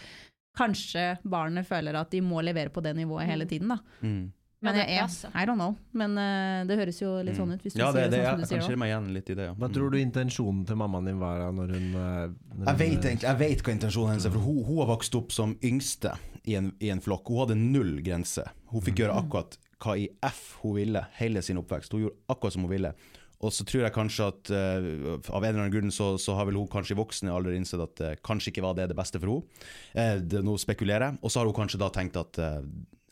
kanskje 0.57 1.17
barnet 1.25 1.67
føler 1.69 1.97
at 1.97 2.13
de 2.13 2.21
må 2.25 2.43
levere 2.45 2.73
på 2.73 2.83
det 2.85 2.93
nivået 2.97 3.29
hele 3.29 3.47
tiden, 3.49 3.73
da. 3.73 3.79
Mm. 4.05 4.33
Men 4.63 4.79
jeg, 4.79 4.95
jeg. 4.95 5.31
I 5.35 5.43
don't 5.49 5.59
know. 5.59 5.75
Men 5.99 6.15
uh, 6.15 6.63
det 6.69 6.77
høres 6.79 7.01
jo 7.03 7.17
litt 7.27 7.39
sånn 7.39 7.51
ut, 7.51 7.65
hvis 7.65 7.75
du 7.75 7.81
Ja, 7.81 7.89
det, 7.95 8.05
sier 8.05 8.13
det, 8.13 8.19
det, 8.19 8.23
sånn 8.23 8.23
jeg, 8.23 8.31
som 8.31 8.39
du 8.39 8.43
jeg 8.43 8.51
sier 8.51 8.61
kan 8.61 8.69
kjenne 8.71 8.83
meg 8.83 8.93
igjen 8.93 9.09
litt 9.17 9.33
i 9.33 9.37
det. 9.39 9.47
Ja. 9.49 9.55
Hva 9.59 9.71
tror 9.75 9.91
du 9.91 9.99
intensjonen 9.99 10.61
til 10.69 10.79
mammaen 10.79 11.11
din 11.11 11.19
var 11.23 11.43
når 11.57 11.75
hun 11.75 11.89
eh, 11.89 12.21
når 12.53 12.69
Jeg 12.69 12.69
hun, 12.69 12.83
vet 12.85 13.09
egentlig, 13.11 13.29
jeg 13.29 13.41
vet 13.43 13.65
hva 13.67 13.75
intensjonen 13.75 14.15
hennes 14.15 14.29
er, 14.29 14.37
for 14.37 14.47
hun, 14.47 14.61
hun 14.69 14.79
har 14.85 14.91
vokst 14.93 15.19
opp 15.19 15.35
som 15.35 15.57
yngste 15.67 16.15
i 16.47 16.57
en, 16.59 16.71
i 16.79 16.93
en 16.95 17.03
flokk. 17.03 17.33
Hun 17.33 17.43
hadde 17.45 17.59
null 17.59 17.97
grense. 18.07 18.47
Hun 18.71 18.87
fikk 18.87 19.03
gjøre 19.03 19.19
akkurat 19.25 19.59
hva 19.83 19.99
i 19.99 20.07
F 20.29 20.45
hun 20.63 20.79
ville 20.79 21.03
hele 21.19 21.43
sin 21.43 21.59
oppvekst. 21.59 21.95
Hun 21.97 22.07
gjorde 22.07 22.33
akkurat 22.35 22.55
som 22.55 22.67
hun 22.67 22.73
ville. 22.73 22.95
Og 23.43 23.51
så 23.51 23.67
tror 23.67 23.83
jeg 23.83 23.95
kanskje 23.97 24.27
at 24.31 24.51
uh, 24.55 24.85
av 25.35 25.43
en 25.43 25.49
eller 25.49 25.65
annen 25.65 25.75
grunn 25.75 25.95
så, 25.95 26.13
så 26.23 26.37
har 26.39 26.47
vel 26.47 26.61
hun 26.61 26.71
kanskje 26.71 26.95
i 26.95 27.01
voksen 27.01 27.31
alder 27.33 27.57
innsett 27.59 27.83
at 27.83 28.03
uh, 28.05 28.13
kanskje 28.23 28.53
ikke 28.53 28.63
var 28.63 28.77
det 28.79 28.87
det 28.93 28.99
beste 28.99 29.19
for 29.19 29.33
henne. 29.33 29.63
Uh, 29.97 30.21
det, 30.23 30.45
nå 30.47 30.55
spekulerer 30.63 31.09
jeg. 31.09 31.23
Og 31.23 31.33
så 31.35 31.43
har 31.43 31.51
hun 31.51 31.57
kanskje 31.57 31.83
da 31.83 31.91
tenkt 31.95 32.21
at 32.21 32.39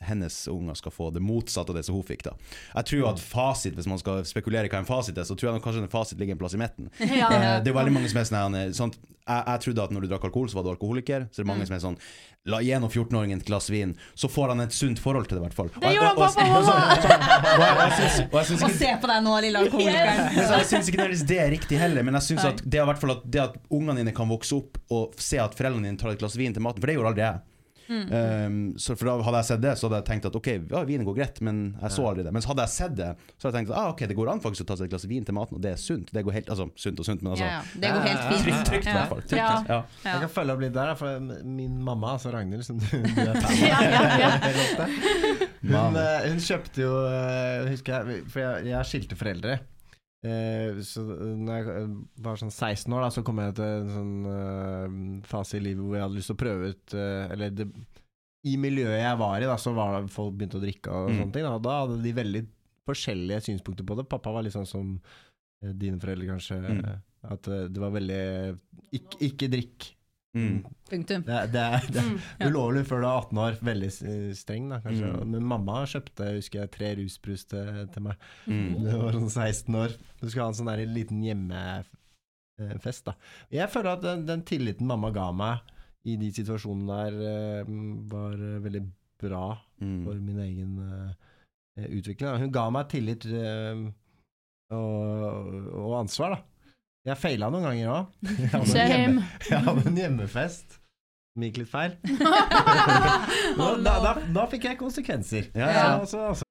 hennes 0.03 0.49
unger 0.49 0.75
skal 0.79 0.93
få 0.93 1.11
det 1.15 1.23
motsatte 1.23 1.71
av 1.71 1.77
det 1.77 1.85
som 1.87 1.95
hun 1.95 2.05
fikk. 2.07 2.23
da. 2.25 2.33
Jeg 2.75 2.85
tror 2.91 3.09
at 3.13 3.21
fasit, 3.21 3.75
hvis 3.77 3.87
man 3.91 3.99
skal 4.01 4.25
spekulere 4.25 4.69
hva 4.69 4.79
en 4.83 4.89
fasit 4.89 5.19
er, 5.19 5.25
så 5.29 5.37
tror 5.37 5.53
jeg 5.55 5.63
kanskje 5.65 5.83
en 5.85 5.93
fasit 5.93 6.19
ligger 6.19 6.37
en 6.37 6.43
plass 6.43 6.55
i 6.55 6.61
midten. 6.63 6.91
Ja. 7.01 7.29
Eh, 7.31 7.61
Det 7.65 7.71
er 7.73 7.77
veldig 7.77 7.93
mange 7.93 8.09
som 8.11 8.21
er 8.21 8.25
sånn 8.31 8.59
sånn, 8.75 8.93
jeg, 9.29 9.45
jeg 9.47 9.61
trodde 9.67 9.83
at 9.85 9.91
når 9.95 10.01
du 10.07 10.09
drakk 10.11 10.25
alkohol, 10.31 10.49
så 10.51 10.59
var 10.59 10.65
du 10.67 10.71
alkoholiker. 10.75 11.29
Så 11.31 11.41
det 11.43 11.47
er 11.47 11.53
mange 11.53 11.67
som 11.69 11.77
er 11.77 11.83
sånn 11.85 11.99
La 12.49 12.57
gjennom 12.65 12.89
14-åringen 12.89 13.37
et 13.43 13.45
glass 13.45 13.67
vin, 13.69 13.91
så 14.17 14.25
får 14.33 14.49
han 14.55 14.63
et 14.65 14.73
sunt 14.73 14.97
forhold 14.99 15.27
til 15.29 15.37
det, 15.37 15.43
i 15.43 15.45
hvert 15.45 15.57
fall. 15.59 15.69
Det 15.75 15.91
gjorde 15.93 16.07
han 16.07 16.17
på 16.17 16.25
pappa 16.25 16.41
og- 18.65 18.71
se 18.79 18.95
på 18.97 19.07
deg 19.11 19.23
nå, 19.27 19.35
lille 19.45 19.59
alkoholikeren. 19.61 20.33
jeg 20.39 20.67
syns 20.71 20.89
ikke 20.89 21.03
nødvendigvis 21.03 21.27
det 21.29 21.39
er 21.39 21.51
riktig 21.53 21.79
heller, 21.83 22.03
men 22.03 22.17
jeg 22.17 22.31
syns 22.31 22.47
at 22.49 22.63
det, 22.65 22.81
er 22.81 22.89
at, 22.89 23.23
det 23.31 23.43
at 23.45 23.59
ungene 23.71 24.01
dine 24.01 24.15
kan 24.17 24.29
vokse 24.33 24.57
opp 24.57 24.79
og 24.91 25.21
se 25.21 25.37
at 25.43 25.53
foreldrene 25.59 25.85
dine 25.91 26.01
tar 26.01 26.15
et 26.15 26.19
glass 26.23 26.37
vin 26.41 26.55
til 26.57 26.65
maten, 26.65 26.81
for 26.81 26.89
det 26.89 26.97
gjorde 26.97 27.13
aldri 27.13 27.27
jeg. 27.27 27.41
Mm. 27.91 28.11
Um, 28.15 28.59
så 28.79 28.95
for 28.95 29.09
da 29.09 29.17
Hadde 29.27 29.39
jeg 29.43 29.47
sett 29.49 29.63
det, 29.65 29.73
så 29.81 29.89
hadde 29.89 29.99
jeg 29.99 30.07
tenkt 30.07 30.27
at 30.31 30.37
ok, 30.39 30.49
ja, 30.71 30.83
vinen 30.87 31.05
går 31.09 31.17
greit, 31.17 31.41
men 31.43 31.57
jeg 31.83 31.91
så 31.97 32.05
aldri 32.07 32.23
det. 32.23 32.31
Mens 32.37 32.47
hadde 32.47 32.63
jeg 32.63 32.71
sett 32.77 32.95
det, 32.95 33.09
så 33.35 33.49
hadde 33.49 33.51
jeg 33.51 33.67
tenkt 33.67 33.73
at 33.75 33.81
ah, 33.81 33.89
ok, 33.91 34.05
det 34.07 34.17
går 34.21 34.31
an 34.31 34.43
faktisk 34.45 34.63
å 34.63 34.69
ta 34.71 34.77
seg 34.79 34.87
et 34.87 34.93
glass 34.95 35.07
vin 35.11 35.27
til 35.27 35.35
maten, 35.35 35.59
og 35.59 35.65
det 35.65 35.73
er 35.75 35.81
sunt. 35.83 36.13
Det 36.15 36.23
går 36.29 36.37
helt, 36.39 36.53
altså 36.55 36.69
sunt 36.79 37.03
og 37.03 37.09
sunt, 37.09 37.25
men 37.27 37.33
altså 37.35 37.49
Ja, 37.49 37.57
ja. 37.59 37.81
Det 37.83 37.91
går 37.97 38.07
helt 38.07 38.23
fint. 38.31 38.45
trygt, 38.47 38.63
trygt 38.71 38.87
i 38.87 38.93
Ja. 38.93 38.95
hvert 39.01 39.13
fall. 39.17 39.25
Trygt, 39.27 39.73
Ja. 39.75 39.81
Jeg 40.07 40.23
kan 40.27 40.33
følge 40.39 40.55
opp 40.55 40.63
litt 40.65 40.77
der, 40.79 40.95
for 41.03 41.27
min 41.59 41.83
mamma, 41.91 42.15
altså 42.15 42.31
Ragnhild, 42.35 42.63
som 42.71 42.79
du, 42.79 42.87
du 42.87 43.21
er 43.27 43.35
fan 43.41 43.51
av 43.51 43.67
Ja, 43.73 43.83
ja, 43.83 44.07
ja. 44.23 44.31
veldig 44.47 44.65
ofte, 44.69 44.89
hun, 45.67 46.01
eh, 46.05 46.31
hun 46.31 46.41
kjøpte 46.47 46.81
jo 46.87 46.95
eh, 47.11 47.69
Husker 47.75 47.99
jeg, 48.09 48.23
for 48.31 48.41
jeg, 48.47 48.71
jeg 48.71 48.89
skilte 48.93 49.19
foreldre. 49.19 49.59
Eh, 50.21 50.81
så 50.85 51.01
når 51.07 51.55
jeg 51.55 51.77
eh, 51.81 51.93
var 52.21 52.37
sånn 52.37 52.53
16 52.53 52.93
år, 52.93 53.07
da, 53.07 53.11
så 53.15 53.23
kom 53.25 53.39
jeg 53.41 53.55
til 53.57 53.65
en 53.65 53.93
sånn 53.95 54.17
uh, 54.29 55.25
fase 55.31 55.57
i 55.57 55.63
livet 55.65 55.81
hvor 55.81 55.97
jeg 55.97 56.05
hadde 56.05 56.19
lyst 56.19 56.29
til 56.29 56.37
å 56.37 56.41
prøve 56.43 56.69
ut 56.75 56.95
uh, 56.99 57.33
Eller 57.33 57.55
det, 57.57 57.67
i 58.45 58.57
miljøet 58.61 59.01
jeg 59.01 59.21
var 59.21 59.41
i, 59.41 59.49
da, 59.49 59.57
så 59.61 59.73
var 59.77 59.97
det 59.97 60.13
folk 60.13 60.37
begynte 60.37 60.61
å 60.61 60.65
drikke 60.65 60.93
og 60.93 61.09
Mm. 61.11 61.19
sånne 61.23 61.35
ting. 61.39 61.47
Da, 61.49 61.55
og 61.57 61.65
da 61.65 61.79
hadde 61.83 61.97
de 62.05 62.13
veldig 62.21 62.43
forskjellige 62.89 63.41
synspunkter 63.49 63.87
på 63.89 63.97
det. 63.99 64.07
Pappa 64.13 64.33
var 64.33 64.45
litt 64.45 64.57
sånn 64.57 64.69
som 64.69 64.93
uh, 65.01 65.73
dine 65.73 66.01
foreldre, 66.01 66.29
kanskje. 66.35 66.61
Mm. 66.69 66.85
At 67.31 67.49
eh, 67.53 67.67
det 67.69 67.81
var 67.83 67.93
veldig 67.93 68.21
Ikke, 68.97 69.19
ikke 69.27 69.49
drikk. 69.53 69.91
Mm. 70.37 70.61
Punktum. 70.91 71.23
Det, 71.27 71.39
det, 71.51 71.63
det 71.91 72.03
Mm. 72.07 72.19
ja. 72.39 72.47
ulovlig 72.47 72.85
før 72.87 73.01
du 73.03 73.07
er 73.09 73.17
18 73.19 73.39
år. 73.45 73.57
Veldig 73.67 73.89
eh, 74.07 74.29
streng, 74.39 74.69
da, 74.71 74.79
kanskje. 74.85 75.09
Mm. 75.11 75.31
Men 75.33 75.49
mamma 75.51 75.81
kjøpte 75.91 76.29
husker 76.37 76.61
jeg, 76.63 76.71
tre 76.77 76.91
rusbrus 77.01 77.45
til, 77.51 77.81
til 77.91 78.03
meg. 78.07 78.15
Mm. 78.47 78.69
Det 78.87 78.95
var 79.01 79.19
sånn 79.19 79.31
16 79.33 79.75
år. 79.81 79.97
Du 80.21 80.29
skulle 80.29 80.45
ha 80.47 80.53
en 80.53 80.59
sånn 80.61 80.71
der 80.71 80.85
liten 80.87 81.23
hjemmefest. 81.27 83.05
da. 83.11 83.17
Jeg 83.51 83.71
føler 83.73 83.91
at 83.97 84.03
den, 84.07 84.23
den 84.29 84.43
tilliten 84.47 84.87
mamma 84.87 85.11
ga 85.15 85.31
meg 85.35 85.67
i 86.07 86.15
de 86.17 86.31
situasjonene 86.33 87.01
der, 87.03 87.19
eh, 87.33 87.75
var 88.15 88.33
eh, 88.39 88.61
veldig 88.65 88.85
bra 89.21 89.47
for 89.81 90.15
Mm. 90.15 90.25
min 90.25 90.39
egen 90.47 90.79
eh, 90.87 91.89
utvikling. 91.91 92.29
Da. 92.31 92.39
Hun 92.39 92.53
ga 92.55 92.69
meg 92.71 92.89
tillit 92.93 93.27
eh, 93.27 93.83
og, 94.71 95.59
og 95.75 95.95
ansvar, 96.05 96.37
da. 96.37 96.41
Jeg 97.09 97.17
feila 97.17 97.49
noen 97.49 97.65
ganger 97.65 97.89
òg. 97.95 98.11
Jeg, 98.41 98.51
hadde 98.53 98.67
en 98.67 98.93
hjemme- 98.93 99.23
Same. 99.25 99.25
jeg 99.51 99.61
hadde 99.65 99.87
en 99.89 99.97
hjemmefest 100.03 100.77
som 101.33 101.43
gikk 101.47 101.57
litt 101.63 101.71
feil. 101.71 101.95
da, 103.61 103.69
da, 103.81 103.95
da, 104.05 104.13
da 104.35 104.45
fikk 104.51 104.65
jeg 104.69 104.79
konsekvenser. 104.81 105.47
Ja, 105.57 105.69
ja. 105.71 105.85
Så, 106.05 106.11
så, 106.11 106.25
altså, 106.35 106.45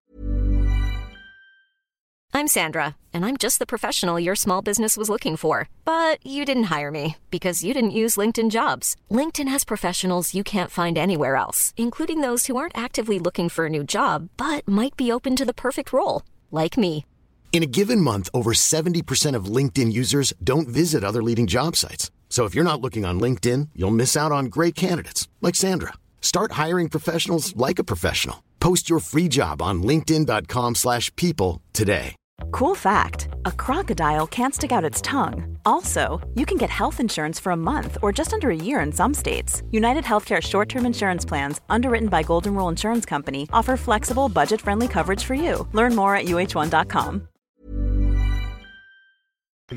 I'm 2.32 2.48
Sandra, 2.48 2.96
and 3.14 3.26
I'm 3.26 3.38
just 3.38 3.60
the 3.60 3.66
professional 3.66 4.20
your 4.20 4.36
small 4.36 4.62
business 4.62 4.96
was 4.98 5.10
looking 5.10 5.36
for. 5.36 5.68
But 5.84 6.26
you 6.26 6.46
didn't 6.46 6.70
hire 6.76 6.92
me 6.92 7.18
because 7.32 7.64
you 7.64 7.74
didn't 7.74 7.92
use 8.04 8.18
LinkedIn 8.22 8.50
jobs. 8.50 8.96
LinkedIn 9.12 9.50
has 9.50 9.66
professionals 9.66 10.34
you 10.34 10.44
can't 10.44 10.72
find 10.72 10.98
anywhere 10.98 11.36
else, 11.36 11.74
including 11.76 12.22
those 12.22 12.48
who 12.48 12.56
aren't 12.58 12.78
actively 12.78 13.20
looking 13.20 13.50
for 13.50 13.66
a 13.66 13.70
new 13.70 13.84
job 13.84 14.30
but 14.38 14.68
might 14.68 14.96
be 14.96 15.12
open 15.12 15.36
to 15.36 15.46
the 15.46 15.54
perfect 15.54 15.92
role, 15.92 16.22
like 16.52 16.78
me. 16.78 17.06
In 17.52 17.64
a 17.64 17.74
given 17.80 18.00
month, 18.00 18.30
over 18.34 18.54
70% 18.54 19.36
of 19.36 19.54
LinkedIn 19.56 19.92
users 19.92 20.34
don't 20.42 20.70
visit 20.70 21.04
other 21.04 21.22
leading 21.22 21.46
job 21.46 21.76
sites. 21.76 22.10
So 22.30 22.46
if 22.46 22.56
you're 22.56 22.72
not 22.72 22.80
looking 22.80 23.04
on 23.04 23.20
LinkedIn, 23.20 23.70
you'll 23.76 24.00
miss 24.00 24.16
out 24.16 24.32
on 24.32 24.46
great 24.46 24.76
candidates 24.76 25.28
like 25.42 25.56
Sandra. 25.56 25.94
Start 26.22 26.54
hiring 26.54 26.88
professionals 26.90 27.54
like 27.58 27.80
a 27.80 27.84
professional. 27.84 28.44
Post 28.62 28.90
your 28.90 29.00
free 29.00 29.28
job 29.28 29.62
on 29.62 29.84
linkedin.com/people 29.84 31.62
today. 31.74 32.16
Cool 32.52 32.76
fact 32.76 33.28
a 33.46 33.52
crocodile 33.52 34.28
can't 34.28 34.54
stick 34.56 34.72
out 34.72 34.90
its 34.90 35.02
tongue. 35.02 35.58
Also, 35.66 36.20
you 36.36 36.46
can 36.46 36.58
get 36.58 36.70
health 36.70 37.00
insurance 37.00 37.40
for 37.40 37.52
a 37.52 37.64
month 37.72 37.98
or 38.02 38.12
just 38.12 38.34
under 38.34 38.50
a 38.50 38.56
year 38.56 38.80
in 38.80 38.92
some 38.92 39.14
states. 39.14 39.64
United 39.72 40.04
Healthcare 40.04 40.42
short 40.42 40.70
term 40.70 40.86
insurance 40.86 41.26
plans, 41.26 41.62
underwritten 41.70 42.10
by 42.10 42.24
Golden 42.24 42.56
Rule 42.56 42.70
Insurance 42.70 43.06
Company, 43.06 43.48
offer 43.54 43.78
flexible, 43.78 44.30
budget 44.30 44.62
friendly 44.62 44.88
coverage 44.88 45.24
for 45.24 45.36
you. 45.36 45.68
Learn 45.74 45.96
more 45.96 46.16
at 46.16 46.26
uh1.com. 46.26 47.29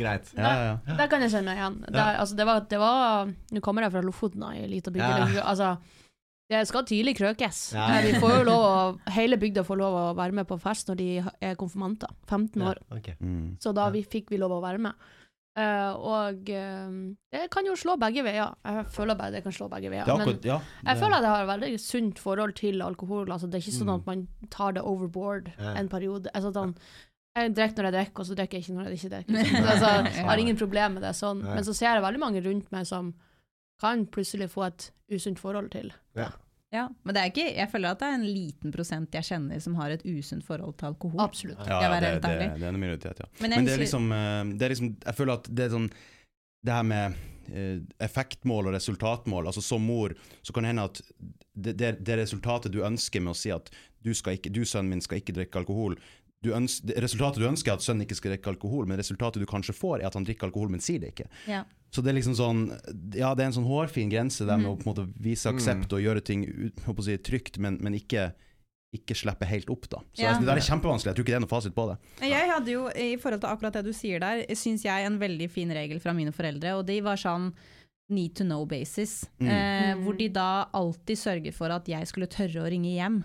greit. 0.00 0.30
Ja, 0.36 0.52
ja, 0.52 0.70
ja. 0.86 0.96
Der 1.00 1.10
kan 1.12 1.24
jeg 1.24 1.32
kjenne 1.34 1.52
meg 1.52 1.60
igjen. 1.60 1.80
Der, 1.88 2.20
altså, 2.22 2.38
det 2.38 2.46
var, 2.48 2.62
det 2.70 2.80
var 2.80 3.32
Nå 3.52 3.62
kommer 3.64 3.86
jeg 3.86 3.94
fra 3.94 4.04
Lofoten, 4.04 4.44
ei 4.48 4.62
i 4.64 4.70
lita 4.70 4.92
bygd. 4.94 5.34
Ja. 5.36 5.44
Altså, 5.50 5.74
det 6.52 6.66
skal 6.68 6.84
tidlig 6.88 7.16
krøkes. 7.16 7.62
Ja. 7.76 7.88
Vi 8.04 8.18
får 8.20 8.36
jo 8.40 8.44
lov 8.50 8.66
å, 8.66 8.76
hele 9.14 9.38
bygda 9.40 9.64
får 9.64 9.80
lov 9.80 9.96
å 9.96 10.04
være 10.18 10.36
med 10.40 10.48
på 10.48 10.58
fest 10.60 10.90
når 10.90 11.00
de 11.00 11.08
er 11.22 11.58
konfirmanter. 11.60 12.12
15 12.28 12.68
år. 12.68 12.80
Ja, 12.82 12.98
ok. 12.98 13.10
Mm. 13.20 13.44
Så 13.62 13.72
da 13.76 13.88
vi, 13.94 14.04
fikk 14.04 14.32
vi 14.34 14.40
lov 14.42 14.58
å 14.58 14.62
være 14.64 14.82
med. 14.88 15.10
Uh, 15.52 15.92
og 16.00 16.48
uh, 16.48 16.92
det 17.28 17.42
kan 17.52 17.66
jo 17.68 17.76
slå 17.76 17.98
begge 18.00 18.24
veier. 18.24 18.54
Jeg 18.64 18.84
føler 18.94 19.18
bare 19.18 19.34
det 19.34 19.42
kan 19.44 19.52
slå 19.52 19.68
begge 19.72 19.90
veier. 19.92 20.06
Er 20.06 20.16
Men 20.16 20.24
akkurat, 20.24 20.46
ja. 20.48 20.58
jeg 20.86 21.00
føler 21.02 21.16
at 21.18 21.26
jeg 21.26 21.32
har 21.34 21.44
et 21.44 21.50
veldig 21.50 21.72
sunt 21.84 22.22
forhold 22.24 22.54
til 22.60 22.84
alkohol. 22.84 23.26
Altså, 23.28 23.48
det 23.48 23.60
er 23.60 23.66
ikke 23.66 23.78
sånn 23.78 23.92
at 23.96 24.08
man 24.08 24.26
tar 24.52 24.76
det 24.76 24.84
overboard 24.88 25.52
en 25.60 25.92
periode. 25.92 26.32
Altså, 26.32 26.54
sånn, 26.56 26.72
jeg 27.32 27.52
drikker 27.56 27.80
når 27.80 27.88
jeg 27.88 27.96
drikker, 27.96 28.20
og 28.20 28.28
så 28.28 28.36
drikker 28.36 28.58
jeg 28.58 28.64
ikke 28.66 28.76
når 28.76 28.88
jeg 28.88 28.98
ikke 28.98 29.12
drikker. 29.14 29.34
liksom. 29.38 29.68
altså, 29.74 29.90
jeg 30.12 30.28
har 30.28 30.42
ingen 30.42 30.58
problemer 30.60 30.94
med 30.96 31.06
det 31.06 31.12
sånn. 31.16 31.42
Nei. 31.44 31.56
Men 31.56 31.66
så 31.68 31.74
ser 31.76 31.90
jeg 31.90 32.04
veldig 32.04 32.22
mange 32.22 32.44
rundt 32.44 32.72
meg 32.74 32.88
som 32.88 33.12
kan 33.82 34.06
plutselig 34.14 34.50
få 34.52 34.66
et 34.68 34.88
usunt 35.12 35.40
forhold 35.42 35.72
til. 35.72 35.90
Ja, 36.72 36.86
men 37.04 37.12
det 37.12 37.20
er 37.20 37.32
ikke, 37.32 37.48
jeg 37.52 37.68
føler 37.68 37.92
at 37.92 38.00
det 38.00 38.08
er 38.08 38.14
en 38.16 38.24
liten 38.24 38.72
prosent 38.72 39.16
jeg 39.16 39.28
kjenner 39.28 39.60
som 39.60 39.74
har 39.76 39.92
et 39.92 40.04
usunt 40.08 40.44
forhold 40.46 40.78
til 40.80 40.88
alkohol. 40.88 41.20
Absolutt. 41.20 41.60
Ja, 41.68 41.82
ja, 41.84 41.98
det, 42.00 42.14
det, 42.24 42.30
det 42.56 42.64
er 42.64 42.70
en 42.70 42.80
minoritet, 42.80 43.20
ja. 43.20 43.28
Men 43.42 43.52
jeg 43.52 43.60
Men 43.60 43.68
det 43.68 43.74
er 43.74 43.82
liksom, 43.82 44.08
eh, 44.16 44.40
det 44.56 44.66
er 44.66 44.72
liksom 44.72 44.88
Jeg 44.94 45.18
føler 45.18 45.34
at 45.34 45.50
det 45.52 45.66
er 45.66 45.74
sånn 45.74 45.90
Det 46.64 46.72
her 46.72 46.86
med 46.88 47.18
eh, 47.52 47.76
effektmål 48.00 48.70
og 48.70 48.76
resultatmål. 48.78 49.50
Altså 49.50 49.60
Som 49.60 49.84
mor 49.84 50.16
så 50.40 50.52
kan 50.54 50.64
det 50.64 50.72
hende 50.72 50.88
at 50.88 51.02
det, 51.52 51.76
det, 51.76 51.92
det 52.00 52.18
resultatet 52.22 52.72
du 52.72 52.80
ønsker 52.86 53.20
med 53.20 53.34
å 53.34 53.36
si 53.36 53.52
at 53.52 53.68
du, 54.00 54.14
skal 54.16 54.38
ikke, 54.38 54.50
du 54.54 54.64
sønnen 54.64 54.94
min 54.94 55.04
skal 55.04 55.20
ikke 55.20 55.34
drikke 55.36 55.60
alkohol 55.60 55.98
du 56.42 56.50
Resultatet 56.52 57.38
du 57.38 57.46
ønsker 57.48 57.72
er 57.72 57.78
at 57.78 57.84
sønnen 57.84 58.04
ikke 58.06 58.18
skal 58.18 58.34
drikke 58.34 58.50
alkohol, 58.50 58.86
men 58.90 58.98
resultatet 58.98 59.42
du 59.42 59.46
kanskje 59.48 59.74
får 59.76 60.00
er 60.02 60.08
at 60.10 60.18
han 60.18 60.26
drikker 60.26 60.48
alkohol, 60.50 60.72
men 60.74 60.82
sier 60.82 61.02
det 61.02 61.12
ikke. 61.14 61.28
Ja. 61.50 61.62
Så 61.92 62.02
det 62.02 62.12
er 62.12 62.16
liksom 62.18 62.34
sånn 62.38 62.62
Ja, 63.14 63.34
det 63.36 63.44
er 63.44 63.50
en 63.50 63.58
sånn 63.58 63.68
hårfin 63.68 64.10
grense 64.12 64.46
der 64.48 64.58
med 64.60 64.72
å 64.72 64.78
på 64.80 64.88
en 64.88 64.92
måte 64.92 65.08
vise 65.22 65.50
aksept 65.52 65.92
og 65.92 66.02
gjøre 66.02 66.24
ting 66.24 66.46
å 66.48 67.04
si, 67.04 67.18
trygt, 67.22 67.60
men, 67.62 67.78
men 67.84 67.94
ikke, 67.98 68.30
ikke 68.96 69.16
slippe 69.16 69.48
helt 69.48 69.70
opp, 69.72 69.86
da. 69.92 70.00
Så 70.16 70.24
Ja. 70.24 70.38
det 70.38 70.48
der 70.48 70.58
er 70.60 70.66
kjempevanskelig. 70.66 71.12
Jeg 71.12 71.18
tror 71.18 71.26
ikke 71.26 71.34
det 71.34 71.38
er 71.40 71.44
noe 71.46 71.52
fasit 71.52 71.76
på 71.76 71.86
det. 71.90 71.98
Jeg 72.32 72.50
hadde 72.50 72.74
jo, 72.74 72.88
i 72.90 73.16
forhold 73.20 73.44
til 73.44 73.52
akkurat 73.52 73.78
det 73.78 73.84
du 73.86 73.92
sier 73.96 74.24
der, 74.24 74.42
syns 74.56 74.84
jeg 74.84 75.06
en 75.06 75.20
veldig 75.20 75.48
fin 75.50 75.70
regel 75.70 76.00
fra 76.00 76.12
mine 76.16 76.32
foreldre, 76.32 76.74
og 76.80 76.86
de 76.88 77.00
var 77.04 77.20
sånn 77.20 77.52
need 78.12 78.34
to 78.36 78.44
know 78.44 78.66
basis. 78.66 79.22
Mm. 79.40 79.48
Eh, 79.48 79.94
hvor 80.04 80.16
de 80.18 80.28
da 80.28 80.68
alltid 80.74 81.18
sørger 81.18 81.54
for 81.56 81.72
at 81.72 81.88
jeg 81.88 82.08
skulle 82.10 82.28
tørre 82.30 82.64
å 82.64 82.70
ringe 82.70 82.92
hjem. 82.92 83.22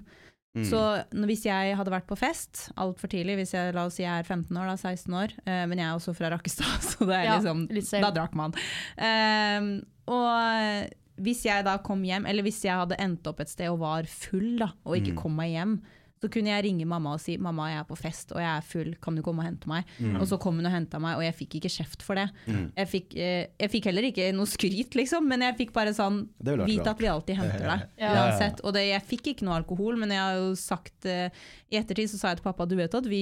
Mm. 0.58 0.66
Så 0.70 0.80
når- 1.14 1.30
hvis 1.30 1.44
jeg 1.46 1.76
hadde 1.78 1.92
vært 1.94 2.08
på 2.10 2.18
fest 2.18 2.72
altfor 2.78 3.08
tidlig, 3.12 3.36
hvis 3.42 3.54
jeg, 3.54 3.74
la 3.76 3.86
oss 3.86 3.96
si 4.00 4.04
jeg 4.04 4.20
er 4.20 4.24
15 4.28 4.58
år, 4.58 4.68
da, 4.72 4.76
16 4.76 5.14
år, 5.14 5.34
eh, 5.46 5.66
men 5.70 5.78
jeg 5.78 5.88
er 5.88 5.98
også 6.00 6.16
fra 6.18 6.30
Rakkestad, 6.34 6.80
så 6.92 7.06
det 7.06 7.16
er 7.20 7.24
Ja, 7.30 7.38
liksom, 7.40 7.68
da 8.02 8.12
drakk 8.12 8.34
man. 8.36 8.54
Eh, 8.98 9.82
og 10.08 10.90
hvis 11.18 11.44
jeg 11.48 11.66
da 11.66 11.78
kom 11.82 12.04
hjem, 12.06 12.28
eller 12.30 12.44
hvis 12.46 12.62
jeg 12.66 12.74
hadde 12.78 12.98
endt 13.02 13.26
opp 13.28 13.40
et 13.42 13.50
sted 13.50 13.70
og 13.72 13.80
var 13.82 14.04
full 14.10 14.58
da, 14.62 14.72
og 14.86 14.98
ikke 15.00 15.14
Mm. 15.16 15.22
kom 15.22 15.36
meg 15.36 15.52
hjem, 15.56 15.82
så 16.18 16.30
kunne 16.34 16.50
jeg 16.50 16.64
ringe 16.66 16.86
mamma 16.90 17.12
og 17.14 17.22
si 17.22 17.36
mamma 17.38 17.68
jeg 17.70 17.80
er 17.84 17.88
på 17.90 17.98
fest 18.00 18.32
og 18.34 18.40
jeg 18.42 18.50
er 18.50 18.66
full, 18.66 18.94
kan 19.04 19.14
du 19.18 19.22
komme 19.26 19.44
og 19.44 19.48
hente 19.52 19.70
meg? 19.70 19.86
Og 20.18 20.26
så 20.30 20.40
kom 20.42 20.56
hun 20.58 20.66
og 20.66 20.74
henta 20.74 20.98
meg, 21.04 21.20
og 21.20 21.22
jeg 21.26 21.36
fikk 21.38 21.58
ikke 21.60 21.70
kjeft 21.76 22.02
for 22.06 22.18
det. 22.18 22.26
Mm. 22.48 22.64
Jeg, 22.78 22.90
fikk, 22.94 23.16
eh, 23.22 23.44
jeg 23.62 23.72
fikk 23.76 23.90
heller 23.92 24.08
ikke 24.10 24.32
noe 24.34 24.50
skryt, 24.50 24.98
liksom, 24.98 25.28
men 25.30 25.46
jeg 25.46 25.58
fikk 25.60 25.74
bare 25.76 25.94
sånn 25.94 26.24
Vit 26.68 26.88
at 26.90 26.98
vi 27.04 27.10
alltid 27.12 27.38
henter 27.42 27.66
deg, 27.70 27.86
Ja. 28.04 28.14
uansett. 28.18 28.62
Og 28.66 28.74
det, 28.74 28.88
jeg 28.90 29.06
fikk 29.14 29.32
ikke 29.34 29.46
noe 29.48 29.60
alkohol, 29.62 29.98
men 30.02 30.12
jeg 30.16 30.22
har 30.24 30.40
jo 30.40 30.52
sagt 30.58 31.06
eh, 31.06 31.30
I 31.70 31.78
ettertid 31.82 32.10
så 32.12 32.18
sa 32.22 32.32
jeg 32.34 32.42
til 32.42 32.48
pappa 32.50 32.66
du 32.68 32.76
vet 32.80 32.94
at 32.98 33.06
vi 33.10 33.22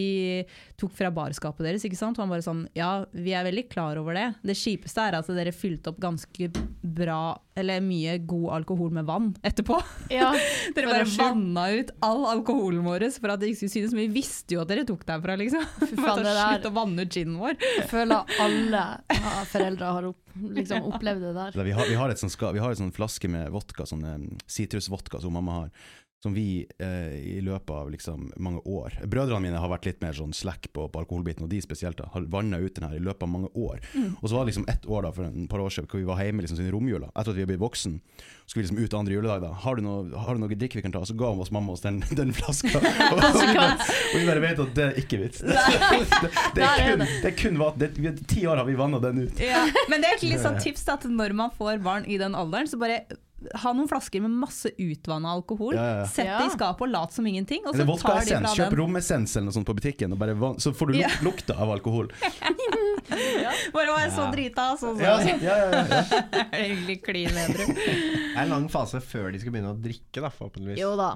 tok 0.79 0.93
fra 0.95 1.11
barskapet 1.11 1.65
deres, 1.67 1.83
ikke 1.87 1.99
sant? 1.99 2.17
Og 2.19 2.23
han 2.25 2.31
bare 2.31 2.45
sånn 2.45 2.65
ja, 2.77 3.03
vi 3.11 3.33
er 3.35 3.43
veldig 3.47 3.67
klar 3.71 3.99
over 3.99 4.15
det. 4.17 4.29
Det 4.45 4.55
kjipeste 4.57 5.03
er 5.09 5.19
at 5.19 5.27
dere 5.35 5.51
fylte 5.55 5.91
opp 5.91 5.99
ganske 6.03 6.49
bra, 6.81 7.35
eller 7.55 7.79
mye 7.83 8.17
god 8.27 8.49
alkohol 8.57 8.91
med 8.91 9.07
vann 9.07 9.29
etterpå. 9.45 9.77
Ja, 10.11 10.33
Dere 10.75 10.89
bare 10.91 11.07
vanna 11.15 11.69
ut 11.71 11.93
all 12.03 12.25
alkoholen 12.33 12.83
vår 12.83 13.07
for 13.15 13.31
at 13.31 13.39
det 13.41 13.53
ikke 13.53 13.61
skulle 13.63 13.75
synes, 13.77 13.95
men 13.95 14.09
vi 14.09 14.19
visste 14.19 14.57
jo 14.57 14.63
at 14.65 14.71
dere 14.71 14.83
tok 14.87 15.05
derfra, 15.07 15.37
liksom. 15.39 15.63
Faen, 16.03 16.19
det 16.23 16.33
der- 16.35 16.41
Slutt 16.57 16.69
å 16.69 16.73
vanne 16.75 17.05
ut 17.07 17.15
ginen 17.19 17.39
vår. 17.39 17.55
Jeg 17.63 17.87
føler 17.91 18.35
alle 18.43 18.83
ja, 19.15 19.35
foreldre 19.51 19.93
har 19.97 20.09
opp, 20.11 20.21
liksom, 20.59 20.89
opplevd 20.91 21.27
det 21.29 21.35
der. 21.39 21.59
Vi 21.69 21.75
har, 21.79 21.91
vi 21.91 21.99
har 21.99 22.11
et 22.11 22.21
sånn 22.21 22.33
vi 22.55 22.63
har 22.63 22.75
et 22.75 22.81
sånn 22.81 22.95
flaske 22.95 23.31
med 23.31 23.53
vodka, 23.55 23.87
sånn 23.87 24.03
eh, 24.09 24.19
sitrusvodka 24.51 25.23
som 25.23 25.35
mamma 25.39 25.61
har, 25.61 25.71
som 26.25 26.33
vi 26.33 26.65
eh, 26.81 27.15
i 27.37 27.41
løpet 27.45 27.69
av 27.69 27.89
liksom 27.93 28.31
mange 28.41 28.63
år 28.65 28.95
Brødrene 29.05 29.43
mine 29.45 29.59
har 29.61 29.69
vært 29.69 29.85
litt 29.85 30.01
mer 30.01 30.15
sånn 30.17 30.33
slack 30.33 30.67
på, 30.73 30.87
på 30.89 31.01
alkoholbiten, 31.03 31.45
og 31.45 31.51
de 31.51 31.59
spesielt 31.61 31.99
da, 32.01 32.07
har 32.15 32.25
vanna 32.33 32.57
ut 32.61 32.73
den 32.75 32.87
her 32.87 32.95
i 32.97 33.01
løpet 33.03 33.27
av 33.27 33.29
mange 33.29 33.51
år. 33.53 33.81
Mm. 33.93 34.15
Og 34.19 34.25
så 34.25 34.33
var 34.35 34.43
det 34.45 34.51
liksom 34.53 34.65
ett 34.71 34.87
år 34.89 35.05
da, 35.05 35.11
for 35.13 35.27
en 35.27 35.45
par 35.51 35.61
år 35.61 35.73
siden 35.75 35.89
hvor 35.91 36.01
vi 36.01 36.07
var 36.09 36.23
hjemme 36.23 36.41
liksom 36.45 36.57
siden 36.57 36.73
romjula, 36.73 37.11
etter 37.13 37.29
at 37.31 37.37
vi 37.37 37.43
hadde 37.45 37.51
blitt 37.53 37.61
voksen. 37.61 37.99
Skulle 38.45 38.63
vi 38.63 38.65
liksom 38.67 38.81
ut 38.83 38.95
andre 38.97 39.15
juledag 39.17 39.41
da. 39.45 39.51
Har 39.65 39.77
du 39.77 39.83
noe, 39.85 40.09
har 40.25 40.37
du 40.37 40.41
noe 40.43 40.57
drikk 40.57 40.75
vi 40.79 40.83
kan 40.85 40.93
ta? 40.93 41.01
Så 41.05 41.15
ga 41.17 41.29
oss 41.33 41.51
mamma 41.53 41.73
oss 41.75 41.85
den, 41.85 42.01
den 42.19 42.33
flaska. 42.35 42.73
og, 43.11 43.21
vi 43.21 43.51
bare, 43.53 43.69
og 43.77 44.17
vi 44.19 44.25
bare 44.29 44.43
vet 44.47 44.63
at 44.65 44.73
det 44.77 44.87
er 44.89 44.99
ikke 45.03 45.21
vits. 45.25 45.43
Det, 45.45 45.51
det, 46.21 46.29
det, 46.55 46.63
er 46.63 46.81
kun, 46.89 47.01
det. 47.03 47.29
er 47.29 47.33
kun 47.37 47.57
vat- 47.59 47.77
det, 47.79 47.87
vi- 47.99 48.11
Ti 48.29 48.45
år 48.49 48.59
har 48.61 48.67
vi 48.67 48.75
vanna 48.79 48.99
den 49.03 49.25
ut. 49.27 49.39
Ja, 49.43 49.65
men 49.91 50.01
det 50.03 50.09
er 50.09 50.17
et 50.19 50.25
litt 50.25 50.41
sånn 50.43 50.57
tips 50.61 50.85
da, 50.87 50.95
at 50.97 51.05
når 51.09 51.35
man 51.37 51.51
får 51.55 51.81
barn 51.85 52.05
i 52.09 52.17
den 52.21 52.35
alderen, 52.37 52.69
så 52.71 52.79
bare 52.81 53.03
ha 53.53 53.73
noen 53.73 53.87
flasker 53.91 54.21
med 54.23 54.31
masse 54.31 54.71
utvanna 54.81 55.31
alkohol. 55.35 55.75
Ja, 55.75 55.83
ja, 55.85 55.97
ja. 55.99 56.07
Sett 56.09 56.29
det 56.31 56.45
i 56.49 56.53
skapet 56.55 56.87
og 56.87 56.91
lat 56.93 57.13
som 57.13 57.25
ingenting. 57.27 57.61
Og 57.65 57.75
så 57.75 57.81
Eller 57.83 57.97
tar 58.01 58.21
de 58.25 58.39
fra 58.39 58.53
Kjøp 58.55 58.77
romessens 58.79 59.35
eller 59.35 59.49
noe 59.49 59.55
sånt 59.59 59.67
på 59.69 59.75
butikken, 59.77 60.13
og 60.15 60.21
bare 60.21 60.35
van 60.39 60.59
så 60.59 60.73
får 60.75 60.91
du 60.91 60.97
luk 60.99 61.21
lukta 61.29 61.57
av 61.61 61.71
alkohol. 61.77 62.11
Bare 63.05 63.91
var 63.91 63.99
jeg 64.01 64.11
så 64.15 64.23
drita, 64.33 64.63
så, 64.79 64.91
så 64.97 65.03
Ja, 65.03 65.15
ja, 65.21 65.35
ja, 65.37 65.55
ja. 65.69 66.21
det 66.51 66.59
egentlig 66.61 66.95
klin 67.05 67.35
edru. 67.37 67.67
Det 67.75 67.83
er 68.33 68.39
en 68.45 68.49
lang 68.53 68.65
fase 68.71 69.01
før 69.03 69.29
de 69.33 69.41
skal 69.41 69.53
begynne 69.53 69.73
å 69.75 69.77
drikke, 69.77 70.23
da, 70.23 70.31
forhåpentligvis. 70.33 70.79
Jo 70.81 70.95
da. 70.97 71.11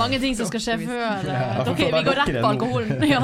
Mange 0.00 0.20
ting 0.22 0.36
som 0.38 0.48
skal 0.48 0.64
skje 0.64 0.78
før. 0.86 1.28
eh, 1.28 1.60
Ok, 1.72 1.82
vi 1.84 2.02
går 2.08 2.18
rett 2.22 2.38
på 2.38 2.52
alkoholen. 2.54 3.04
Ja. 3.12 3.20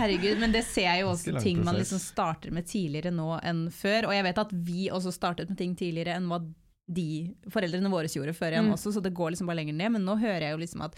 herregud, 0.00 0.40
men 0.42 0.54
det 0.54 0.64
ser 0.66 0.88
jeg 0.88 1.04
jo 1.04 1.12
også 1.12 1.36
ting 1.44 1.62
man 1.66 1.78
liksom 1.78 2.00
starter 2.02 2.50
med 2.54 2.66
tidligere 2.70 3.12
nå 3.14 3.36
enn 3.46 3.66
før. 3.74 4.10
Og 4.10 4.16
jeg 4.16 4.26
vet 4.26 4.42
at 4.42 4.54
vi 4.66 4.88
også 4.90 5.14
startet 5.14 5.52
med 5.52 5.60
ting 5.60 5.76
tidligere 5.78 6.18
enn 6.18 6.26
hva 6.30 6.40
de 6.90 7.08
foreldrene 7.54 7.90
våre 7.92 8.10
gjorde 8.10 8.34
før 8.34 8.56
igjen 8.56 8.66
Mm. 8.70 8.74
også, 8.74 8.92
så 8.96 9.02
det 9.04 9.12
går 9.14 9.30
liksom 9.34 9.46
bare 9.50 9.60
lenger 9.62 9.76
ned. 9.78 9.92
Men 9.96 10.04
nå 10.08 10.16
hører 10.18 10.48
jeg 10.48 10.56
jo 10.56 10.62
liksom 10.64 10.82
at 10.88 10.96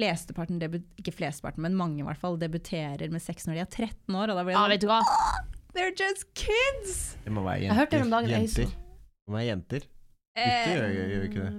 flesteparten, 0.00 0.60
ikke 0.98 1.12
flesteparten, 1.12 1.60
men 1.64 1.76
mange 1.76 2.00
i 2.00 2.06
hvert 2.06 2.20
fall, 2.20 2.38
debuterer 2.40 3.10
med 3.12 3.20
sex 3.22 3.44
når 3.46 3.58
de 3.58 3.64
er 3.66 3.70
13 3.70 4.16
år, 4.16 4.30
og 4.32 4.38
da 4.38 4.44
blir 4.46 4.54
det 4.56 4.60
ah, 4.62 4.68
vet 4.72 4.80
du 4.80 4.88
hva? 4.88 5.00
sånn 5.04 5.48
They're 5.76 5.92
just 5.94 6.24
kids! 6.34 7.16
Det 7.24 7.30
må 7.30 7.44
være 7.44 7.60
Jeg 7.60 7.68
jenter. 7.68 7.80
Jeg 7.80 7.90
det 8.00 8.06
om 8.06 8.14
dagen, 8.16 8.30
jenter. 8.30 8.70
Det 8.72 9.28
må 9.30 9.36
være 9.36 9.48
jenter. 9.52 9.84
Eh, 10.40 10.46
Gutter 10.64 10.88
gjør, 10.96 11.10
jo 11.14 11.20
ikke 11.28 11.44
det. 11.44 11.52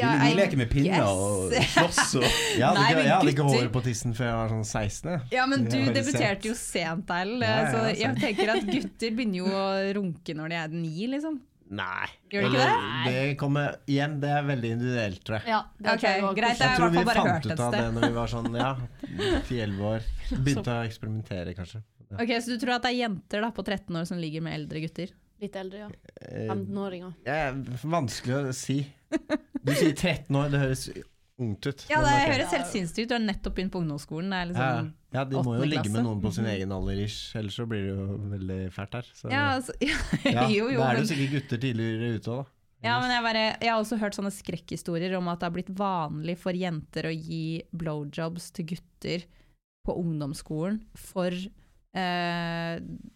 ja, 0.00 0.08
vi, 0.22 0.32
leker 0.40 0.56
med 0.62 0.70
pinner 0.72 1.04
og 1.04 1.52
guess. 1.52 1.74
slåss 1.76 2.14
og 2.16 2.24
Jeg 2.58 2.64
hadde, 2.64 2.80
Nei, 2.80 2.88
ikke, 2.88 3.04
jeg 3.04 3.12
hadde 3.12 3.32
ikke 3.34 3.46
hår 3.52 3.68
på 3.76 3.82
tissen 3.84 4.16
før 4.16 4.26
jeg 4.30 4.36
var 4.40 4.52
sånn 4.56 4.64
16. 4.64 5.28
Ja, 5.36 5.46
men 5.50 5.66
du 5.68 5.76
er 5.76 5.92
debuterte 5.92 6.40
sent. 6.40 6.48
jo 6.48 6.54
sent, 6.58 7.12
Erlend. 7.20 7.44
Ja, 7.44 7.60
ja, 7.60 7.70
så 7.70 7.84
jeg 8.00 8.18
tenker 8.24 8.54
at 8.56 8.66
gutter 8.74 9.16
begynner 9.20 9.42
jo 9.42 9.52
å 9.52 9.66
runke 10.00 10.34
når 10.38 10.54
de 10.54 10.60
er 10.64 10.76
ni, 10.80 10.94
liksom. 11.12 11.38
Nei. 11.72 12.08
Gjør 12.28 12.42
de 12.44 12.48
ikke 12.50 12.64
det? 12.66 13.12
det 13.14 13.36
kommer 13.40 13.76
igjen, 13.88 14.18
det 14.20 14.32
er 14.36 14.42
veldig 14.44 14.72
individuelt, 14.76 15.22
tror 15.24 15.38
jeg. 15.38 15.48
Ja, 15.54 15.60
det 15.78 15.94
Ok, 15.94 16.02
tror 16.02 16.10
jeg 16.10 16.36
greit. 16.36 16.58
Jeg 16.60 16.66
Jeg 16.68 16.80
tror 16.80 16.92
vi 16.92 17.04
bare 17.08 17.22
fant 17.22 17.30
hørt 17.32 17.46
ut 17.48 17.62
av 17.64 17.76
det 17.76 17.84
når 17.94 18.04
vi 18.04 18.12
var 18.18 18.32
sånn 18.32 18.58
ja, 18.60 18.72
10-11 19.48 19.86
år. 19.92 20.08
Begynte 20.32 20.74
å 20.74 20.82
eksperimentere, 20.84 21.54
kanskje. 21.56 21.80
Ok, 22.12 22.34
Så 22.44 22.52
du 22.52 22.60
tror 22.60 22.74
at 22.76 22.84
det 22.84 22.92
er 22.92 22.98
jenter 23.06 23.44
da 23.46 23.48
på 23.56 23.64
13 23.64 24.00
år 24.02 24.08
som 24.10 24.20
ligger 24.20 24.44
med 24.44 24.58
eldre 24.58 24.82
gutter? 24.84 25.14
Litt 25.42 25.56
eldre, 25.58 25.86
ja. 25.86 25.88
Eh, 26.20 26.50
15-åringer. 26.52 27.16
Det 27.24 27.38
er 27.46 27.56
vanskelig 27.96 28.36
å 28.36 28.52
si. 28.54 28.82
Du 29.62 29.72
sier 29.72 29.96
13 29.96 30.36
år, 30.38 30.52
det 30.52 30.60
høres 30.62 30.84
ungt 31.40 31.66
ut. 31.66 31.84
Ja, 31.90 32.00
det 32.04 32.14
høres 32.28 32.54
helt 32.54 32.70
sinnssykt 32.70 33.04
ut. 33.04 33.10
Du 33.10 33.14
har 33.16 33.22
nettopp 33.24 33.56
begynt 33.56 33.72
på 33.74 33.82
ungdomsskolen. 33.82 34.32
Det 34.32 34.38
er 34.38 34.42
ja, 34.42 34.48
liksom, 34.52 34.90
ja, 35.16 35.24
de 35.28 35.44
må 35.46 35.54
jo 35.56 35.68
ligge 35.68 35.84
klasse. 35.84 35.94
med 35.96 36.06
noen 36.08 36.22
på 36.22 36.32
sin 36.36 36.48
egen 36.52 36.74
alder, 36.76 37.02
ish, 37.04 37.36
ellers 37.38 37.58
så 37.58 37.66
blir 37.68 37.86
det 37.86 37.92
jo 37.92 38.18
veldig 38.32 38.58
fælt 38.74 38.98
her. 38.98 39.12
Så, 39.18 39.30
ja, 39.32 39.44
altså, 39.58 39.76
ja, 40.36 40.48
jo, 40.52 40.68
jo, 40.72 40.80
da 40.80 40.90
er 40.90 41.00
det 41.00 41.04
jo 41.04 41.10
sikkert 41.12 41.36
gutter 41.36 41.62
tidligere 41.66 42.12
ute 42.16 42.34
òg, 42.36 42.42
da. 42.42 42.88
ja, 42.88 42.96
men 43.02 43.14
jeg, 43.16 43.26
bare, 43.28 43.44
jeg 43.54 43.72
har 43.72 43.82
også 43.82 44.00
hørt 44.02 44.18
sånne 44.18 44.34
skrekkhistorier 44.34 45.18
om 45.18 45.30
at 45.32 45.42
det 45.42 45.48
har 45.48 45.56
blitt 45.56 45.74
vanlig 45.82 46.38
for 46.42 46.58
jenter 46.58 47.10
å 47.10 47.14
gi 47.14 47.44
blowjobs 47.72 48.50
til 48.58 48.70
gutter 48.74 49.28
på 49.82 49.98
ungdomsskolen 49.98 50.82
for, 51.10 51.34
eh, 51.98 52.74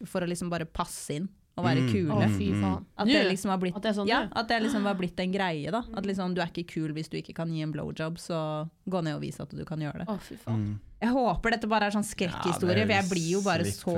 for 0.08 0.24
å 0.24 0.30
liksom 0.30 0.50
bare 0.50 0.66
passe 0.66 1.20
inn 1.20 1.28
og 1.56 1.64
være 1.64 1.80
Mm. 1.80 1.88
Å, 1.88 1.92
kule. 1.92 2.28
fy 2.36 2.50
Mm, 2.52 2.60
faen. 2.62 2.84
At 2.96 3.08
det 3.08 3.22
liksom 3.30 3.50
har 3.50 3.58
blitt 3.58 3.88
sånn 3.96 4.08
Ja, 4.08 4.28
at 4.30 4.48
det 4.48 4.62
liksom 4.62 4.84
har 4.84 4.94
blitt 4.94 5.18
en 5.20 5.32
greie, 5.32 5.70
da. 5.72 5.82
At 5.96 6.04
liksom 6.04 6.34
du 6.34 6.42
er 6.42 6.50
ikke 6.52 6.66
kul 6.74 6.92
hvis 6.92 7.08
du 7.08 7.16
ikke 7.16 7.34
kan 7.34 7.48
gi 7.52 7.62
en 7.62 7.72
blowjob, 7.72 8.18
så 8.20 8.68
gå 8.86 9.02
ned 9.02 9.16
og 9.16 9.22
vis 9.22 9.40
at 9.40 9.50
du 9.50 9.64
kan 9.64 9.80
gjøre 9.80 10.04
det. 10.04 10.08
Å, 10.08 10.18
fy 10.20 10.36
faen. 10.36 10.60
Mm. 10.60 10.80
Jeg 11.00 11.12
håper 11.12 11.50
dette 11.56 11.68
bare 11.68 11.86
er 11.88 11.96
sånn 11.96 12.04
skrekkhistorie, 12.04 12.84
Ja, 12.84 12.86
for 12.86 12.94
jeg 12.96 13.08
blir 13.10 13.30
jo 13.30 13.40
bare 13.44 13.64
så 13.64 13.96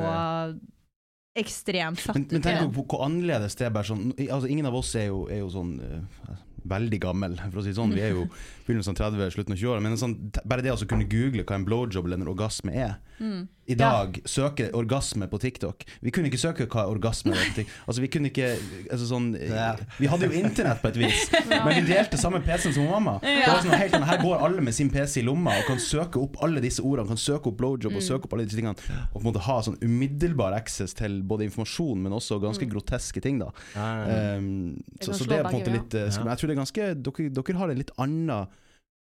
ekstremt 1.38 2.01
satt 2.03 2.16
Men, 2.16 2.27
men 2.31 2.42
tenk 2.42 2.61
på 2.62 2.71
hvor, 2.81 2.87
hvor 2.92 3.05
annerledes 3.07 3.55
det 3.59 3.68
er. 3.68 3.75
Bare 3.75 3.90
sånn, 3.90 4.12
altså, 4.16 4.49
ingen 4.51 4.66
av 4.66 4.75
oss 4.79 4.94
er 4.99 5.09
jo, 5.11 5.25
er 5.31 5.42
jo 5.42 5.51
sånn 5.53 5.75
uh, 5.83 6.33
veldig 6.68 7.01
gammel, 7.03 7.37
for 7.51 7.61
å 7.61 7.64
si 7.64 7.73
det 7.73 7.79
sånn. 7.79 7.94
Vi 7.94 8.03
er 8.05 8.14
jo 8.16 8.27
begynnelsen 8.66 8.94
av 8.94 9.03
30, 9.03 9.35
slutten 9.37 9.55
av 9.55 9.61
20 9.61 9.75
år. 9.75 9.85
Men 9.85 9.99
sånn, 10.01 10.16
bare 10.44 10.64
det 10.64 10.73
å 10.73 10.79
altså, 10.79 10.88
kunne 10.90 11.09
google 11.11 11.47
hva 11.47 11.59
en 11.59 11.66
blowjob 11.68 12.07
eller 12.07 12.23
en 12.23 12.33
orgasme 12.35 12.75
er 12.75 12.99
Mm. 13.18 13.48
I 13.68 13.74
dag 13.76 14.16
søke 14.24 14.70
orgasme 14.72 15.26
på 15.28 15.38
TikTok. 15.42 15.83
Vi 16.00 16.12
kunne 16.14 16.31
ikke 16.31 16.40
søke 16.40 16.66
hva 16.70 16.87
orgasme 16.88 17.35
var. 17.35 17.42
på 17.50 17.59
TikTok. 17.59 17.74
Altså, 17.85 18.02
vi 18.04 18.09
kunne 18.12 18.31
ikke 18.31 18.50
altså, 18.90 19.09
sånn, 19.11 19.26
Ja. 19.37 19.74
Vi 19.98 20.09
hadde 20.09 20.31
jo 20.31 20.38
internett 20.40 20.81
på 20.83 20.88
et 20.88 21.00
vis, 21.02 21.26
men 21.50 21.68
vi 21.74 21.83
delte 21.90 22.20
samme 22.20 22.40
PC-en 22.44 22.76
som 22.78 22.88
mamma. 22.88 23.18
Det 23.24 23.35
var 23.44 23.61
sånn, 23.64 23.74
helt, 23.76 23.96
sånn, 23.96 24.07
her 24.09 24.22
går 24.22 24.44
alle 24.46 24.64
med 24.64 24.76
sin 24.76 24.92
PC 24.92 25.20
i 25.20 25.26
lomma 25.26 25.59
og 25.61 25.68
kan 25.68 25.83
søke 25.83 26.22
opp 26.22 26.38
alle 26.44 26.62
disse 26.64 26.85
ordene. 26.85 27.11
Kan 27.12 27.20
søke 27.20 27.52
opp 27.52 27.59
blowjob 27.61 27.98
og 27.98 28.04
søke 28.04 28.28
opp 28.28 28.38
alle 28.38 28.46
disse 28.48 28.61
tingene. 28.61 28.78
Og 29.11 29.18
på 29.18 29.24
en 29.24 29.28
måte 29.31 29.44
ha 29.48 29.59
sånn 29.66 29.76
umiddelbar 29.83 30.57
access 30.57 30.96
til 30.98 31.20
både 31.28 31.48
informasjon, 31.48 32.07
men 32.07 32.16
også 32.16 32.40
ganske 32.42 32.70
groteske 32.70 33.22
ting. 33.24 33.42
da 33.42 33.50
Ja, 33.74 33.88
ja, 33.88 34.07
ja. 34.09 34.38
Um, 34.38 34.78
så, 35.02 35.12
så 35.12 35.28
det 35.28 35.40
er 35.40 35.44
på 35.48 35.52
en 35.52 35.61
måte 35.61 35.74
litt 35.74 35.98
uh. 35.98 36.09
Jeg 36.09 36.40
tror 36.40 36.48
det 36.48 36.54
er 36.54 36.62
ganske 36.62 36.88
dere, 36.96 37.28
dere 37.37 37.59
har 37.61 37.72
en 37.72 37.83
litt 37.83 37.92
annen 38.00 38.48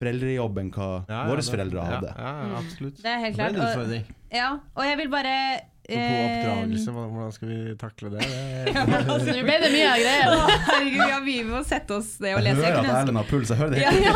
foreldrejobb 0.05 0.59
enn 0.63 0.73
hva 0.75 0.89
Ja, 1.09 1.15
ja, 1.15 1.23
våre 1.31 1.45
foreldre 1.47 1.85
hadde. 1.89 2.11
Ja, 2.17 2.33
ja, 2.41 2.59
absolutt. 2.61 2.99
Det 3.03 3.13
er 3.13 3.23
helt 3.25 3.39
klart. 3.39 3.79
Og, 3.81 4.13
ja, 4.35 4.51
og 4.75 4.85
jeg 4.89 5.01
vil 5.01 5.13
bare 5.13 5.37
På 5.85 5.97
oppdragelse, 6.01 6.93
hvordan 6.97 7.33
skal 7.37 7.49
vi 7.51 7.57
takle 7.81 8.11
det? 8.15 8.27
det 8.67 8.75
Altså, 8.81 9.27
Nå 9.35 9.43
ble 9.45 9.57
det 9.61 9.71
mye 9.75 9.91
greier. 10.01 10.31
Herregud, 10.69 10.95
vi 10.95 11.09
har 11.13 11.25
mye 11.27 11.43
med 11.51 11.57
å 11.59 11.65
sette 11.69 11.99
oss 11.99 12.15
ned 12.25 12.39
og 12.39 12.47
Jeg 12.49 12.57
hører 12.61 12.79
at 12.81 12.89
Erlend 13.03 13.21
har 13.21 13.29
puls. 13.29 13.53
Jeg 13.53 13.61
hører 13.61 13.75
det 13.75 13.83
Ja, 13.83 13.93
ja. 14.01 14.15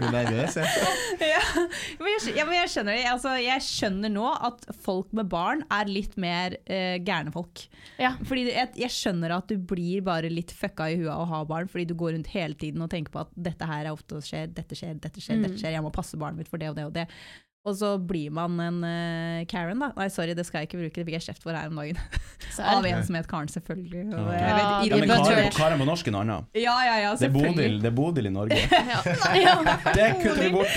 blir 0.00 0.10
nervøs, 0.14 0.56
jeg. 0.58 0.88
ja. 1.30 1.42
Men 2.00 2.10
jeg, 2.16 2.34
ja, 2.40 2.46
men 2.48 2.56
jeg 2.58 2.72
skjønner 2.74 2.96
det. 2.98 3.04
Altså, 3.12 3.34
jeg 3.42 3.64
skjønner 3.66 4.12
nå 4.14 4.26
at 4.50 4.66
folk 4.84 5.12
med 5.16 5.28
barn 5.32 5.62
er 5.72 5.90
litt 5.90 6.16
mer 6.20 6.56
uh, 6.66 6.96
gærne 7.06 7.32
folk. 7.34 7.64
Ja. 8.00 8.14
Fordi 8.26 8.46
jeg, 8.50 8.72
jeg 8.80 8.94
skjønner 8.96 9.36
at 9.38 9.50
du 9.50 9.56
blir 9.70 10.02
bare 10.06 10.30
litt 10.32 10.54
fucka 10.56 10.88
i 10.92 10.98
huet 11.00 11.12
av 11.14 11.24
å 11.26 11.30
ha 11.34 11.42
barn, 11.48 11.70
fordi 11.70 11.86
du 11.90 11.94
går 12.00 12.16
rundt 12.16 12.32
hele 12.34 12.58
tiden 12.58 12.82
og 12.84 12.90
tenker 12.92 13.14
på 13.14 13.22
at 13.24 13.30
dette 13.38 13.68
her 13.70 13.86
er 13.86 13.94
ofte 13.94 14.18
skjer, 14.24 14.50
dette 14.56 14.74
skjer, 14.78 14.96
dette 14.98 15.20
skjer, 15.22 15.38
Mm. 15.40 15.44
dette 15.46 15.60
skjer, 15.62 15.76
jeg 15.76 15.84
må 15.84 15.92
passe 15.94 16.18
barnet 16.18 16.42
mitt 16.42 16.50
for 16.50 16.58
det 16.60 16.68
og 16.72 16.76
det 16.76 16.84
og 16.88 16.92
det. 16.96 17.04
Og 17.68 17.74
så 17.76 17.90
blir 18.00 18.30
man 18.32 18.54
en 18.64 18.76
uh, 18.80 19.42
Karen, 19.50 19.82
da. 19.82 19.90
Nei, 19.98 20.06
sorry, 20.08 20.32
det 20.32 20.46
skal 20.48 20.62
jeg 20.62 20.70
ikke 20.70 20.78
bruke, 20.80 20.94
det 20.96 21.02
fikk 21.04 21.16
jeg 21.18 21.24
kjeft 21.26 21.42
for 21.44 21.52
her 21.52 21.68
om 21.68 21.76
dagen. 21.76 21.98
Av 22.72 22.86
en 22.88 23.02
som 23.04 23.18
het 23.18 23.28
Karen, 23.28 23.50
selvfølgelig. 23.52 24.04
Og 24.16 24.30
jeg 24.32 24.40
Ja, 24.40 24.54
vet, 24.56 24.86
ja, 24.88 25.00
men 25.02 25.10
Karen, 25.12 25.50
Karen 25.58 25.82
på 25.82 25.88
norsk 25.90 26.08
er 26.08 26.14
noe 26.16 26.22
annet. 26.24 26.48
ja, 26.56 26.76
ja, 26.88 26.94
ja, 27.04 27.10
Det 27.20 27.28
er 27.28 27.34
Bodil, 27.34 27.76
det 27.82 27.90
er 27.90 27.96
Bodil 27.98 28.30
i 28.30 28.32
Norge. 28.32 28.56
Ja. 29.44 29.54
Det 29.92 30.06
kutter 30.22 30.40
vi 30.40 30.50
bort. 30.54 30.72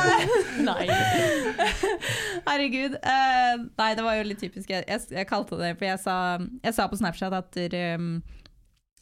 Nei. 0.70 0.86
Herregud. 2.48 2.96
Uh, 3.04 3.66
nei, 3.78 3.90
det 3.98 4.04
var 4.06 4.16
jo 4.18 4.24
litt 4.28 4.40
typisk. 4.40 4.70
Jeg, 4.72 4.84
jeg, 4.88 5.04
jeg 5.18 5.28
kalte 5.28 5.58
det 5.60 5.74
For 5.78 5.88
jeg 5.88 6.00
sa, 6.02 6.16
jeg 6.64 6.76
sa 6.76 6.88
på 6.90 6.98
Snapchat 7.00 7.36
at 7.36 7.60
um, 8.00 8.08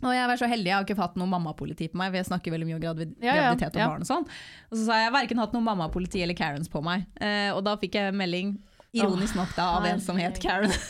og 0.03 0.15
jeg 0.17 0.29
var 0.33 0.41
så 0.41 0.49
heldig, 0.51 0.67
jeg 0.71 0.77
har 0.77 0.87
ikke 0.89 0.99
hatt 1.01 1.17
noe 1.21 1.31
mammapoliti 1.31 1.89
på 1.93 2.01
meg, 2.01 2.11
for 2.13 2.21
jeg 2.23 2.29
snakker 2.31 2.55
veldig 2.57 2.69
mye 2.71 2.79
om 2.79 2.83
gravid 2.83 3.15
Ja, 3.23 3.37
ja, 3.37 3.47
graviditet 3.47 3.77
og 3.79 3.83
ja. 3.85 3.89
barn 3.93 4.07
og 4.07 4.11
sånn. 4.11 4.27
Og 4.71 4.77
så 4.81 4.89
sa 4.89 4.99
jeg 5.05 5.15
verken 5.15 5.43
hatt 5.45 5.55
noe 5.57 5.67
mammapoliti 5.69 6.23
eller 6.25 6.39
Karens 6.39 6.71
på 6.73 6.83
meg. 6.85 7.07
Eh, 7.23 7.51
og 7.55 7.63
da 7.67 7.77
fikk 7.81 8.01
jeg 8.01 8.17
melding, 8.19 8.57
ironisk 8.93 9.39
nok 9.39 9.55
da, 9.57 9.71
av 9.79 9.87
en 9.89 10.03
som 10.05 10.19
het 10.21 10.43
Karen. 10.43 10.75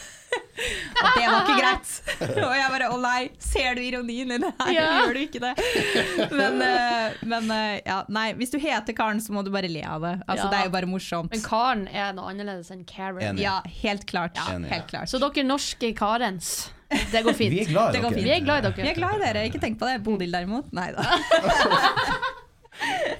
At 1.02 1.16
det 1.16 1.24
var 1.28 1.42
ikke 1.42 1.56
greit. 1.58 1.90
Og 2.46 2.52
jeg 2.56 2.68
bare 2.72 2.88
å 2.92 2.98
nei, 3.00 3.18
ser 3.42 3.76
du 3.76 3.82
ironien 3.84 4.30
i 4.32 4.38
det 4.40 4.50
her? 4.60 4.70
Ja. 4.72 4.84
Gjør 5.02 5.16
du 5.16 5.20
ikke 5.26 5.40
det? 5.42 5.52
Men, 6.32 6.56
eh, 6.64 7.18
men 7.28 7.50
eh, 7.52 7.74
ja, 7.84 7.98
nei, 8.12 8.30
hvis 8.38 8.52
du 8.54 8.58
heter 8.62 8.96
Karen, 8.96 9.20
så 9.20 9.34
må 9.34 9.42
du 9.44 9.50
bare 9.52 9.68
le 9.72 9.82
av 9.84 10.04
det. 10.04 10.14
Altså, 10.26 10.46
Ja. 10.46 10.50
Det 10.52 10.60
er 10.60 10.68
jo 10.68 10.74
bare 10.76 10.88
morsomt. 10.90 11.32
Men 11.34 11.44
Karen 11.44 11.84
er 11.88 12.12
noe 12.16 12.30
annerledes 12.32 12.72
enn 12.74 12.84
Karen. 12.88 13.20
Enig. 13.32 13.44
Ja, 13.44 13.58
helt 13.82 14.06
klart. 14.08 14.38
Enig. 14.52 14.70
helt 14.72 14.88
klart. 14.92 15.10
Så 15.12 15.20
dere 15.22 15.44
norske 15.48 15.92
Karens, 15.98 16.70
det 17.12 17.24
går 17.24 17.34
fint. 17.38 17.53
Vi 17.55 17.61
er 17.64 17.70
glad 17.72 17.95
i 17.97 18.01
dere. 18.01 18.12
Vi 18.14 18.30
er 18.36 18.45
glad 18.45 18.64
i 18.64 18.70
Vi 18.70 18.82
dere. 18.82 18.90
er 18.93 19.01
glad 19.01 19.16
i 19.16 19.24
dere, 19.26 19.45
ikke 19.51 19.61
tenk 19.62 19.78
på 19.80 19.88
det. 19.88 19.99
Bodil 20.05 20.32
derimot, 20.34 20.72
nei 20.76 20.90
da. 20.93 21.03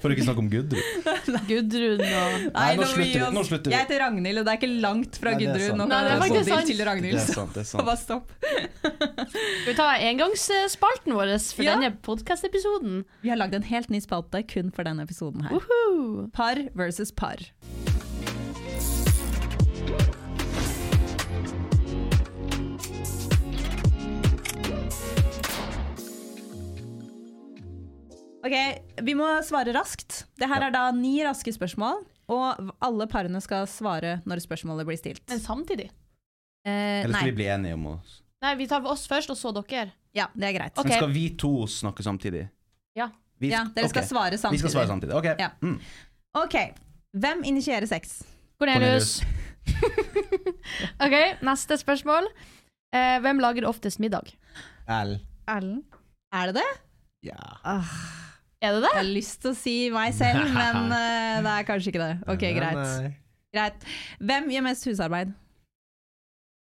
For 0.03 0.11
ikke 0.11 0.25
snakke 0.25 0.41
om 0.43 0.49
Gudrun. 0.51 0.81
Gudrun 1.51 2.01
og 2.03 2.47
Nei, 2.57 2.71
nå 2.75 2.87
slutter 2.89 3.13
vi. 3.13 3.27
Nå 3.37 3.43
slutter 3.47 3.71
vi. 3.71 3.75
Jeg 3.77 3.85
heter 3.85 4.01
Ragnhild, 4.03 4.41
og 4.41 4.47
det 4.49 4.55
er 4.55 4.59
ikke 4.59 4.71
langt 4.83 5.19
fra 5.23 5.31
Nei, 5.31 5.39
det 5.39 5.47
er 5.47 5.53
Gudrun 5.53 5.79
sant. 5.85 5.93
Nei, 5.93 6.01
det 6.03 6.11
er 6.17 6.23
faktisk 6.23 6.41
Bodil 6.41 6.57
sant. 6.57 6.67
til 6.73 6.81
Det 6.81 6.89
Ragnhild. 6.89 7.21
er 7.21 7.37
sant. 7.37 7.55
det 7.55 7.63
er 7.63 7.69
Så 7.71 7.85
bare 7.91 8.01
stopp. 8.01 8.33
Skal 8.83 9.69
vi 9.69 9.77
ta 9.79 9.89
engangsspalten 10.09 11.15
vår 11.21 11.35
for 11.53 11.69
Ja. 11.69 11.77
denne 11.77 11.93
podkastepisoden? 12.09 13.05
Vi 13.23 13.31
har 13.31 13.39
lagd 13.39 13.55
en 13.61 13.69
helt 13.71 13.93
ny 13.95 14.03
spalte 14.03 14.43
kun 14.51 14.73
for 14.75 14.89
denne 14.89 15.07
episoden 15.07 15.47
her. 15.47 15.55
Woohoo! 15.55 16.27
Par 16.35 16.59
versus 16.75 17.13
par. 17.15 17.39
Ok, 28.43 28.55
vi 29.07 29.15
må 29.15 29.27
svare 29.47 29.71
raskt. 29.77 30.25
Det 30.41 30.49
her 30.51 30.65
er 30.67 30.73
da 30.75 30.89
ni 30.97 31.21
raske 31.23 31.53
spørsmål, 31.55 32.01
og 32.33 32.73
alle 32.83 33.07
parene 33.11 33.39
skal 33.45 33.69
svare 33.71 34.17
når 34.27 34.43
spørsmålet 34.43 34.89
blir 34.89 34.99
stilt. 34.99 35.23
Men 35.31 35.39
samtidig. 35.43 35.91
Eh, 36.67 37.03
Eller 37.05 37.13
skal 37.15 37.21
nei, 37.21 37.31
vi 37.31 37.37
bli 37.39 37.47
enige 37.55 37.75
om 37.79 37.87
oss? 37.95 38.17
Nei, 38.43 38.55
vi 38.59 38.67
tar 38.71 38.83
oss 38.91 39.07
først, 39.11 39.31
og 39.31 39.39
så 39.39 39.53
dere. 39.55 39.93
ja, 40.15 40.27
det 40.35 40.49
er 40.49 40.57
greit. 40.59 40.77
Men 40.83 40.93
skal 40.99 41.13
vi 41.15 41.29
to 41.39 41.53
snakke 41.71 42.03
samtidig? 42.03 42.49
Ja. 42.99 43.09
Vi, 43.39 43.51
Ja, 43.51 43.65
dere 43.75 43.89
skal 43.91 44.03
ok. 44.03 44.09
svare 44.11 44.39
samtidig. 44.39 44.59
Vi 44.59 44.59
skal 44.67 44.75
svare 44.75 44.91
samtidig. 44.91 45.15
Ok. 45.19 45.29
Ja. 45.39 45.51
Mm. 45.63 45.79
Ok, 46.43 46.57
hvem 47.15 47.43
initierer 47.45 47.87
sex? 47.87 48.23
Cornelius. 48.59 49.21
OK, 51.05 51.17
neste 51.43 51.79
spørsmål. 51.79 52.27
Eh, 52.95 53.19
hvem 53.25 53.39
lager 53.43 53.67
oftest 53.71 53.99
middag? 54.03 54.35
Erlend. 54.87 55.23
Erlend? 55.49 55.85
Er 56.35 56.51
det 56.53 56.61
det? 56.61 56.69
Ja. 57.31 57.83
Er 58.63 58.77
det 58.77 58.85
det? 58.85 58.91
Jeg 58.95 59.01
har 59.01 59.11
lyst 59.11 59.41
til 59.43 59.51
å 59.51 59.59
si 59.59 59.77
meg 59.91 60.15
selv, 60.15 60.47
men 60.61 60.93
uh, 60.95 61.43
det 61.43 61.55
er 61.59 61.69
kanskje 61.69 61.93
ikke 61.93 62.03
det. 62.05 62.13
Ok, 62.31 62.45
Nei, 62.47 62.53
greit. 62.61 62.83
nei. 62.83 63.15
greit. 63.57 63.87
Hvem 64.23 64.51
gjør 64.55 64.67
mest 64.69 64.87
husarbeid? 64.91 65.33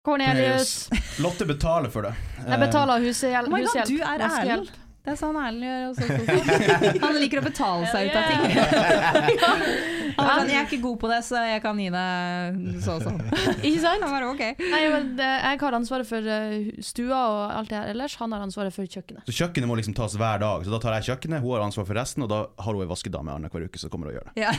Cornelius. 0.09 0.75
Lotte 1.21 1.45
betaler 1.49 1.91
for 1.93 2.07
det. 2.07 2.15
Jeg 2.47 2.61
betaler 2.63 3.03
hushjelp. 3.03 3.51
Oh 3.51 3.57
my 3.57 3.65
god, 3.67 3.83
du 3.91 3.99
er 3.99 4.23
vaskehjelp. 4.23 4.77
Det 5.09 5.15
er 5.15 5.21
sånn 5.23 5.37
Erlend 5.41 5.65
gjør 5.65 5.85
også. 5.89 6.99
Han 7.01 7.15
liker 7.17 7.41
å 7.41 7.45
betale 7.47 7.87
seg 7.89 8.11
ut 8.11 8.17
av 8.19 8.27
ting. 8.29 8.43
Han 10.19 10.27
er 10.27 10.35
sånn, 10.35 10.51
jeg 10.51 10.59
er 10.59 10.67
ikke 10.67 10.81
god 10.83 10.97
på 11.01 11.09
det, 11.09 11.19
så 11.25 11.41
jeg 11.47 11.63
kan 11.65 11.79
gi 11.81 11.87
deg 11.95 12.59
så 12.85 12.97
og 12.99 13.05
sånn. 13.07 13.21
Ikke 13.63 13.81
sant? 13.81 14.03
Han 14.03 14.13
bare, 14.13 14.31
ok. 14.35 14.43
Nei, 14.73 14.81
men 14.93 15.13
jeg 15.23 15.61
har 15.63 15.77
ansvaret 15.79 16.09
for 16.09 16.29
eh, 16.35 16.57
stua 16.85 17.21
og 17.31 17.39
alt 17.55 17.71
det 17.71 17.79
her 17.79 17.93
ellers. 17.95 18.17
Han 18.21 18.35
har 18.35 18.43
ansvaret 18.45 18.75
for 18.75 18.85
kjøkkenet. 18.89 19.25
Så 19.31 19.37
kjøkkenet 19.39 19.71
må 19.71 19.79
liksom 19.79 19.95
tas 19.97 20.19
hver 20.19 20.43
dag. 20.43 20.67
Så 20.67 20.75
da 20.75 20.83
tar 20.83 20.99
jeg 20.99 21.09
kjøkkenet, 21.13 21.41
hun 21.45 21.55
har 21.55 21.65
ansvar 21.69 21.87
for 21.89 22.01
resten, 22.01 22.27
og 22.27 22.33
da 22.35 22.43
har 22.51 22.77
hun 22.77 22.85
ei 22.85 22.91
vaskedame 22.91 23.37
annenhver 23.39 23.69
uke 23.71 23.81
som 23.81 23.95
kommer 23.95 24.11
og 24.11 24.19
gjør 24.19 24.29
det. 24.29 24.45
Ja, 24.45 24.53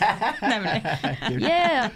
nemlig. 0.52 0.76
Yeah! 1.38 1.88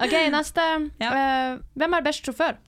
OK, 0.00 0.18
neste. 0.34 0.66
Ja. 1.04 1.12
Eh, 1.12 1.62
hvem 1.78 2.00
er 2.00 2.08
best 2.08 2.26
sjåfør? 2.26 2.58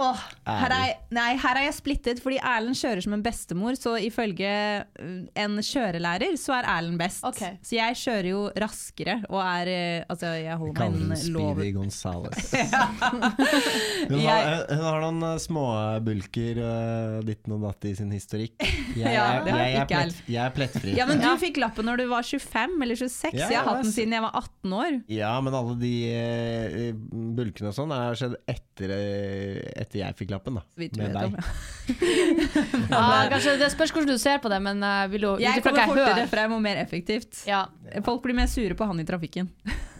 Åh, 0.00 0.20
her, 0.48 0.72
er, 0.72 0.92
nei, 1.14 1.28
her 1.42 1.60
er 1.60 1.66
jeg 1.68 1.76
splittet, 1.76 2.22
fordi 2.24 2.38
Erlend 2.40 2.78
kjører 2.78 3.04
som 3.04 3.16
en 3.16 3.24
bestemor, 3.24 3.76
så 3.78 3.94
ifølge 4.00 4.50
uh, 4.50 5.10
en 5.44 5.58
kjørelærer 5.64 6.36
så 6.40 6.56
er 6.58 6.68
Erlend 6.76 6.98
best. 7.00 7.22
Okay. 7.28 7.58
Så 7.64 7.76
jeg 7.76 7.98
kjører 8.00 8.30
jo 8.32 8.42
raskere, 8.64 9.18
og 9.30 9.40
er 9.44 9.70
uh, 9.70 10.08
Altså, 10.10 10.32
jeg 10.40 10.56
holder 10.58 10.90
meg 10.90 10.96
innen 10.96 11.34
lov. 11.34 11.50
Speedy 11.54 11.72
Gonzales. 11.76 12.50
Hun 14.10 14.18
har, 14.24 14.64
hun 14.70 14.80
har 14.84 15.02
noen 15.04 15.38
små 15.40 15.60
småbulker 15.60 16.58
uh, 16.60 17.18
ditten 17.26 17.54
og 17.56 17.64
datt 17.66 17.86
i 17.90 17.94
sin 17.98 18.10
historikk. 18.14 18.56
Jeg, 19.00 19.12
Ja, 19.14 19.40
det 19.44 19.52
jeg, 19.54 19.74
er, 19.78 19.86
plett, 19.86 20.16
jeg 20.26 20.40
er 20.42 20.54
plettfri. 20.54 20.92
Ja, 20.98 21.04
men 21.06 21.20
du 21.22 21.26
Ja. 21.28 21.36
fikk 21.40 21.60
lappen 21.62 21.86
når 21.86 22.00
du 22.02 22.04
var 22.10 22.24
25 22.26 22.72
eller 22.82 22.98
26. 22.98 23.36
Ja, 23.38 23.46
jeg 23.52 23.60
har 23.60 23.68
hatt 23.68 23.84
den 23.84 23.92
siden 23.94 24.14
jeg 24.16 24.24
var 24.24 24.34
18 24.40 24.74
år. 24.80 24.96
Ja, 25.14 25.30
men 25.44 25.54
alle 25.56 25.76
de 25.78 25.92
uh, 26.10 27.04
bulkene 27.38 27.70
og 27.70 27.76
sånn 27.76 27.94
har 27.94 28.18
skjedd 28.18 28.34
etter, 28.50 28.94
eh, 28.96 29.60
etter 29.90 30.04
jeg 30.04 30.16
fikk 30.20 30.30
lappen, 30.30 30.60
da. 30.60 30.62
Med 30.78 30.94
deg. 30.94 31.24
om. 31.26 31.34
Ja, 32.90 33.26
kanskje 33.30 33.56
Det 33.58 33.66
spørs 33.72 33.90
hvordan 33.90 34.12
du 34.14 34.20
ser 34.22 34.38
på 34.42 34.50
det, 34.52 34.60
men 34.62 34.78
jeg 34.86 35.10
vil 35.10 35.24
du, 35.26 35.30
Jeg 35.42 35.64
kommer 35.64 35.82
jeg 35.82 35.90
fortere 35.90 36.14
hører 36.14 36.30
frem 36.30 36.54
og 36.54 36.62
mer 36.62 36.78
effektivt. 36.78 37.42
ja. 37.50 37.64
Folk 38.06 38.22
blir 38.22 38.36
mer 38.38 38.46
sure 38.46 38.76
på 38.78 38.86
han 38.86 39.02
i 39.02 39.04
trafikken. 39.08 39.48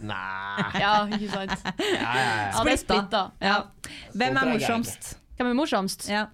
Nei 0.07 0.79
ja, 0.83 0.93
ikke 1.11 1.27
sant. 1.33 1.57
ja, 1.67 1.73
ja, 1.83 2.13
ja. 2.15 2.45
Ja, 2.55 2.63
det 2.63 2.77
er 2.77 2.79
splitta. 2.79 3.23
Ja. 3.43 3.57
Hvem 4.15 4.39
er 4.39 4.53
morsomst? 4.53 5.17
Hvem 5.35 5.51
er 5.51 5.57
morsomst? 5.59 6.07
Ja. 6.07 6.29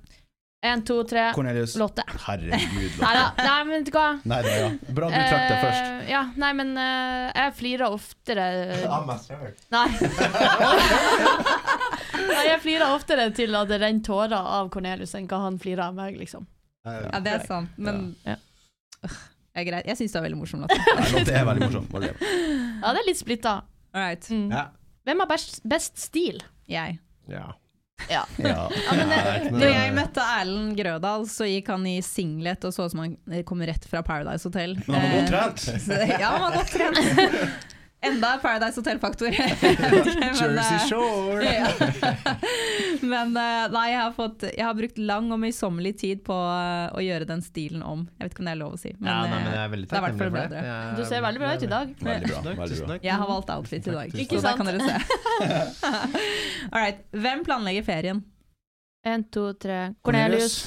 Én, 0.66 0.82
to, 0.86 1.04
tre. 1.06 1.32
Cornelius. 1.36 1.76
Lotte. 1.78 2.02
Herregud. 2.26 2.96
Lotte. 2.98 3.44
Nei, 3.46 3.58
men 3.64 3.74
vet 3.76 3.90
du 3.90 3.92
hva? 3.94 4.08
Nei 4.26 4.40
da, 4.42 4.56
ja. 4.58 4.70
Bra 4.90 5.10
du 5.12 5.18
trakk 5.18 5.44
deg 5.52 5.60
først. 5.62 5.84
Uh, 5.86 6.08
ja, 6.10 6.22
nei, 6.42 6.50
men 6.58 6.72
uh, 6.74 7.28
jeg 7.30 7.54
flirer 7.60 7.94
oftere 7.94 8.48
Ja, 8.82 8.98
jeg. 9.30 9.54
Nei. 9.74 9.86
Nei, 12.14 12.44
jeg 12.48 12.60
flirer 12.64 12.94
oftere 12.96 13.30
til 13.36 13.56
at 13.56 13.68
det 13.72 13.80
renner 13.82 14.04
tårer 14.06 14.38
av 14.38 14.70
Cornelius 14.74 15.14
enn 15.16 15.28
hva 15.28 15.40
han 15.46 15.58
flirer 15.60 15.88
av 15.90 15.96
meg, 15.98 16.18
liksom. 16.20 16.46
ja, 16.88 17.20
det 17.20 17.34
er 17.34 17.46
sant, 17.48 17.70
men 17.78 18.16
Ja. 18.26 18.36
Øh, 19.04 19.10
det 19.58 19.62
er 19.64 19.66
greit. 19.72 19.86
Jeg 19.90 19.98
syns 19.98 20.12
det 20.14 20.20
er 20.20 20.26
veldig 20.30 20.38
morsom, 20.38 20.62
Lotte. 20.62 20.78
Nei, 21.00 21.08
Lotte 21.16 21.34
er 21.34 21.46
veldig 21.46 21.68
morsom. 21.68 21.88
Ja, 22.82 22.92
det 22.94 23.00
er 23.02 23.08
litt 23.08 23.18
splitta. 23.20 23.56
Right. 23.98 24.28
Mm. 24.30 24.52
Ja. 24.54 24.68
Hvem 25.08 25.20
har 25.24 25.28
best, 25.32 25.62
best 25.66 25.98
stil? 25.98 26.44
Jeg. 26.70 27.00
ja. 27.28 27.48
Ja. 28.12 28.22
Ja. 28.38 28.68
men 28.94 29.10
det- 29.10 29.22
det 29.48 29.52
Når 29.58 29.72
jeg 29.74 29.94
møtte 29.96 30.22
Erlend 30.22 30.76
Grødal, 30.78 31.24
så 31.28 31.48
gikk 31.50 31.72
han 31.74 31.88
i 31.90 31.96
singlet 32.06 32.64
og 32.70 32.72
så 32.76 32.86
ut 32.86 32.92
som 32.94 33.00
han 33.02 33.16
kom 33.44 33.64
rett 33.66 33.88
fra 33.90 34.04
Paradise 34.06 34.46
Hotel. 34.46 34.76
Men 34.86 35.00
han 35.02 35.10
var 35.10 35.18
godt 35.18 35.34
Eh, 35.34 35.64
trent. 35.66 35.82
så- 35.82 36.20
Ja, 36.22 36.30
han 36.30 36.42
var 36.42 36.52
godt 36.60 36.72
trent. 36.78 37.50
Enda 38.08 38.38
Paradise 38.42 38.80
Hotel-faktor. 38.80 39.28
Jersey 39.32 40.76
eh, 40.76 40.88
Shore! 40.88 41.44
Ja. 41.58 41.68
Men 43.12 43.38
eh, 43.38 43.66
nei, 43.72 43.86
jeg 43.92 44.00
har, 44.02 44.14
fått, 44.16 44.44
jeg 44.50 44.64
har 44.66 44.76
brukt 44.78 44.98
lang 45.00 45.30
og 45.34 45.40
møysommelig 45.42 45.94
tid 46.02 46.24
på 46.28 46.36
eh, 46.36 46.88
å 46.96 47.04
gjøre 47.04 47.28
den 47.30 47.44
stilen 47.46 47.84
om. 47.86 48.06
Jeg 48.18 48.28
vet 48.28 48.36
ikke 48.36 48.44
om 48.44 48.50
det 48.50 48.56
er 48.56 48.62
lov 48.62 48.78
å 48.78 48.82
si. 48.82 48.94
Men, 48.98 49.12
ja, 49.12 49.20
nei, 49.22 49.44
men 49.44 49.54
jeg 49.54 49.62
er 49.64 49.74
veldig 49.76 49.92
takknemlig 49.92 50.18
for 50.18 50.40
det 50.40 50.48
bedre. 50.56 50.80
Du 50.98 51.04
ser 51.10 51.28
veldig 51.28 51.44
bra 51.44 51.52
ut 51.54 51.68
i 51.68 51.72
dag. 51.76 51.94
Veldig 52.10 52.32
bra. 52.32 52.42
Veldig 52.64 52.82
bra. 52.82 52.98
jeg 53.10 53.22
har 53.22 53.32
valgt 53.34 53.54
outfit 53.58 53.92
i 53.92 53.96
dag, 54.00 54.18
så 54.32 54.42
da 54.48 54.56
kan 54.58 54.72
dere 54.72 54.90
se. 54.90 54.98
All 56.72 56.82
right. 56.82 57.06
Hvem 57.14 57.46
planlegger 57.48 57.88
ferien? 57.88 58.26
Én, 59.08 59.24
to, 59.32 59.52
tre. 59.62 59.88
Cornelius. 60.02 60.66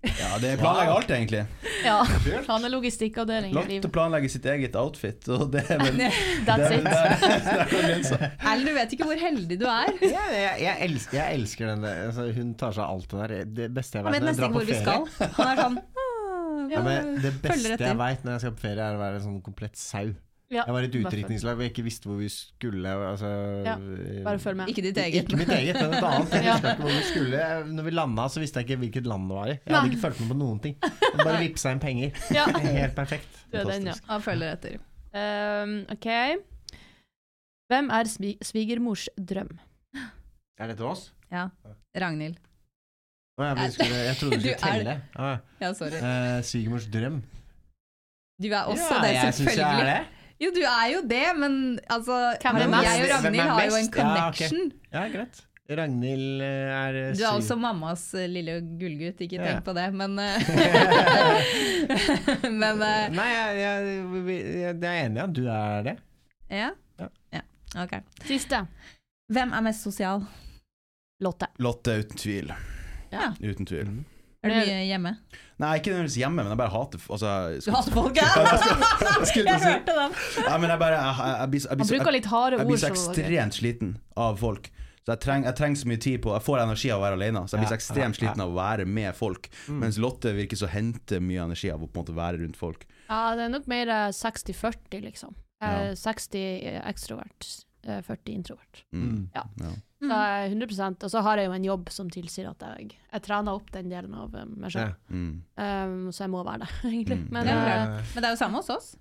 Ja, 0.00 0.38
det 0.40 0.54
planlegger 0.56 0.94
alt, 0.94 1.10
egentlig. 1.12 1.40
Ja, 1.84 1.98
han 2.46 2.64
er 2.64 2.72
logistikkavdeling 2.72 3.52
Lotte 3.52 3.88
å 3.88 3.92
planlegge 3.92 4.30
sitt 4.32 4.46
eget 4.48 4.76
outfit, 4.80 5.28
og 5.28 5.50
det 5.52 5.66
er 5.68 5.82
vel 5.82 5.98
That's 6.48 6.70
det, 6.70 6.78
it. 6.78 6.86
er. 6.88 8.32
Erlend, 8.40 8.64
du 8.64 8.72
vet 8.78 8.94
ikke 8.96 9.08
hvor 9.10 9.20
heldig 9.20 9.58
du 9.60 9.66
er. 9.68 9.92
Ja, 10.00 10.24
jeg, 10.32 10.54
jeg, 10.64 10.76
elsker, 10.88 11.18
jeg 11.20 11.40
elsker 11.42 11.72
den 11.74 11.84
der 11.84 12.00
altså, 12.06 12.30
Hun 12.36 12.54
tar 12.60 12.72
seg 12.76 12.86
av 12.86 12.96
alt 12.96 13.12
det 13.12 13.20
der. 13.20 13.52
Det 13.60 13.68
beste 13.76 14.00
jeg 14.00 14.08
vet 14.08 14.16
vet 14.16 14.24
når 14.24 14.30
jeg 14.30 14.38
nesten 14.38 14.46
drar 14.46 14.56
på 14.56 14.64
vi 14.64 14.78
ferie 14.78 14.86
skal. 14.88 15.36
Han 15.36 15.52
er 15.52 15.62
sånn 15.64 15.78
«Ah, 15.84 16.64
ja, 16.70 16.82
men 16.86 17.14
Det 17.20 17.34
beste 17.44 17.76
jeg 17.84 18.00
veit 18.00 18.24
når 18.24 18.36
jeg 18.36 18.44
skal 18.46 18.56
på 18.56 18.64
ferie, 18.64 18.88
er 18.88 18.96
å 18.96 19.04
være 19.04 19.20
en 19.20 19.26
sånn 19.28 19.40
komplett 19.44 19.80
sau. 19.80 20.14
Ja, 20.50 20.64
Jeg 20.66 20.74
var 20.74 20.82
i 20.82 20.86
et 20.88 20.96
utdrikningslag 20.98 21.54
hvor 21.54 21.62
jeg 21.62 21.70
ikke 21.70 21.84
visste 21.86 22.08
hvor 22.10 22.16
vi 22.18 22.26
skulle. 22.32 22.90
Altså, 22.90 23.28
Ja, 23.62 23.76
Bare 24.26 24.38
følg 24.42 24.56
med. 24.58 24.70
Ikke 24.72 24.82
ditt 24.82 24.98
eget. 24.98 25.20
Ikke 25.22 25.38
mitt 25.38 25.52
eget, 25.54 25.76
men 25.78 25.94
et 25.94 26.02
annet. 26.08 26.32
Jeg 26.34 26.42
visste 26.50 26.72
ikke 26.72 26.82
hvor 26.82 26.90
vi 26.96 27.04
skulle. 27.06 27.44
Når 27.76 27.86
vi 27.86 27.92
landa, 27.94 28.24
så 28.34 28.42
visste 28.42 28.58
jeg 28.58 28.66
ikke 28.68 28.80
hvilket 28.82 29.06
land 29.12 29.28
det 29.30 29.36
var 29.38 29.46
i. 29.52 29.54
Jeg 29.62 29.76
hadde 29.76 29.92
ikke 29.92 30.02
fulgt 30.02 30.20
med 30.24 30.32
på 30.34 30.38
noen 30.40 30.58
ting. 30.66 30.74
Jeg 30.82 31.22
bare 31.22 31.38
vippsa 31.44 31.74
inn 31.76 31.82
penger. 31.86 32.18
Ja. 32.40 32.48
Helt 32.66 32.98
perfekt. 32.98 33.40
Du 33.52 33.58
er 33.62 33.70
den, 33.70 33.86
ja. 33.92 33.94
Han 34.10 34.26
følger 34.26 34.56
etter. 34.58 34.76
Um, 35.14 35.76
OK. 35.94 36.10
Hvem 37.70 37.90
er 37.94 38.10
svi 38.10 38.34
svigermors 38.42 39.06
drøm? 39.14 39.54
Er 40.58 40.66
det 40.72 40.80
til 40.82 40.90
oss? 40.90 41.12
Ja. 41.30 41.46
Ragnhild. 41.94 42.38
Å, 43.38 43.46
jeg, 43.54 43.72
skulle, 43.78 43.98
jeg 44.10 44.16
trodde 44.18 44.36
du 44.42 44.48
skulle 44.50 44.62
telle. 44.66 44.94
Ah, 45.14 45.36
Ja, 45.62 45.70
sorry. 45.78 46.00
Uh, 46.02 46.40
Svigermors 46.44 46.90
drøm. 46.90 47.22
Du 48.42 48.48
er 48.50 48.64
også 48.66 48.96
ja, 48.98 49.04
det, 49.04 49.12
jeg 49.14 49.34
synes 49.38 49.56
jeg 49.56 49.84
er 49.84 49.86
det. 49.94 50.00
Jo, 50.40 50.48
du 50.56 50.62
er 50.64 50.86
jo 50.94 51.02
det, 51.04 51.26
men 51.36 51.52
altså 51.92 52.14
Hvem 52.40 52.72
er 52.78 52.82
jeg 52.86 53.02
og 53.04 53.10
Ragnhild 53.12 53.44
har 53.50 53.60
jo 53.68 53.74
en 53.76 53.90
connection. 53.92 54.70
Ja, 54.90 55.02
okay. 55.04 55.04
Ja, 55.04 55.08
greit. 55.18 55.42
Ragnhild 55.70 56.40
eh, 56.42 56.66
er 56.74 56.96
syv. 57.14 57.20
Du 57.20 57.24
er 57.28 57.34
også 57.36 57.54
mammas 57.60 58.02
eh, 58.18 58.24
lille 58.26 58.56
gullgutt, 58.80 59.20
ikke 59.22 59.36
Ja. 59.38 59.44
tenk 59.52 59.62
på 59.68 59.72
det, 59.76 59.84
men 59.94 60.16
eh, 60.18 60.40
Men 62.62 62.82
eh, 62.82 63.10
Nei, 63.14 63.28
jeg, 63.30 63.60
jeg, 63.60 63.76
jeg, 64.26 64.40
jeg 64.64 64.74
er 64.80 65.04
enig 65.04 65.20
i 65.20 65.22
at 65.26 65.34
du 65.36 65.44
er 65.46 65.82
det. 65.90 65.94
ja. 66.50 66.70
Ja. 67.00 67.06
ja. 67.32 67.40
Ok. 67.84 67.92
Siste. 68.26 68.64
Hvem 69.30 69.52
er 69.54 69.60
mest 69.68 69.82
sosial? 69.86 70.24
Lotte. 71.22 71.46
Lotte, 71.62 71.90
uten 72.02 72.16
tvil. 72.18 72.50
Ja. 73.12 73.30
Uten 73.40 73.66
tvil. 73.68 73.88
Er 74.42 74.48
du 74.48 74.56
mye 74.56 74.76
hjemme? 74.88 75.10
Nei, 75.60 75.70
ikke 75.76 75.90
nødvendigvis 75.92 76.16
hjemme, 76.16 76.40
men 76.40 76.48
jeg 76.54 76.56
bare 76.56 76.72
hater 76.72 77.00
altså, 77.12 77.30
Du 77.60 77.70
hater 77.74 77.92
folk, 77.92 78.16
ja! 78.16 78.28
Jeg 79.36 79.60
hørte 79.60 79.96
den. 79.98 80.14
Nei, 80.46 80.58
men 80.62 80.70
jeg 80.72 80.80
bare 80.80 81.00
Jeg, 81.00 81.50
blir 81.52 81.60
så- 81.60 81.68
jeg, 81.74 81.78
Han 81.82 81.90
bruker 81.90 82.14
litt 82.16 82.28
harde 82.32 82.56
jeg 82.62 82.66
blir 82.70 82.80
så 82.80 82.80
så 82.80 82.88
det 82.88 82.96
var 82.96 83.14
greit. 83.14 83.18
ekstremt 83.20 83.58
sliten 83.58 83.90
av 84.16 84.38
folk. 84.40 84.70
Så 85.04 85.12
jeg 85.14 85.20
trenger, 85.24 85.48
jeg 85.50 85.56
trenger 85.60 85.80
så 85.80 85.88
mye 85.92 86.00
tid 86.06 86.18
på 86.24 86.32
Jeg 86.36 86.44
får 86.44 86.58
energi 86.62 86.90
av 86.92 87.00
å 87.00 87.04
være 87.04 87.16
alene, 87.20 87.42
så 87.48 87.56
jeg 87.56 87.62
blir 87.64 87.70
så 87.72 87.76
ekstremt 87.78 88.16
sliten 88.20 88.40
av 88.44 88.48
å 88.52 88.56
være 88.56 88.84
med 88.88 89.14
folk. 89.16 89.48
Mm. 89.68 89.78
Mens 89.84 89.98
Lotte 90.00 90.32
virker 90.36 90.56
så 90.60 90.68
hente 90.72 91.20
mye 91.24 91.44
energi 91.44 91.70
av 91.72 91.80
å 91.84 91.88
på 91.88 92.00
en 92.00 92.04
måte 92.04 92.16
være 92.16 92.40
rundt 92.42 92.56
folk. 92.60 92.84
Ja, 93.10 93.34
det 93.36 93.44
er 93.48 93.52
nok 93.52 93.66
mer 93.68 93.88
eh, 93.92 94.08
60-40, 94.16 95.00
liksom. 95.10 95.34
Eh, 95.60 95.90
Ja. 95.90 95.94
60 95.96 96.80
ekstrovert, 96.88 97.44
eh, 97.44 97.64
40 97.82 98.32
introvert. 98.34 98.82
Mm. 98.92 99.30
Ja. 99.34 99.42
Ja. 99.60 99.70
Så 100.00 100.08
jeg 100.16 100.50
er 100.50 100.54
100% 100.54 101.02
Og 101.04 101.10
så 101.12 101.20
har 101.22 101.36
jeg 101.36 101.46
jo 101.46 101.52
en 101.52 101.64
jobb 101.64 101.90
som 101.92 102.08
tilsier 102.10 102.48
at 102.48 102.62
jeg, 102.64 102.94
jeg 103.12 103.22
trener 103.22 103.52
opp 103.52 103.70
den 103.72 103.88
delen 103.92 104.14
av 104.14 104.30
meg 104.32 104.48
meg 104.56 104.70
Ja. 104.70 104.86
selv. 104.86 104.94
Mm. 105.10 105.42
Um, 105.56 106.10
så 106.12 106.24
jeg 106.24 106.30
må 106.30 106.44
være 106.44 106.58
det, 106.64 106.70
egentlig. 106.92 107.18
Mm. 107.20 107.26
Men 107.36 107.46
Ja, 107.46 107.56
eh. 107.62 108.04
Men 108.14 108.22
det 108.22 108.24
er 108.30 108.30
jo 108.36 108.40
samme 108.44 108.56
hos 108.62 108.70
oss. 108.70 108.96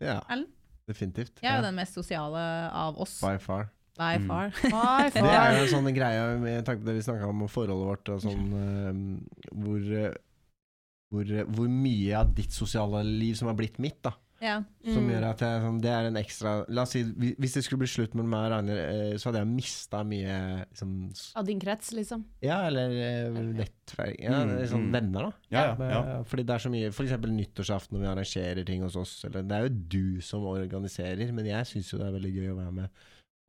ja, 0.00 0.20
Ellen? 0.28 0.46
definitivt. 0.88 1.38
Jeg 1.42 1.48
er 1.50 1.56
jo 1.56 1.62
Ja. 1.62 1.68
den 1.70 1.74
mest 1.76 1.94
sosiale 1.94 2.42
av 2.72 2.98
oss. 3.00 3.20
By 3.20 3.36
far. 3.38 3.70
By 3.96 4.16
Mm. 4.18 4.28
far. 4.28 4.50
Det 5.12 5.22
er 5.22 5.56
jo 5.58 5.64
en 5.64 5.72
sånn 5.84 5.94
greie 5.94 6.38
med 6.40 6.64
tanke 6.64 6.80
på 6.82 6.86
det 6.86 6.94
vi 6.96 7.02
snakka 7.06 7.28
om 7.28 7.46
forholdet 7.48 7.86
vårt, 7.86 8.08
og 8.08 8.20
sånn 8.24 8.52
uh, 8.52 8.92
hvor, 9.52 9.80
uh, 9.80 10.14
hvor, 11.12 11.28
eh, 11.28 11.44
hvor 11.44 11.68
mye 11.68 12.14
av 12.18 12.34
ditt 12.34 12.50
sosiale 12.52 13.02
liv 13.04 13.34
som 13.36 13.48
har 13.48 13.54
blitt 13.54 13.78
mitt, 13.78 14.00
da. 14.02 14.12
Ja. 14.42 14.56
Som 14.82 15.04
Mm. 15.06 15.10
gjør 15.12 15.24
at 15.28 15.38
jeg, 15.44 15.60
sånn, 15.62 15.76
det 15.80 15.90
er 15.94 16.06
en 16.08 16.16
ekstra 16.18 16.52
La 16.68 16.82
oss 16.82 16.90
si, 16.96 17.04
hvis 17.04 17.52
det 17.54 17.62
skulle 17.62 17.78
bli 17.84 17.86
slutt 17.92 18.16
mellom 18.18 18.32
meg 18.32 18.40
og 18.48 18.50
Ragnhild, 18.56 18.80
eh, 18.82 19.12
så 19.22 19.28
hadde 19.30 19.38
jeg 19.44 19.50
mista 19.52 20.00
mye 20.02 20.38
liksom, 20.66 20.90
Av 21.38 21.46
din 21.46 21.60
krets, 21.62 21.92
liksom. 21.94 22.24
Ja, 22.42 22.56
eller 22.66 22.90
eh, 22.90 23.30
nettverk 23.30 24.18
Ja, 24.18 24.40
Mm, 24.42 24.66
sånn 24.66 24.88
mm. 24.88 24.92
venner, 24.96 25.28
da. 25.28 25.32
Ja, 25.54 25.62
ja, 25.78 25.90
ja. 25.92 26.00
Eh, 26.18 26.24
Fordi 26.24 26.42
det 26.48 26.56
er 26.56 26.64
så 26.66 26.72
mye 26.74 26.90
eksempel 26.90 27.30
nyttårsaften 27.38 27.92
når 27.94 28.02
vi 28.02 28.10
arrangerer 28.16 28.66
ting 28.66 28.82
hos 28.82 28.96
oss. 28.96 29.24
Eller, 29.24 29.42
det 29.46 29.52
er 29.60 29.68
jo 29.68 29.74
du 29.94 30.20
som 30.20 30.42
organiserer, 30.42 31.32
men 31.32 31.46
jeg 31.46 31.64
syns 31.70 31.92
jo 31.92 31.98
det 32.02 32.08
er 32.10 32.18
veldig 32.18 32.34
gøy 32.34 32.50
å 32.50 32.58
være 32.58 32.72
med. 32.82 32.88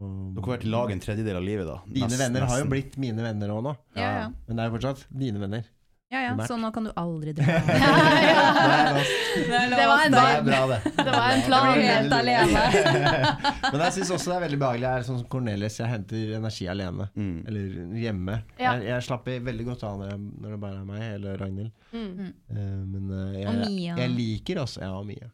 Dere 0.03 0.43
har 0.43 0.57
vært 0.57 0.65
i 0.65 0.69
lag 0.73 0.91
en 0.91 0.99
tredjedel 0.99 1.37
av 1.37 1.43
livet, 1.45 1.65
da. 1.65 1.77
Dine 1.87 2.07
Nest- 2.09 2.19
venner 2.19 2.45
har 2.49 2.59
jo 2.59 2.65
blitt 2.69 2.97
mine 2.99 3.17
venner 3.23 3.47
òg 3.49 3.63
nå, 3.63 3.77
Ja, 3.95 4.01
ja. 4.19 4.29
men 4.47 4.57
det 4.57 4.63
er 4.65 4.69
jo 4.69 4.77
fortsatt 4.77 5.05
dine 5.09 5.39
venner. 5.39 5.63
Ja, 6.13 6.21
ja. 6.27 6.47
Så 6.47 6.55
nå 6.61 6.69
kan 6.75 6.85
du 6.87 6.91
aldri 6.99 7.33
dra. 7.37 7.43
Ja, 7.47 8.93
Det 9.43 9.87
var 9.87 10.05
en 10.05 10.11
Det 10.13 10.23
er 10.23 10.43
bra, 10.45 10.59
det. 10.69 10.79
Det 10.97 11.11
var 11.11 11.29
en 11.33 11.41
plan. 11.47 11.69
Helt 11.79 12.13
alene. 12.13 12.63
Men 13.73 13.83
jeg 13.87 13.93
syns 13.97 14.11
også 14.15 14.31
det 14.31 14.35
er 14.37 14.43
veldig 14.45 14.59
behagelig. 14.61 14.85
Jeg 14.87 15.01
er 15.03 15.07
sånn 15.07 15.19
som 15.21 15.27
Cornelis, 15.33 15.77
jeg 15.81 15.89
henter 15.91 16.33
energi 16.37 16.67
alene. 16.71 17.07
Mm. 17.17 17.35
Eller 17.49 17.77
hjemme. 18.03 18.37
Ja. 18.61 18.75
Jeg, 18.77 18.87
jeg 18.91 19.05
slapper 19.07 19.39
veldig 19.49 19.67
godt 19.71 19.85
av 19.89 19.97
når, 20.01 20.11
jeg, 20.13 20.21
når 20.43 20.55
det 20.55 20.59
bare 20.63 20.81
er 20.81 20.87
meg 20.89 21.05
eller 21.17 21.39
Ragnhild. 21.41 21.71
Mm. 21.93 22.11
Eh, 22.23 22.75
men 22.93 23.09
jeg, 23.13 23.47
Og 23.47 23.59
jeg, 23.63 23.69
Mia. 23.69 23.95
jeg 24.01 24.13
liker 24.15 24.61
også 24.63 24.81
Ja, 24.83 24.91
og 24.97 25.05
Mia. 25.09 25.29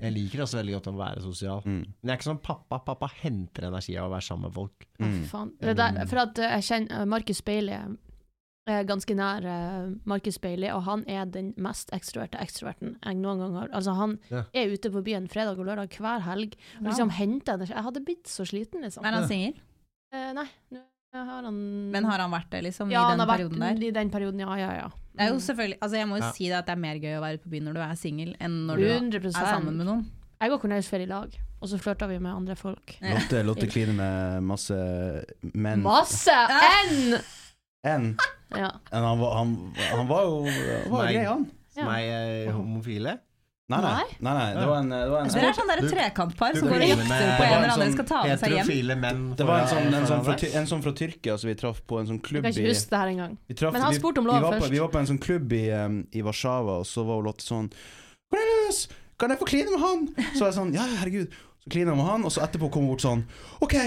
Jeg 0.00 0.14
liker 0.14 0.44
også 0.46 0.60
veldig 0.60 0.76
godt 0.78 0.90
å 0.92 0.96
være 0.98 1.24
sosial. 1.24 1.62
Mm. 1.66 1.80
Men 1.84 2.10
jeg 2.10 2.14
er 2.16 2.20
ikke 2.20 2.30
sånn 2.30 2.42
pappa. 2.50 2.80
Pappa 2.90 3.10
henter 3.22 3.68
energi 3.70 3.96
av 3.98 4.10
å 4.10 4.14
være 4.14 4.26
sammen 4.28 4.48
med 4.50 4.56
folk. 4.58 4.88
Mm. 5.02 5.20
faen. 5.30 5.54
Det 5.60 5.74
der, 5.78 6.02
for 6.10 6.24
at 6.26 6.38
eh, 6.42 6.56
jeg 6.58 6.68
kjenner 6.72 7.06
Markus 7.10 7.40
Bailey 7.46 7.78
ganske 8.66 9.12
nær 9.14 9.44
uh, 9.44 9.90
Markus 10.08 10.38
Bailey, 10.40 10.70
og 10.72 10.82
han 10.86 11.04
er 11.06 11.26
den 11.26 11.52
mest 11.60 11.90
ekstroverte 11.92 12.38
ekstroverten 12.40 12.94
jeg 13.04 13.16
noen 13.20 13.38
gang 13.42 13.54
har 13.58 13.68
Altså, 13.76 13.92
han 13.98 14.18
Ja. 14.30 14.44
er 14.54 14.72
ute 14.72 14.90
på 14.90 15.02
byen 15.04 15.28
fredag 15.28 15.58
og 15.58 15.66
lørdag 15.66 15.90
hver 15.98 16.20
helg 16.24 16.54
og 16.80 16.86
liksom 16.88 17.10
henter 17.10 17.54
energi. 17.58 17.74
Jeg 17.74 17.84
hadde 17.84 18.04
blitt 18.04 18.24
så 18.26 18.46
sliten, 18.48 18.80
liksom. 18.80 19.04
Er 19.04 19.12
han 19.12 19.28
singel? 19.28 19.54
Eh, 20.14 20.32
nei, 20.32 20.46
har 21.12 21.42
han 21.44 21.90
Men 21.92 22.04
har 22.04 22.18
han 22.24 22.30
vært 22.32 22.48
det, 22.50 22.62
liksom, 22.64 22.90
ja, 22.90 23.04
i 23.12 23.16
den 23.16 23.26
perioden 23.28 23.60
der? 23.60 23.84
I 23.84 23.90
den 23.90 24.10
perioden, 24.10 24.40
ja, 24.40 24.56
ja, 24.56 24.72
ja. 24.80 24.88
Det 25.14 25.20
er 25.20 25.28
jo 25.28 25.34
Mm. 25.34 25.40
selvfølgelig, 25.46 25.78
altså 25.80 25.96
jeg 25.96 26.06
må 26.08 26.16
jo 26.16 26.22
Ja. 26.24 26.32
si 26.32 26.44
det 26.48 26.54
at 26.56 26.66
det 26.66 26.72
er 26.72 26.80
mer 26.80 26.94
gøy 26.96 27.14
å 27.18 27.20
være 27.20 27.34
ute 27.34 27.44
på 27.44 27.50
byen 27.50 27.64
når 27.68 27.74
du 27.74 27.80
er 27.80 27.94
singel, 27.94 28.34
enn 28.40 28.66
når 28.66 28.76
du 28.76 28.84
100 28.88 29.26
er 29.26 29.30
sammen 29.54 29.76
med 29.76 29.86
noen. 29.86 30.06
Jeg 30.40 30.50
og 30.52 30.60
Cornelius 30.60 30.88
fer 30.88 31.00
i 31.02 31.06
lag, 31.06 31.30
og 31.62 31.68
så 31.68 31.78
flørter 31.78 32.08
vi 32.08 32.18
med 32.18 32.32
andre 32.34 32.56
folk. 32.56 32.96
Lotte, 33.00 33.44
Lotte 33.44 33.66
kliner 33.68 33.94
med 33.94 34.42
masse 34.42 35.24
menn. 35.54 35.82
Masse! 35.82 36.30
Enn! 37.84 38.14
Ja. 38.54 38.68
En, 38.94 39.02
han, 39.02 39.18
var, 39.18 39.32
han, 39.34 39.54
han 39.74 40.06
var 40.06 40.26
jo 40.28 40.34
han 40.46 40.92
var 40.92 41.08
grei, 41.10 41.24
han. 41.26 41.40
Som 41.74 41.88
ei 41.90 42.02
eh, 42.06 42.52
homofile. 42.54 43.16
Nei, 43.66 43.78
nei. 43.80 43.92
Nei? 43.96 44.04
nei, 44.20 44.32
nei 44.36 44.48
det 44.60 44.64
var 44.68 44.78
en, 44.78 44.90
det 44.92 45.08
var 45.08 45.22
en 45.24 45.30
Dere 45.32 45.48
er 45.48 45.56
sånn 45.56 45.70
der 45.70 45.80
trekantpar 45.88 46.58
som 46.58 46.68
går 46.68 46.82
og 46.84 46.90
jakter 46.90 47.06
på 47.08 47.14
en 47.16 47.48
eller 47.48 47.54
en 47.56 47.70
annen 47.72 47.80
sånn 47.80 47.94
skal 47.94 48.06
ta 48.10 48.18
med 48.28 48.42
seg 48.42 48.54
hjem. 48.58 48.90
Menn. 49.00 49.22
Det 49.38 49.46
var 49.48 49.62
en 49.62 49.70
sånn, 49.72 49.88
en, 49.88 50.06
sånn 50.10 50.24
fra, 50.26 50.34
en 50.60 50.68
sånn 50.70 50.84
fra 50.84 50.92
Tyrkia 51.00 51.36
som 51.40 51.50
vi 51.50 51.54
traff 51.64 51.80
på 51.88 51.98
en 52.02 52.10
sånn 52.10 52.20
Jeg 52.20 52.26
klubb 52.28 52.44
kan 52.44 52.54
ikke 52.54 52.66
i 52.66 52.74
huske 52.74 52.92
det 52.92 53.00
her 53.00 53.12
engang. 53.14 53.38
vi 53.48 53.56
Men 53.64 53.86
han 53.88 53.96
spurte 53.96 54.20
om 54.20 54.28
lov 54.28 54.36
var 54.36 54.46
på, 54.52 54.60
først. 54.60 54.74
Vi 54.76 54.82
var 54.84 54.92
på 54.92 55.00
en 55.00 55.10
sånn 55.10 55.22
klubb 55.24 55.56
i, 55.56 55.64
um, 55.72 55.96
i 56.12 56.26
Warszawa, 56.28 56.76
og 56.84 56.86
så 56.92 57.06
var 57.08 57.24
Lotte 57.24 57.46
sånn 57.48 57.72
Cornelius, 58.28 58.84
kan 59.18 59.32
jeg 59.32 59.40
få 59.40 59.48
kline 59.48 59.72
med 59.72 59.80
han? 59.80 60.06
Så 60.34 60.44
var 60.44 60.52
jeg 60.52 60.58
sånn, 60.60 60.74
ja 60.76 60.84
herregud. 61.00 61.40
Så 61.64 61.72
klina 61.72 61.94
jeg 61.94 62.02
med 62.02 62.10
han, 62.10 62.28
og 62.28 62.36
så 62.36 62.44
etterpå 62.44 62.68
kom 62.68 62.84
hun 62.84 62.92
bort 62.92 63.04
sånn 63.04 63.24
OK, 63.64 63.78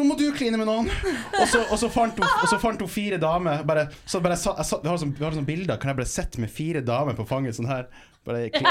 nå 0.00 0.06
må 0.08 0.16
du 0.18 0.26
kline 0.34 0.58
med 0.60 0.68
noen. 0.68 0.88
Og 0.88 1.46
så, 1.48 1.60
og 1.66 1.76
så, 1.80 1.90
fant, 1.92 2.16
hun, 2.16 2.26
og 2.26 2.48
så 2.48 2.58
fant 2.62 2.80
hun 2.80 2.90
fire 2.90 3.20
damer. 3.20 3.64
Bare, 3.68 3.86
så 4.08 4.22
bare, 4.24 4.38
jeg, 4.40 4.54
jeg 4.56 4.80
jeg, 4.80 4.88
har 4.88 5.02
sånn, 5.02 5.14
sånn 5.40 5.48
bilder. 5.48 5.80
Kan 5.80 5.92
jeg 5.92 6.00
bare 6.00 6.10
sitte 6.10 6.40
med 6.42 6.52
fire 6.52 6.82
damer 6.84 7.18
på 7.18 7.28
fanget 7.28 7.58
sånn 7.58 7.68
her? 7.70 7.90
Bare 8.30 8.48
kli- 8.54 8.66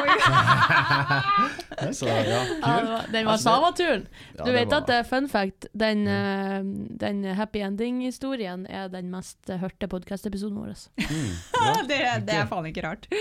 Så 1.94 2.06
ja, 2.08 2.16
Ja, 2.24 2.44
det 2.44 2.88
var, 2.90 3.06
den 3.12 3.26
var 3.26 3.34
Altså, 3.34 3.44
Samaturen. 3.50 4.04
Du 4.38 4.44
ja, 4.46 4.52
vet 4.56 4.68
var- 4.72 4.78
at 4.82 4.88
det 4.88 4.96
er 4.96 5.04
fun 5.08 5.28
fact, 5.32 5.66
den, 5.80 6.08
eh, 6.08 6.64
den 7.00 7.24
happy 7.36 7.60
ending-historien 7.64 8.66
er 8.70 8.88
den 8.92 9.10
mest 9.12 9.38
hørte 9.50 9.88
podkast-episoden 9.92 10.58
vår. 10.60 10.74
mm, 11.00 11.32
ja, 11.66 11.74
det, 11.88 12.00
det 12.28 12.36
er 12.40 12.46
faen 12.50 12.66
ikke 12.72 12.84
rart. 12.88 13.08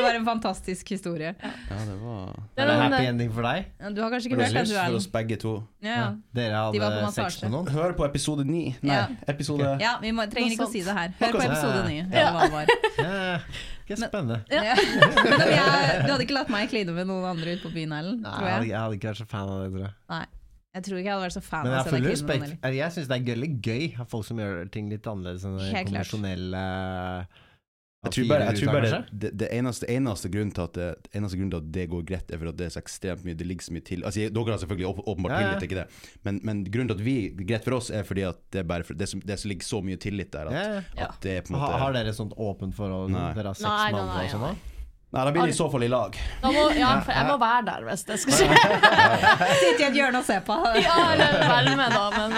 Det 0.00 0.02
var 0.04 0.14
en 0.16 0.24
fantastisk 0.24 0.88
historie. 0.90 1.34
ja, 1.42 1.50
det 1.86 1.96
var 2.02 2.32
Det 2.56 2.62
Er 2.62 2.66
det 2.66 2.74
en 2.74 2.80
happy 2.92 3.02
eh, 3.04 3.08
ending 3.08 3.32
for 3.34 3.42
deg? 3.46 3.64
Du 3.94 4.02
har 4.02 4.10
kanskje 4.10 4.30
ikke 4.30 4.40
hørt 4.42 4.54
den, 4.54 4.66
for 4.66 4.96
oss 4.96 5.06
begge 5.12 5.36
to. 5.36 5.54
Ja. 5.84 6.12
Dere 6.34 6.56
hadde 6.70 7.12
sex 7.16 7.42
med 7.42 7.50
noen? 7.54 7.68
Hør 7.74 7.92
på 7.98 8.04
episode 8.08 8.44
ni. 8.44 8.76
Nei, 8.82 8.94
Ja. 8.96 9.06
episode 9.28 9.76
ja, 9.80 9.96
vi 10.02 10.10
må, 10.12 10.26
trenger 10.30 10.52
ikke 10.56 10.66
å 10.68 10.72
si 10.72 10.82
det 10.86 10.94
her. 10.96 11.12
Hør 11.20 11.32
på 11.36 11.44
episode 11.44 11.84
ni. 11.88 11.98
Ja. 12.12 12.30
hva 12.36 12.64
det 13.90 13.96
er 13.98 14.06
ikke 14.06 14.10
spennende. 14.10 14.38
Ja. 14.50 14.74
Men 15.40 15.46
jeg, 15.50 16.02
du 16.06 16.10
hadde 16.14 16.24
ikke 16.26 16.36
latt 16.36 16.52
meg 16.54 16.68
kline 16.72 16.94
med 16.96 17.08
noen 17.10 17.26
andre 17.32 17.56
ute 17.56 17.64
på 17.66 17.72
byen, 17.74 17.92
Ellen? 17.96 18.20
Nei, 18.22 18.34
Tror 18.36 18.48
jeg 18.50 18.68
jeg. 18.70 18.78
hadde 18.80 18.98
ikke 19.00 19.10
vært 19.10 19.20
så 19.22 19.26
fan 19.30 19.50
av 19.50 19.64
det, 19.64 19.70
tror 19.74 19.84
jeg. 19.86 19.94
Nei. 20.14 20.22
jeg 20.76 20.86
tror 20.86 20.98
ikke 21.00 21.08
jeg 21.10 21.14
hadde 21.16 21.26
vært 21.26 21.36
så 21.36 21.44
fan 21.46 21.64
Men 21.66 21.70
av 21.70 21.74
jeg 21.74 21.80
å 21.80 21.84
se 21.84 21.94
full 21.94 22.06
deg 22.06 22.48
kline. 22.48 22.74
Jeg 22.80 22.96
syns 22.96 23.10
det 23.10 23.18
er 23.18 23.24
gøy, 23.30 23.50
gøy 23.68 23.86
av 24.04 24.10
folk 24.14 24.28
som 24.30 24.42
gjør 24.44 24.60
ting 24.76 24.90
litt 24.92 25.10
annerledes 25.10 25.46
enn 25.48 25.58
det 25.58 25.70
konvensjonelle 25.90 26.64
klart. 26.64 27.46
Jeg 28.00 28.12
tror 28.14 28.28
bare, 28.30 28.44
jeg 28.48 28.56
tror 28.62 28.72
bare 28.72 28.98
det, 29.12 29.30
det 29.36 29.48
eneste, 29.52 29.84
eneste, 29.92 30.28
grunnen 30.32 30.52
til 30.56 30.62
at 30.64 30.72
det, 30.78 30.86
eneste 31.18 31.36
grunnen 31.36 31.50
til 31.52 31.58
at 31.60 31.66
det 31.74 31.82
går 31.92 32.04
greit, 32.08 32.30
er 32.32 32.38
for 32.40 32.48
at 32.48 32.56
det 32.56 32.64
er 32.70 32.72
så 32.72 32.80
ekstremt 32.80 33.26
mye 33.26 33.36
Det 33.36 33.44
ligger 33.46 33.66
så 33.66 33.74
mye 33.76 33.84
til 33.84 34.04
Altså, 34.08 34.20
jeg- 34.22 34.32
Dere 34.32 34.54
har 34.54 34.60
selvfølgelig 34.62 34.88
åp- 34.88 35.02
åpenbart 35.04 35.34
Ja, 35.34 35.40
ja. 35.40 35.42
tillit 35.50 35.60
til 35.60 35.68
ikke 35.68 35.80
det, 35.82 36.16
men, 36.24 36.40
men 36.42 36.62
grunnen 36.64 36.88
til 36.88 36.96
at 36.96 37.04
vi 37.04 37.16
greit 37.44 37.64
for 37.68 37.76
oss, 37.76 37.90
er 37.90 38.02
fordi 38.08 38.22
at 38.24 38.40
det, 38.56 38.58
er 38.62 38.68
bare 38.72 38.84
for, 38.88 38.94
det, 38.94 39.08
som, 39.08 39.20
det 39.20 39.36
som 39.38 39.48
ligger 39.52 39.68
så 39.68 39.82
mye 39.84 39.96
tillit 40.00 40.32
der 40.32 40.48
at, 40.48 40.56
Ja, 40.96 41.04
at 41.10 41.20
det 41.20 41.30
er 41.36 41.42
på 41.44 41.52
en 41.52 41.60
Ha, 41.60 41.76
har 41.84 41.92
dere 41.92 42.14
sånt 42.16 42.32
åpent 42.40 42.74
forhold? 42.74 43.12
å 43.12 43.34
Dere 43.36 43.52
har 43.52 43.60
seks 43.60 43.92
mann 43.92 44.08
og 44.08 44.30
sånn? 44.32 44.56
Nei, 45.10 45.24
da 45.26 45.30
blir 45.34 45.42
det 45.48 45.50
i 45.50 45.58
så 45.58 45.64
fall 45.72 45.82
i 45.82 45.88
lag. 45.90 46.14
Da 46.38 46.50
må, 46.54 46.60
ja, 46.78 46.90
for 47.02 47.10
jeg 47.16 47.26
må 47.26 47.34
være 47.42 47.62
der 47.66 47.86
hvis 47.88 48.04
det 48.06 48.18
skal 48.22 48.34
skje. 48.38 48.58
Sitte 49.58 49.82
i 49.82 49.86
et 49.88 49.96
hjørne 49.98 50.20
og 50.20 50.26
se 50.28 50.36
på. 50.46 50.58
Ja, 50.78 50.98
eller 51.16 51.34
være 51.50 51.72
med, 51.80 51.96
da. 51.96 52.04
Men, 52.14 52.36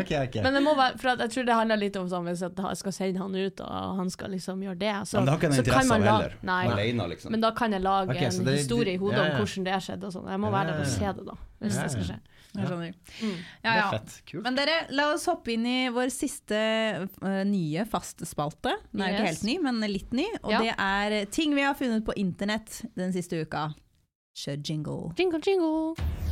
Ok, 0.00 0.10
ok. 0.26 0.40
men 0.42 0.58
det 0.58 0.62
må 0.64 0.72
være, 0.80 0.98
for 0.98 1.12
at 1.12 1.22
jeg 1.22 1.30
tror 1.36 1.46
det 1.52 1.58
handler 1.60 1.78
litt 1.84 1.98
om 2.00 2.08
sånn, 2.10 2.26
hvis 2.26 2.42
jeg 2.42 2.80
skal 2.82 2.96
sende 2.96 3.22
han 3.22 3.36
ut, 3.38 3.62
og 3.62 3.94
han 4.00 4.10
skal 4.10 4.34
liksom 4.34 4.64
gjøre 4.66 4.80
det, 4.82 4.96
så, 5.06 5.20
men 5.20 5.28
det 5.30 5.36
har 5.36 5.38
ikke 5.38 5.52
så 5.52 5.60
en 5.60 5.64
interesse 5.64 5.92
man 5.94 6.02
av 6.02 6.10
heller. 6.10 6.34
Nei. 6.50 6.60
Alene, 6.74 7.06
liksom. 7.14 7.30
Men 7.36 7.46
da 7.46 7.52
kan 7.62 7.78
jeg 7.78 7.86
lage 7.86 8.10
okay, 8.16 8.26
en 8.32 8.44
det- 8.50 8.58
historie 8.58 8.96
i 8.98 9.00
hodet 9.04 9.18
ja, 9.20 9.28
ja. 9.28 9.30
om 9.38 9.44
hvordan 9.44 9.70
det 9.70 9.78
skjedde. 9.86 10.10
og 10.10 10.16
sånn. 10.18 10.28
Jeg 10.34 10.42
må 10.42 10.50
være 10.56 10.74
der 10.74 10.82
og 10.82 10.90
se 10.98 11.14
det, 11.20 11.26
da. 11.30 11.38
Hvis 11.62 11.76
Ja, 11.78 11.86
det 11.86 11.94
skal 11.94 12.08
skje. 12.10 12.18
Jeg 12.54 12.66
skjønner. 12.66 12.94
Mm. 13.20 13.36
Ja, 13.62 13.70
Det 13.70 13.82
er 13.82 13.92
fett. 13.94 14.16
Kult. 14.30 14.44
Men 14.46 14.58
dere, 14.58 14.78
la 14.96 15.06
oss 15.14 15.26
hoppe 15.30 15.52
inn 15.54 15.66
i 15.70 15.76
vår 15.94 16.10
siste 16.14 16.58
uh, 17.22 17.42
nye 17.46 17.84
faste 17.90 18.26
spalte. 18.28 18.74
Den 18.90 19.04
er 19.06 19.12
yes. 19.12 19.20
ikke 19.20 19.28
helt 19.30 19.46
ny, 19.50 19.56
men 19.68 19.92
litt 19.92 20.16
ny. 20.16 20.26
Og 20.42 20.50
Ja. 20.56 20.64
det 20.64 20.74
er 20.78 21.30
ting 21.30 21.54
vi 21.54 21.62
har 21.66 21.78
funnet 21.78 22.04
på 22.06 22.16
internett 22.18 22.82
den 22.98 23.14
siste 23.14 23.42
uka. 23.44 23.70
Kjør 24.40 24.60
jingle. 24.64 25.14
Jingle, 25.18 25.40
jingle. 25.46 26.29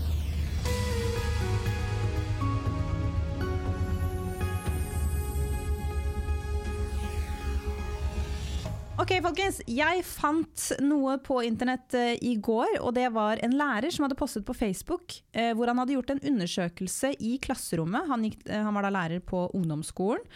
Ok, 8.99 9.13
folkens. 9.23 9.61
Jeg 9.71 10.01
fant 10.03 10.63
noe 10.83 11.21
på 11.23 11.37
internett 11.47 11.95
uh, 11.95 12.17
i 12.19 12.33
går, 12.43 12.81
og 12.83 12.97
det 12.97 13.07
var 13.15 13.39
en 13.47 13.53
lærer 13.55 13.95
som 13.95 14.03
hadde 14.03 14.17
postet 14.19 14.43
på 14.47 14.57
Facebook 14.59 15.15
uh, 15.39 15.53
hvor 15.55 15.71
han 15.71 15.79
hadde 15.79 15.95
gjort 15.95 16.11
en 16.17 16.23
undersøkelse 16.33 17.13
i 17.23 17.37
klasserommet. 17.39 18.09
Han, 18.11 18.25
gikk, 18.27 18.41
uh, 18.49 18.57
han 18.67 18.75
var 18.75 18.89
da 18.89 18.91
lærer 18.97 19.23
på 19.23 19.45
ungdomsskolen. 19.55 20.27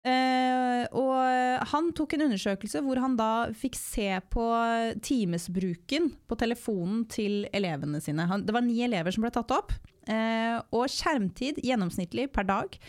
Og 0.00 1.66
han 1.68 1.90
tok 1.92 2.14
en 2.16 2.22
undersøkelse 2.24 2.80
hvor 2.86 2.96
han 3.02 3.18
da 3.18 3.50
fikk 3.52 3.74
se 3.76 4.06
på 4.32 4.46
timesbruken 5.04 6.06
på 6.24 6.38
telefonen 6.40 7.02
til 7.12 7.42
elevene 7.52 8.00
sine. 8.00 8.24
Han, 8.30 8.46
det 8.48 8.54
var 8.56 8.64
ni 8.64 8.78
elever 8.86 9.12
som 9.12 9.26
ble 9.26 9.32
tatt 9.34 9.52
opp, 9.52 9.74
og 10.08 10.86
skjermtid 10.88 11.60
gjennomsnittlig 11.60 12.30
per 12.32 12.48
dag 12.48 12.80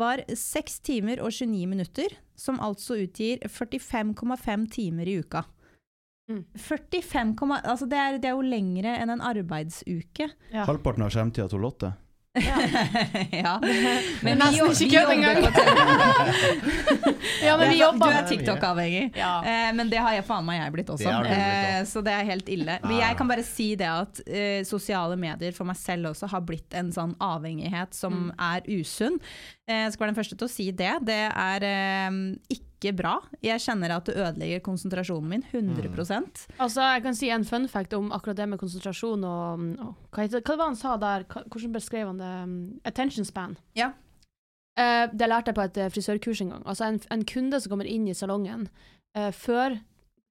var 0.00 0.24
6 0.28 0.80
timer 0.84 1.22
og 1.22 1.32
29 1.32 1.66
minutter, 1.70 2.16
som 2.36 2.60
altså 2.62 2.98
utgir 3.04 3.42
45,5 3.46 4.70
timer 4.74 5.10
i 5.10 5.18
uka. 5.22 5.44
Mm. 6.30 6.44
45, 6.56 7.34
altså 7.60 7.86
det, 7.86 7.98
er, 8.00 8.16
det 8.18 8.30
er 8.30 8.38
jo 8.38 8.46
lengre 8.48 8.94
enn 8.96 9.12
en 9.12 9.24
arbeidsuke. 9.24 10.30
Ja. 10.54 10.64
Halvparten 10.64 11.04
av 11.04 11.12
skjermtida 11.12 11.50
til 11.52 11.62
Lotte. 11.62 11.92
Ja. 12.34 13.60
Men 14.22 14.22
vi 14.22 14.34
nesten 14.40 14.74
ikke 14.74 14.80
vi 14.80 14.86
kødd 14.90 14.94
jobber 14.94 15.14
engang. 15.14 15.44
Ja, 17.44 17.56
men 17.56 17.68
vi 17.70 17.78
Du 17.78 17.84
er 18.08 18.26
TikTok-avhengig. 18.28 19.10
Ja. 19.16 19.42
Eh, 19.44 19.72
men 19.76 19.90
det 19.92 19.98
har 20.00 20.12
jeg 20.16 20.24
faen 20.26 20.44
meg 20.46 20.58
jeg 20.60 20.72
blitt 20.74 20.90
også. 20.92 21.04
Det 21.04 21.12
du 21.14 21.18
blitt 21.28 21.38
eh, 21.38 21.84
så 21.90 21.98
det 22.04 22.12
er 22.14 22.24
helt 22.28 22.48
ille. 22.52 22.74
Men 22.84 22.96
jeg 23.00 23.16
kan 23.18 23.28
bare 23.30 23.44
si 23.46 23.68
det 23.80 23.88
at 23.90 24.20
eh, 24.26 24.62
sosiale 24.68 25.16
medier 25.20 25.52
for 25.56 25.64
meg 25.68 25.78
selv 25.80 26.04
også 26.12 26.26
har 26.32 26.42
blitt 26.46 26.74
en 26.78 26.90
sånn 26.94 27.14
avhengighet 27.22 27.90
som 27.96 28.12
Mm. 28.14 28.30
er 28.38 28.60
usunn. 28.70 29.16
Eh, 29.66 29.80
jeg 29.86 29.92
skal 29.94 30.04
være 30.04 30.12
den 30.14 30.18
første 30.20 30.36
til 30.38 30.46
å 30.46 30.50
si 30.52 30.66
det. 30.76 30.92
Det 31.08 31.22
er 31.30 31.60
eh, 31.66 32.10
ikke 32.84 32.98
bra. 33.00 33.14
Jeg 33.42 33.62
kjenner 33.64 33.96
at 33.96 34.06
det 34.06 34.14
ødelegger 34.20 34.60
konsentrasjonen 34.66 35.28
min 35.32 35.44
100% 35.48 36.44
Altså, 36.60 36.84
jeg 36.94 37.02
kan 37.06 37.16
si 37.18 37.30
en 37.32 37.44
fun 37.48 37.66
fact 37.68 37.96
om 37.96 38.12
akkurat 38.12 38.36
det 38.36 38.48
med 38.52 38.60
konsentrasjon 38.60 39.24
og, 39.24 39.64
og 39.80 39.94
hva, 40.12 40.24
heter, 40.26 40.44
hva 40.44 40.56
var 40.60 40.70
han 40.72 40.76
sa 40.78 40.96
der? 41.00 41.24
Hvordan 41.30 41.72
beskrev 41.74 42.10
han 42.12 42.20
det? 42.20 42.32
Um, 42.44 42.56
Attention 42.84 43.24
span. 43.28 43.56
Ja. 43.78 43.92
Uh, 44.78 45.06
det 45.14 45.28
lærte 45.30 45.52
jeg 45.52 45.58
på 45.58 45.64
et 45.68 45.76
eh, 45.78 45.90
frisørkurs 45.94 46.40
en 46.42 46.54
gang. 46.56 46.62
Altså 46.66 46.88
en, 46.88 47.00
en 47.14 47.24
kunde 47.30 47.60
som 47.62 47.70
kommer 47.70 47.86
inn 47.88 48.08
i 48.10 48.14
salongen 48.14 48.68
uh, 49.16 49.30
før 49.30 49.78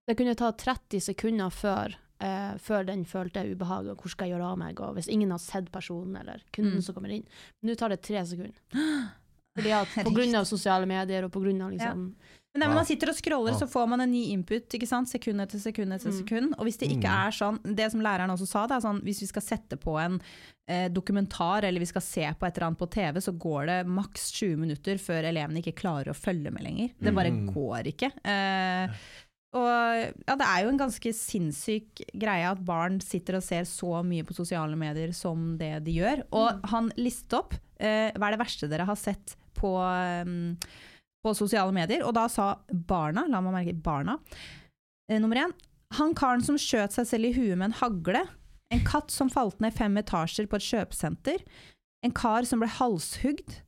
Det 0.04 0.18
kunne 0.20 0.36
ta 0.36 0.50
30 0.52 1.00
sekunder 1.00 1.50
før 1.50 1.94
uh, 2.20 2.58
før 2.60 2.84
den 2.90 3.06
følte 3.08 3.46
ubehag, 3.48 3.88
og 3.88 4.02
hvor 4.02 4.12
skal 4.12 4.28
jeg 4.28 4.36
gjøre 4.36 4.50
av 4.52 4.58
meg, 4.60 4.80
og 4.84 4.98
hvis 4.98 5.08
ingen 5.08 5.32
har 5.32 5.40
sett 5.40 5.72
personen 5.72 6.18
eller 6.20 6.44
kunden 6.52 6.76
Mm. 6.82 6.82
som 6.84 6.96
kommer 6.96 7.14
inn. 7.16 7.24
Nå 7.64 7.76
tar 7.80 7.90
det 7.94 8.02
tre 8.04 8.20
sekunder. 8.28 8.60
Fordi 9.56 9.72
at 9.78 9.88
på 10.04 10.12
grunn 10.12 10.36
av 10.36 10.48
sosiale 10.50 10.88
medier 10.90 11.24
og 11.24 11.32
på 11.32 11.40
grunn 11.44 11.62
av 11.62 11.72
liksom 11.72 12.08
Men 12.54 12.70
når 12.70 12.76
man 12.76 12.86
sitter 12.86 13.10
og 13.10 13.16
scroller, 13.18 13.56
så 13.58 13.66
får 13.68 13.88
man 13.90 14.02
en 14.02 14.12
ny 14.12 14.28
input, 14.30 14.68
ikke 14.78 14.86
sant? 14.88 15.10
sekund 15.10 15.42
etter 15.42 15.58
sekund 15.58 15.92
etter 15.96 16.12
Mm. 16.12 16.18
sekund. 16.20 16.54
Og 16.60 16.66
hvis 16.68 16.78
det 16.78 16.90
ikke 16.92 17.10
Mm. 17.10 17.28
er 17.28 17.32
sånn, 17.32 17.76
det 17.76 17.92
som 17.92 18.00
læreren 18.02 18.30
også 18.30 18.46
sa, 18.48 18.68
det 18.68 18.76
er 18.78 18.82
sånn, 18.88 19.02
hvis 19.02 19.22
vi 19.22 19.26
skal 19.28 19.42
sette 19.42 19.76
på 19.78 19.98
en 20.00 20.22
eh, 20.68 20.88
dokumentar 20.88 21.64
eller 21.66 21.80
vi 21.80 21.86
skal 21.86 22.02
se 22.02 22.22
på 22.40 22.46
et 22.48 22.56
eller 22.58 22.68
annet 22.68 22.78
på 22.80 22.90
TV, 22.90 23.20
så 23.20 23.38
går 23.38 23.66
det 23.68 23.88
maks 23.88 24.32
20 24.32 24.56
minutter 24.56 24.96
før 24.96 25.24
elevene 25.26 25.60
ikke 25.62 25.76
klarer 25.76 26.08
å 26.14 26.16
følge 26.16 26.54
med 26.54 26.64
lenger. 26.64 26.92
Det 27.02 27.14
bare 27.14 27.32
Mm. 27.32 27.54
går 27.54 27.84
ikke. 27.92 28.12
Eh, 28.24 28.88
og 29.54 30.14
ja, 30.28 30.36
det 30.36 30.48
er 30.48 30.64
jo 30.64 30.70
en 30.70 30.78
ganske 30.80 31.12
sinnssyk 31.14 32.02
greie 32.18 32.50
at 32.50 32.64
barn 32.64 33.00
sitter 33.02 33.36
og 33.36 33.44
ser 33.44 33.64
så 33.64 34.06
mye 34.06 34.24
på 34.24 34.34
sosiale 34.34 34.76
medier 34.78 35.12
som 35.14 35.58
det 35.58 35.84
de 35.84 35.92
gjør. 36.00 36.24
Og 36.32 36.62
han 36.70 36.92
listet 36.98 37.34
opp 37.34 37.54
eh, 37.80 38.12
hva 38.14 38.28
er 38.32 38.38
det 38.38 38.40
verste 38.46 38.70
dere 38.70 38.86
har 38.86 38.96
sett 38.96 39.36
på, 39.54 39.76
um, 40.24 40.58
på 41.24 41.34
sosiale 41.38 41.74
medier, 41.76 42.04
og 42.06 42.16
da 42.18 42.28
sa 42.32 42.54
barna, 42.70 43.26
la 43.30 43.42
meg 43.44 43.56
merke 43.56 43.76
barna, 43.86 44.18
eh, 45.10 45.20
nummer 45.20 45.40
én, 45.46 45.56
han 45.98 46.16
karen 46.18 46.44
som 46.44 46.58
skjøt 46.60 46.96
seg 46.96 47.08
selv 47.08 47.30
i 47.30 47.36
huet 47.38 47.58
med 47.58 47.72
en 47.72 47.80
hagle, 47.82 48.26
en 48.74 48.86
katt 48.86 49.14
som 49.14 49.30
falt 49.30 49.60
ned 49.62 49.76
fem 49.76 49.96
etasjer 50.02 50.50
på 50.50 50.58
et 50.58 50.68
kjøpesenter, 50.68 51.44
en 52.04 52.16
kar 52.16 52.48
som 52.50 52.60
ble 52.60 52.72
halshugd, 52.80 53.60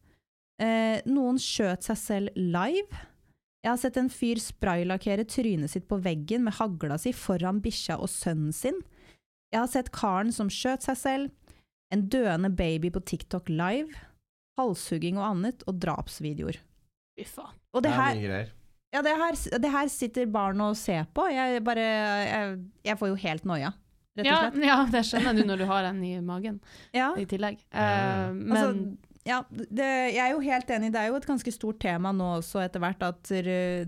eh, 0.59 1.01
noen 1.05 1.37
skjøt 1.39 1.85
seg 1.85 2.01
selv 2.01 2.39
live, 2.39 3.05
jeg 3.65 3.71
har 3.71 3.79
sett 3.81 3.95
en 3.97 4.11
fyr 4.13 4.37
spraylakkere 4.37 5.23
trynet 5.25 5.71
sitt 5.73 5.87
på 5.89 5.97
veggen 5.97 6.43
med 6.45 6.53
hagla 6.59 6.99
si 7.01 7.09
foran 7.17 7.63
bikkja 7.65 7.95
og 7.97 8.11
sønnen 8.13 8.53
sin. 8.53 8.77
Jeg 9.49 9.57
har 9.57 9.71
sett 9.71 9.89
karen 9.95 10.29
som 10.35 10.51
skjøt 10.53 10.85
seg 10.85 10.99
selv, 10.99 11.55
en 11.89 12.03
døende 12.13 12.51
baby 12.53 12.91
på 12.93 13.01
TikTok 13.09 13.49
live, 13.49 13.89
halshugging 14.59 15.17
og 15.17 15.25
annet, 15.31 15.65
og 15.65 15.79
drapsvideoer. 15.81 16.59
Fy 17.17 17.23
faen. 17.23 17.55
Og 17.73 17.81
det 17.83 17.91
Det 17.91 17.99
er 17.99 18.15
mye 18.15 18.27
greier. 18.27 18.49
ja, 18.93 19.01
det 19.01 19.15
her, 19.17 19.59
det 19.59 19.71
her 19.71 19.87
sitter 19.87 20.25
barn 20.25 20.61
og 20.61 20.75
ser 20.77 21.05
på. 21.15 21.27
Jeg 21.31 21.63
bare 21.63 21.85
Jeg, 22.27 22.59
jeg 22.85 22.97
får 22.99 23.07
jo 23.13 23.15
helt 23.15 23.45
noia, 23.45 23.73
rett 24.17 24.25
og 24.25 24.25
Ja, 24.25 24.39
slett. 24.49 24.63
ja, 24.65 24.77
det 24.91 25.03
skjønner 25.05 25.35
du 25.35 25.43
når 25.47 25.57
du 25.57 25.65
har 25.65 25.83
en 25.85 26.03
i 26.03 26.19
magen 26.21 26.59
Ja, 26.93 27.13
i 27.15 27.25
tillegg. 27.25 27.57
Uh, 27.73 27.79
Eh, 27.81 28.31
men 28.33 28.57
altså, 28.57 28.97
ja 29.25 29.41
det, 29.49 30.13
jeg 30.13 30.21
er 30.21 30.31
jo 30.35 30.39
helt 30.39 30.67
enig. 30.69 30.91
Det 30.93 31.01
er 31.01 31.07
jo 31.07 31.15
et 31.15 31.25
ganske 31.25 31.51
stort 31.51 31.79
tema 31.79 32.11
nå 32.13 32.37
også 32.39 32.61
etter 32.63 32.79
hvert 32.79 33.01
at 33.01 33.23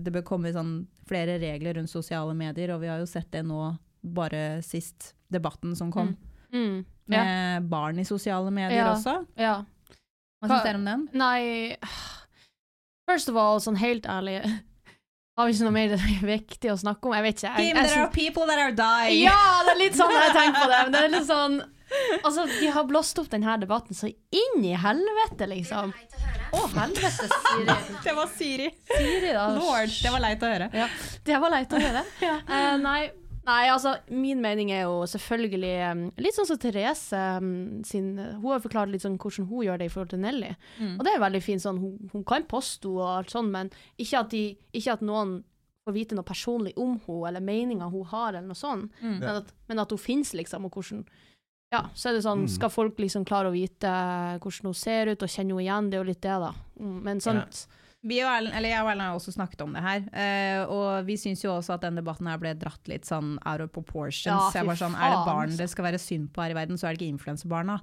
det 0.02 0.12
bør 0.12 0.22
komme 0.26 0.52
sånn 0.52 0.86
flere 1.08 1.38
regler 1.40 1.74
rundt 1.78 1.88
sosiale 1.88 2.34
medier, 2.34 2.74
og 2.74 2.80
vi 2.82 2.88
har 2.90 2.98
jo 2.98 3.06
sett 3.06 3.30
det 3.30 3.44
nå 3.46 3.76
bare 4.04 4.60
sist 4.62 5.14
debatten 5.30 5.74
som 5.76 5.90
kom, 5.92 6.16
mm, 6.52 6.58
Mm. 6.58 6.84
med 7.08 7.68
barn 7.70 7.98
i 7.98 8.04
sosiale 8.04 8.50
medier 8.50 8.78
Ja. 8.84 8.92
også. 8.94 9.26
ja. 9.36 9.64
Hva- 10.42 10.48
syns 10.50 10.62
dere 10.64 10.74
om 10.76 10.84
den? 10.84 11.08
Nei 11.14 11.76
First 13.08 13.30
of 13.32 13.38
all, 13.40 13.60
sånn 13.64 13.78
helt 13.80 14.08
ærlig 14.08 14.42
Har 15.38 15.46
vi 15.46 15.54
ikke 15.54 15.68
noe 15.68 15.74
mer 15.76 15.92
viktig 16.26 16.70
å 16.72 16.76
snakke 16.80 17.06
om? 17.08 17.14
Jeg 17.14 17.24
vet 17.28 17.40
ikke. 17.40 17.50
Jeg, 17.62 17.66
Kim, 17.68 17.76
there 17.86 18.02
are 18.02 18.10
people 18.10 18.46
that 18.50 18.58
are 18.58 18.74
dying! 18.74 19.20
ja, 19.22 19.62
det 19.64 19.76
er 19.76 19.82
litt 19.84 19.98
sånn 19.98 20.10
når 20.10 20.24
jeg 20.26 20.34
tenker 20.34 20.64
på 20.64 20.70
det. 20.72 20.80
Men 20.82 20.96
det 20.96 21.02
er 21.04 21.12
litt 21.14 21.28
sånn 21.28 21.60
Altså, 22.26 22.46
de 22.58 22.70
har 22.74 22.88
blåst 22.88 23.20
opp 23.22 23.30
denne 23.32 23.54
debatten 23.62 23.96
så 23.96 24.10
inn 24.10 24.64
i 24.66 24.74
helvete, 24.76 25.46
liksom. 25.48 25.94
Å, 26.48 26.64
helvete, 26.74 27.28
Siri. 27.30 27.78
Det 28.04 28.16
var 28.18 28.34
Siri. 28.34 28.68
Siri 28.90 29.32
da. 29.36 29.46
Lord, 29.56 29.94
det 30.02 30.12
var 30.12 30.24
leit 30.24 30.42
å 30.42 30.52
høre. 30.52 30.68
Ja, 30.76 30.90
det 31.24 31.40
var 31.44 31.54
leit 31.54 31.72
å 31.72 31.80
høre. 31.82 32.04
Uh, 32.20 32.74
nei, 32.82 33.00
nei, 33.48 33.64
altså, 33.72 33.94
min 34.12 34.40
mening 34.44 34.70
er 34.74 34.84
jo 34.84 35.00
selvfølgelig 35.08 35.74
um, 35.90 36.02
litt 36.20 36.36
sånn 36.36 36.48
som 36.50 36.58
Therese 36.60 37.16
um, 37.40 37.50
sin 37.88 38.10
Hun 38.18 38.48
har 38.52 38.62
forklart 38.64 38.92
litt 38.92 39.04
sånn 39.04 39.16
hvordan 39.20 39.48
hun 39.50 39.64
gjør 39.66 39.80
det 39.80 39.88
i 39.88 39.92
forhold 39.92 40.12
til 40.12 40.20
Nelly. 40.22 40.50
Mm. 40.78 40.96
Og 40.98 41.04
det 41.06 41.14
er 41.16 41.22
veldig 41.24 41.42
fint 41.44 41.64
sånn, 41.64 41.80
hun, 41.82 42.10
hun 42.12 42.26
kan 42.28 42.44
påstå 42.50 42.92
henne 42.92 43.06
og 43.06 43.14
alt 43.16 43.32
sånn, 43.34 43.48
men 43.54 43.72
ikke 43.96 44.20
at, 44.22 44.34
de, 44.34 44.42
ikke 44.76 44.98
at 44.98 45.06
noen 45.06 45.38
får 45.88 45.96
vite 45.96 46.18
noe 46.18 46.28
personlig 46.28 46.74
om 46.76 46.98
henne, 47.06 47.22
eller 47.30 47.44
meninga 47.48 47.88
hun 47.88 48.04
har, 48.10 48.34
eller 48.36 48.50
noe 48.50 48.58
sånt. 48.58 48.92
Mm. 49.00 49.16
Men, 49.22 49.30
at, 49.40 49.54
men 49.70 49.80
at 49.80 49.94
hun 49.96 50.02
finnes, 50.04 50.34
liksom, 50.36 50.68
og 50.68 50.76
hvordan 50.76 51.06
Ja, 51.72 51.82
så 51.92 52.08
er 52.08 52.14
det 52.16 52.22
sånn, 52.24 52.46
Mm. 52.46 52.48
skal 52.48 52.70
folk 52.72 52.96
liksom 53.00 53.26
klare 53.28 53.50
å 53.50 53.52
vite 53.52 53.90
hvordan 54.40 54.70
hun 54.70 54.76
ser 54.76 55.10
ut, 55.10 55.22
og 55.22 55.28
kjenne 55.28 55.52
henne 55.52 55.64
igjen, 55.66 55.90
det 55.90 55.98
er 55.98 56.00
jo 56.04 56.08
litt 56.08 56.22
det, 56.24 56.36
da. 56.40 56.52
Mm, 56.80 56.94
Men 57.04 57.20
sånt 57.20 57.66
Vi 58.06 58.20
og 58.22 58.28
Erlend, 58.30 58.54
eller 58.54 58.70
jeg 58.70 58.82
og 58.84 58.88
Erlend 58.92 59.08
har 59.08 59.16
også 59.18 59.32
snakket 59.34 59.62
om 59.64 59.72
det 59.74 59.82
her, 59.82 60.04
Uh, 60.18 60.70
og 60.72 61.06
vi 61.06 61.16
syns 61.18 61.42
jo 61.44 61.50
også 61.52 61.74
at 61.74 61.82
den 61.82 61.96
debatten 61.98 62.26
her 62.30 62.38
ble 62.40 62.52
dratt 62.58 62.86
litt 62.90 63.04
sånn 63.06 63.36
out 63.46 63.60
of 63.60 63.70
proportions. 63.74 64.54
Ja, 64.54 64.74
sånn, 64.78 64.94
Er 64.94 65.10
det 65.14 65.24
barn 65.26 65.56
det 65.58 65.66
skal 65.70 65.84
være 65.88 65.98
synd 66.00 66.30
på 66.34 66.42
her 66.42 66.52
i 66.54 66.56
verden, 66.56 66.78
så 66.78 66.86
er 66.88 66.94
det 66.94 67.02
ikke 67.02 67.14
influenserbarna. 67.16 67.78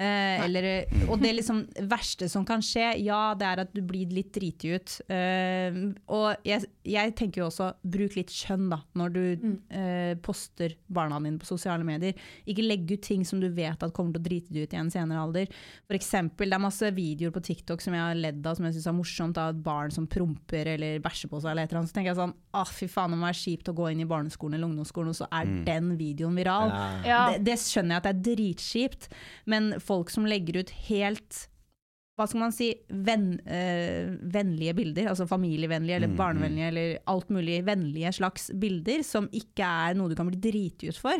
Uh, 0.00 1.06
og 1.10 1.20
det 1.22 1.32
liksom 1.38 1.62
verste 1.90 2.28
som 2.30 2.44
kan 2.48 2.62
skje, 2.64 2.96
ja, 3.04 3.34
det 3.38 3.46
er 3.46 3.62
at 3.64 3.72
du 3.74 3.80
blir 3.86 4.10
litt 4.12 4.32
driti 4.34 4.72
ut. 4.74 4.96
Uh, 5.10 5.94
og 6.10 6.34
jeg, 6.46 6.66
jeg 6.84 7.14
tenker 7.18 7.42
jo 7.44 7.48
også, 7.50 7.70
bruk 7.82 8.16
litt 8.18 8.30
skjønn 8.34 8.68
da, 8.72 8.80
når 8.98 9.14
du 9.14 9.20
Mm. 9.40 9.58
eh, 9.70 10.14
poster 10.20 10.74
barna 10.90 11.18
dine 11.22 11.38
på 11.38 11.46
sosiale 11.46 11.84
medier. 11.86 12.14
Ikke 12.48 12.64
legg 12.64 12.90
ut 12.90 13.00
ting 13.02 13.22
som 13.24 13.40
du 13.40 13.48
vet 13.48 13.82
at 13.82 13.92
kommer 13.94 14.12
til 14.12 14.20
å 14.20 14.26
drite 14.26 14.52
deg 14.52 14.64
ut 14.66 14.74
i 14.74 14.76
en 14.80 14.90
senere 14.90 15.22
alder. 15.22 15.46
For 15.86 15.94
eksempel, 15.96 16.50
det 16.50 16.56
er 16.58 16.64
masse 16.64 16.90
videoer 16.96 17.30
på 17.32 17.42
TikTok 17.46 17.80
som 17.84 17.94
jeg 17.94 18.02
har 18.02 18.14
ledd 18.18 18.44
av, 18.46 18.56
som 18.58 18.66
jeg 18.66 18.74
syns 18.74 18.88
er 18.90 18.96
morsomt, 18.96 19.38
av 19.40 19.59
barn 19.64 19.92
som 19.94 20.08
promper 20.10 20.72
eller 20.74 21.02
bæsjer 21.04 21.30
på 21.30 21.40
seg 21.42 21.52
eller 21.52 21.68
et 21.68 21.72
eller 21.72 21.82
annet. 21.82 21.92
Så 21.92 21.98
tenker 21.98 22.12
jeg 22.12 22.20
sånn, 22.20 22.34
ah 22.56 22.68
fy 22.68 22.88
faen, 22.90 23.14
det 23.14 23.20
må 23.20 23.28
være 23.28 23.40
kjipt 23.42 23.70
å 23.72 23.76
gå 23.76 23.90
inn 23.92 24.02
i 24.04 24.08
barneskolen 24.10 24.58
eller 24.58 24.70
ungdomsskolen, 24.70 25.12
og 25.12 25.20
så 25.20 25.28
er 25.30 25.52
den 25.68 25.94
videoen 26.00 26.38
viral. 26.40 26.74
Ja. 27.06 27.22
Det, 27.32 27.44
det 27.50 27.60
skjønner 27.62 27.96
jeg 27.96 28.02
at 28.02 28.08
det 28.08 28.12
er 28.14 28.26
dritkjipt, 28.34 29.08
men 29.50 29.72
folk 29.84 30.12
som 30.12 30.28
legger 30.28 30.62
ut 30.62 30.74
helt 30.90 31.46
hva 32.20 32.26
skal 32.28 32.42
man 32.42 32.52
si, 32.52 32.68
venn, 32.92 33.30
øh, 33.48 34.10
vennlige 34.34 34.74
bilder, 34.76 35.08
altså 35.08 35.24
familievennlige 35.30 35.96
eller 35.96 36.10
Mm, 36.10 36.18
barnevennlige 36.18 36.66
eller 36.68 36.98
alt 37.08 37.30
mulig 37.32 37.62
vennlige 37.64 38.12
slags 38.12 38.50
bilder, 38.60 39.02
som 39.06 39.28
ikke 39.32 39.64
er 39.64 39.96
noe 39.96 40.10
du 40.10 40.16
kan 40.18 40.28
bli 40.28 40.36
driti 40.36 40.90
ut 40.90 41.00
for. 41.00 41.16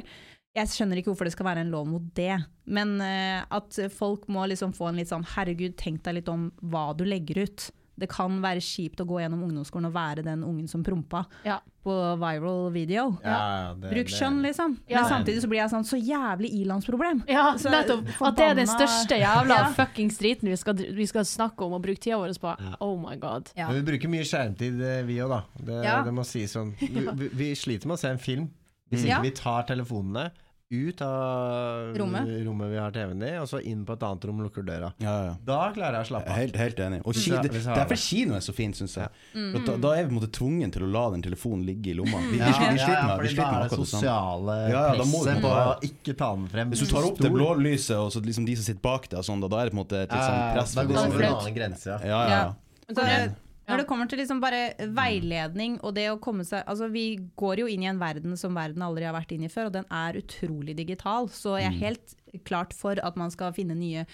Jeg 0.57 0.67
skjønner 0.67 0.99
ikke 0.99 1.13
hvorfor 1.13 1.29
det 1.29 1.33
skal 1.33 1.47
være 1.47 1.63
en 1.65 1.71
lov 1.71 1.87
mot 1.87 2.03
det, 2.19 2.35
men 2.67 3.01
eh, 3.01 3.41
at 3.49 3.79
folk 3.95 4.27
må 4.29 4.45
liksom 4.51 4.75
få 4.77 4.91
en 4.91 4.99
litt 4.99 5.13
sånn 5.13 5.25
herregud, 5.37 5.77
tenk 5.79 6.03
deg 6.05 6.19
litt 6.19 6.29
om 6.29 6.51
hva 6.61 6.91
du 6.93 7.07
legger 7.07 7.47
ut. 7.47 7.71
Det 8.01 8.09
kan 8.09 8.41
være 8.43 8.63
kjipt 8.65 9.01
å 9.03 9.07
gå 9.07 9.21
gjennom 9.21 9.43
ungdomsskolen 9.47 9.87
og 9.91 9.93
være 9.95 10.25
den 10.25 10.43
ungen 10.43 10.67
som 10.69 10.83
prompa 10.83 11.27
Ja. 11.45 11.59
på 11.85 11.93
viral 12.21 12.73
video. 12.73 13.19
Ja, 13.25 13.75
det- 13.79 13.91
Bruk 13.93 14.09
skjønn, 14.09 14.41
liksom. 14.43 14.79
Ja. 14.89 15.03
Men 15.03 15.11
samtidig 15.11 15.43
så 15.45 15.49
blir 15.49 15.61
jeg 15.61 15.71
sånn 15.71 15.85
så 15.85 15.97
jævlig 16.01 16.51
ilandsproblem. 16.65 17.23
Ja, 17.29 17.55
Så 17.57 17.71
nettopp. 17.71 18.09
At 18.21 18.37
det 18.37 18.45
er 18.51 18.55
den 18.55 18.67
største 18.67 19.19
jævla 19.21 19.49
Ja. 19.61 19.73
fuckings 19.77 20.19
driten 20.19 20.49
vi 20.49 20.57
skal, 20.57 20.75
vi 20.75 21.07
skal 21.07 21.23
snakke 21.25 21.63
om 21.65 21.73
og 21.75 21.83
bruke 21.83 22.01
tida 22.01 22.17
vår 22.17 22.33
på. 22.41 22.57
Ja. 22.59 22.75
Oh 22.81 22.97
my 22.99 23.17
god. 23.17 23.51
Ja. 23.57 23.69
Men 23.69 23.85
vi 23.85 23.93
bruker 23.93 24.09
mye 24.09 24.25
skjermtid, 24.25 24.81
eh, 24.81 25.03
vi 25.05 25.17
òg, 25.19 25.29
da. 25.29 25.43
Det, 25.63 25.85
Ja. 25.85 26.03
det 26.03 26.13
må 26.13 26.25
sies 26.25 26.53
sånn. 26.57 26.75
Vi, 26.81 27.29
vi, 27.29 27.53
sliter 27.55 27.87
med 27.87 27.97
å 27.97 27.99
se 28.01 28.09
en 28.09 28.19
film 28.19 28.51
hvis 28.91 29.05
Ja. 29.07 29.19
ikke 29.19 29.23
vi 29.23 29.31
tar 29.31 29.63
telefonene 29.65 30.31
ut 30.73 31.01
av 31.03 31.97
Rommet. 31.99 32.29
rommet 32.47 32.71
vi 32.71 32.77
har 32.79 32.93
TV-en 32.95 33.23
i, 33.27 33.31
og 33.43 33.49
så 33.51 33.59
inn 33.67 33.81
på 33.87 33.97
et 33.97 34.05
annet 34.07 34.25
rom 34.29 34.39
og 34.39 34.47
lukker 34.47 34.63
døra. 34.63 34.93
Ja, 35.03 35.15
ja. 35.27 35.33
Da 35.43 35.57
klarer 35.75 35.99
jeg 35.99 36.07
å 36.07 36.09
slappe 36.13 36.31
av. 36.31 36.37
helt, 36.39 36.55
helt 36.61 36.79
enig. 36.85 37.01
Og 37.03 37.17
ki 37.19 37.33
Ja, 37.33 37.41
det, 37.43 37.51
derfor 37.67 37.99
kino 37.99 38.37
er 38.39 38.45
så 38.47 38.55
fint, 38.55 38.79
syns 38.79 38.95
jeg. 38.95 39.11
Mm. 39.35 39.65
Da, 39.67 39.75
da 39.83 39.91
er 39.97 40.05
vi 40.05 40.13
på 40.13 40.15
en 40.15 40.19
måte 40.21 40.31
tvungen 40.39 40.71
til 40.77 40.87
å 40.87 40.91
la 40.95 41.03
den 41.17 41.25
telefonen 41.27 41.67
ligge 41.67 41.91
i 41.91 41.97
lomma. 41.99 42.23
Vi, 42.23 42.37
vi, 42.37 42.39
Ja, 42.39 42.53
vi, 42.55 42.71
vi 42.71 42.85
sliter 42.85 43.03
med, 43.11 43.25
vi 43.27 43.33
sliter 43.35 43.51
med 43.51 43.67
akkurat 43.67 43.83
det 43.83 43.91
samme. 43.91 44.07
sosiale 44.07 44.57
Ja, 44.71 44.87
ja, 44.87 44.95
da 45.03 45.09
må 45.11 45.25
du 45.27 45.43
på 45.43 45.51
å 45.59 45.77
ikke 45.91 46.17
ta 46.23 46.31
den 46.39 46.49
frem. 46.55 46.71
Hvis 46.71 46.87
du 46.87 46.91
tar 46.95 47.11
opp 47.11 47.19
det 47.19 47.33
blå 47.35 47.51
lyset, 47.59 47.97
og 47.99 48.15
så 48.15 48.23
liksom 48.23 48.47
de 48.47 48.55
som 48.63 48.71
sitter 48.71 48.81
bak 48.87 49.11
deg, 49.11 49.27
sånn, 49.27 49.43
da, 49.43 49.51
da 49.51 49.65
er 49.65 49.71
det 49.71 49.75
på 49.75 49.81
en 49.81 49.83
måte 49.83 50.05
et 50.07 50.15
litt 50.15 50.23
sånn 50.23 50.43
press. 50.55 50.75
Da 50.79 50.85
går 50.87 50.95
det 50.95 51.03
som- 51.03 51.11
over 51.19 51.25
en 51.27 51.35
annen 51.35 51.55
grense, 51.59 51.87
ja. 51.91 51.99
Ja, 52.07 52.23
ja, 52.31 52.43
ja. 52.47 53.35
Ja. 53.71 53.77
når 53.77 53.83
det 53.85 53.89
kommer 53.91 54.11
til 54.11 54.21
liksom 54.21 54.43
bare 54.43 54.75
veiledning 54.99 55.79
og 55.87 55.95
det 55.97 56.09
å 56.11 56.19
komme 56.23 56.45
seg 56.47 56.67
Altså 56.67 56.91
Vi 56.93 57.07
går 57.39 57.63
jo 57.63 57.71
inn 57.71 57.85
i 57.87 57.91
en 57.91 58.03
verden 58.03 58.37
som 58.41 58.59
verden 58.59 58.83
aldri 58.83 59.07
har 59.07 59.15
vært 59.17 59.33
inn 59.37 59.47
i 59.47 59.53
før, 59.53 59.71
og 59.71 59.79
den 59.79 59.89
er 59.91 60.19
utrolig 60.21 60.77
digital. 60.77 61.31
Så 61.33 61.57
jeg 61.61 61.71
er 61.71 61.81
helt 61.81 62.15
klart 62.47 62.75
for 62.77 63.01
at 63.03 63.17
man 63.19 63.33
skal 63.33 63.55
finne 63.57 63.75
nye 63.79 64.05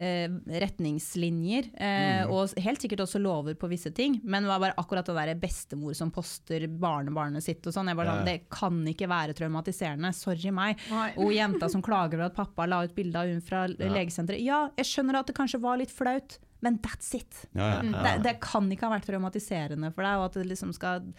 eh, 0.00 0.30
retningslinjer, 0.62 1.68
eh, 1.74 2.30
og 2.30 2.54
helt 2.62 2.82
sikkert 2.82 3.02
også 3.04 3.20
lover 3.22 3.56
på 3.58 3.70
visse 3.70 3.90
ting. 3.94 4.18
Men 4.24 4.44
det 4.44 4.52
var 4.52 4.62
bare 4.62 4.78
akkurat 4.80 5.06
det 5.08 5.16
der 5.18 5.40
bestemor 5.42 5.96
som 5.98 6.12
poster 6.14 6.66
barnebarnet 6.68 7.44
sitt 7.44 7.66
og 7.66 7.74
sånn. 7.74 7.90
Ja. 7.92 8.18
Det 8.26 8.48
kan 8.52 8.80
ikke 8.88 9.10
være 9.10 9.36
traumatiserende. 9.38 10.12
Sorry 10.16 10.52
meg. 10.54 10.80
Nei. 10.92 11.10
Og 11.20 11.34
jenta 11.34 11.70
som 11.72 11.84
klager 11.84 12.20
over 12.20 12.30
at 12.30 12.38
pappa 12.38 12.68
la 12.68 12.84
ut 12.86 12.94
bilde 12.96 13.18
av 13.18 13.30
hun 13.30 13.42
fra 13.44 13.66
legesenteret. 13.68 14.42
Ja, 14.44 14.66
jeg 14.78 14.90
skjønner 14.90 15.20
at 15.22 15.30
det 15.30 15.36
kanskje 15.38 15.62
var 15.62 15.80
litt 15.80 15.94
flaut, 15.94 16.38
men 16.64 16.78
that's 16.84 17.14
it. 17.14 17.44
ja, 17.54 17.82
ja. 17.82 18.04
Det, 18.04 18.14
det 18.24 18.36
kan 18.40 18.70
ikke 18.72 18.86
ha 18.88 18.94
vært 18.96 19.06
traumatiserende 19.10 19.92
for 19.94 20.02
deg, 20.06 20.16
og 20.18 20.24
at 20.30 20.38
det 20.40 20.46
liksom 20.50 20.72
skal 20.76 21.12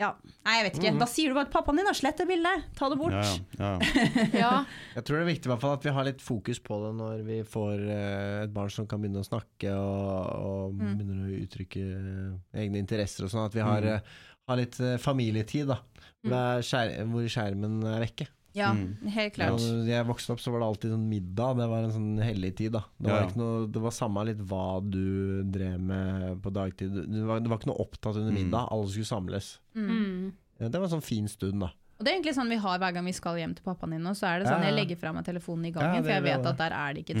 Ja, 0.00 0.14
nei, 0.46 0.54
jeg 0.56 0.64
vet 0.64 0.76
ikke. 0.80 0.90
Da 0.96 1.06
sier 1.12 1.28
du 1.28 1.34
bare 1.36 1.44
at 1.44 1.52
pappaen 1.52 1.76
din 1.76 1.84
har 1.90 1.96
slettet 1.98 2.24
bildet, 2.28 2.62
ta 2.78 2.86
det 2.88 2.96
bort. 2.96 3.12
Ja, 3.12 3.34
ja, 3.60 3.72
ja. 3.76 4.30
Ja. 4.44 4.52
Jeg 4.96 5.04
tror 5.04 5.18
det 5.18 5.24
er 5.26 5.28
viktig 5.28 5.50
i 5.50 5.52
hvert 5.52 5.60
fall 5.60 5.74
at 5.76 5.84
vi 5.84 5.92
har 5.92 6.06
litt 6.08 6.22
fokus 6.24 6.60
på 6.64 6.78
det 6.86 6.92
når 6.96 7.20
vi 7.26 7.36
får 7.44 7.82
eh, 7.84 8.38
et 8.46 8.54
barn 8.54 8.72
som 8.72 8.86
kan 8.88 9.02
begynne 9.02 9.20
å 9.20 9.28
snakke 9.28 9.74
og, 9.76 10.40
og 10.40 10.72
Mm. 10.80 10.94
begynner 10.96 11.20
å 11.28 11.42
uttrykke 11.44 11.84
eh, 11.84 12.62
egne 12.64 12.80
interesser 12.80 13.26
og 13.28 13.32
sånn. 13.34 13.44
At 13.50 13.58
vi 13.58 13.60
har, 13.66 13.84
Mm. 13.84 13.92
eh, 14.00 14.00
har 14.48 14.56
litt 14.62 14.80
familietid, 15.04 15.68
da. 15.68 15.76
Hvor, 16.24 16.32
er 16.56 16.64
skjer, 16.64 16.94
hvor 17.12 17.28
skjermen 17.36 17.76
er 17.92 18.00
vekke. 18.06 18.26
Ja, 18.52 18.72
Mm. 18.74 18.96
helt 19.14 19.34
klart. 19.34 19.60
når 19.60 19.86
jeg 19.86 20.06
vokste 20.06 20.30
opp, 20.32 20.40
så 20.40 20.50
var 20.50 20.60
det 20.60 20.66
alltid 20.68 20.90
sånn 20.90 21.08
middag. 21.08 21.56
Det 21.56 21.68
var 21.68 21.84
en 21.84 21.92
sånn 21.92 22.18
hellig 22.22 22.56
tid, 22.56 22.72
da. 22.72 22.84
Det 23.00 23.08
var, 23.10 23.20
Ja. 23.20 23.26
ikke 23.28 23.36
noe, 23.36 23.66
det 23.70 23.80
var 23.82 23.90
samme 23.90 24.24
litt 24.26 24.38
hva 24.38 24.80
du 24.90 25.42
drev 25.44 25.78
med 25.80 26.42
på 26.42 26.52
dagtid. 26.52 26.92
Du 27.12 27.24
var, 27.26 27.38
det 27.40 27.48
var 27.48 27.58
ikke 27.58 27.66
noe 27.70 27.78
opptatt 27.86 28.16
under 28.16 28.32
Mm. 28.32 28.50
middag. 28.50 28.68
Alle 28.72 28.88
skulle 28.88 29.04
samles. 29.06 29.58
Mm. 29.76 30.32
Ja, 30.60 30.68
det 30.68 30.74
var 30.80 30.84
en 30.84 31.00
sånn 31.00 31.02
fin 31.02 31.28
stund, 31.28 31.60
da. 31.60 31.70
Og 32.00 32.04
det 32.06 32.08
er 32.08 32.16
egentlig 32.16 32.32
sånn 32.32 32.48
vi 32.48 32.56
har 32.56 32.78
hver 32.80 32.94
gang 32.96 33.04
vi 33.04 33.12
skal 33.12 33.36
hjem 33.36 33.52
til 33.54 33.62
pappaen 33.62 33.90
din. 33.92 34.06
Og 34.08 34.16
så 34.16 34.24
er 34.30 34.38
det 34.40 34.46
sånn. 34.48 34.62
Jeg 34.64 34.72
legger 34.72 34.96
fra 34.96 35.10
meg 35.12 35.22
telefonen 35.26 35.66
i 35.68 35.72
gangen, 35.74 36.00
for 36.02 36.08
jeg 36.14 36.22
vet 36.24 36.46
at 36.48 36.56
der 36.56 36.72
er 36.72 36.94
det 36.96 37.02
ikke 37.04 37.14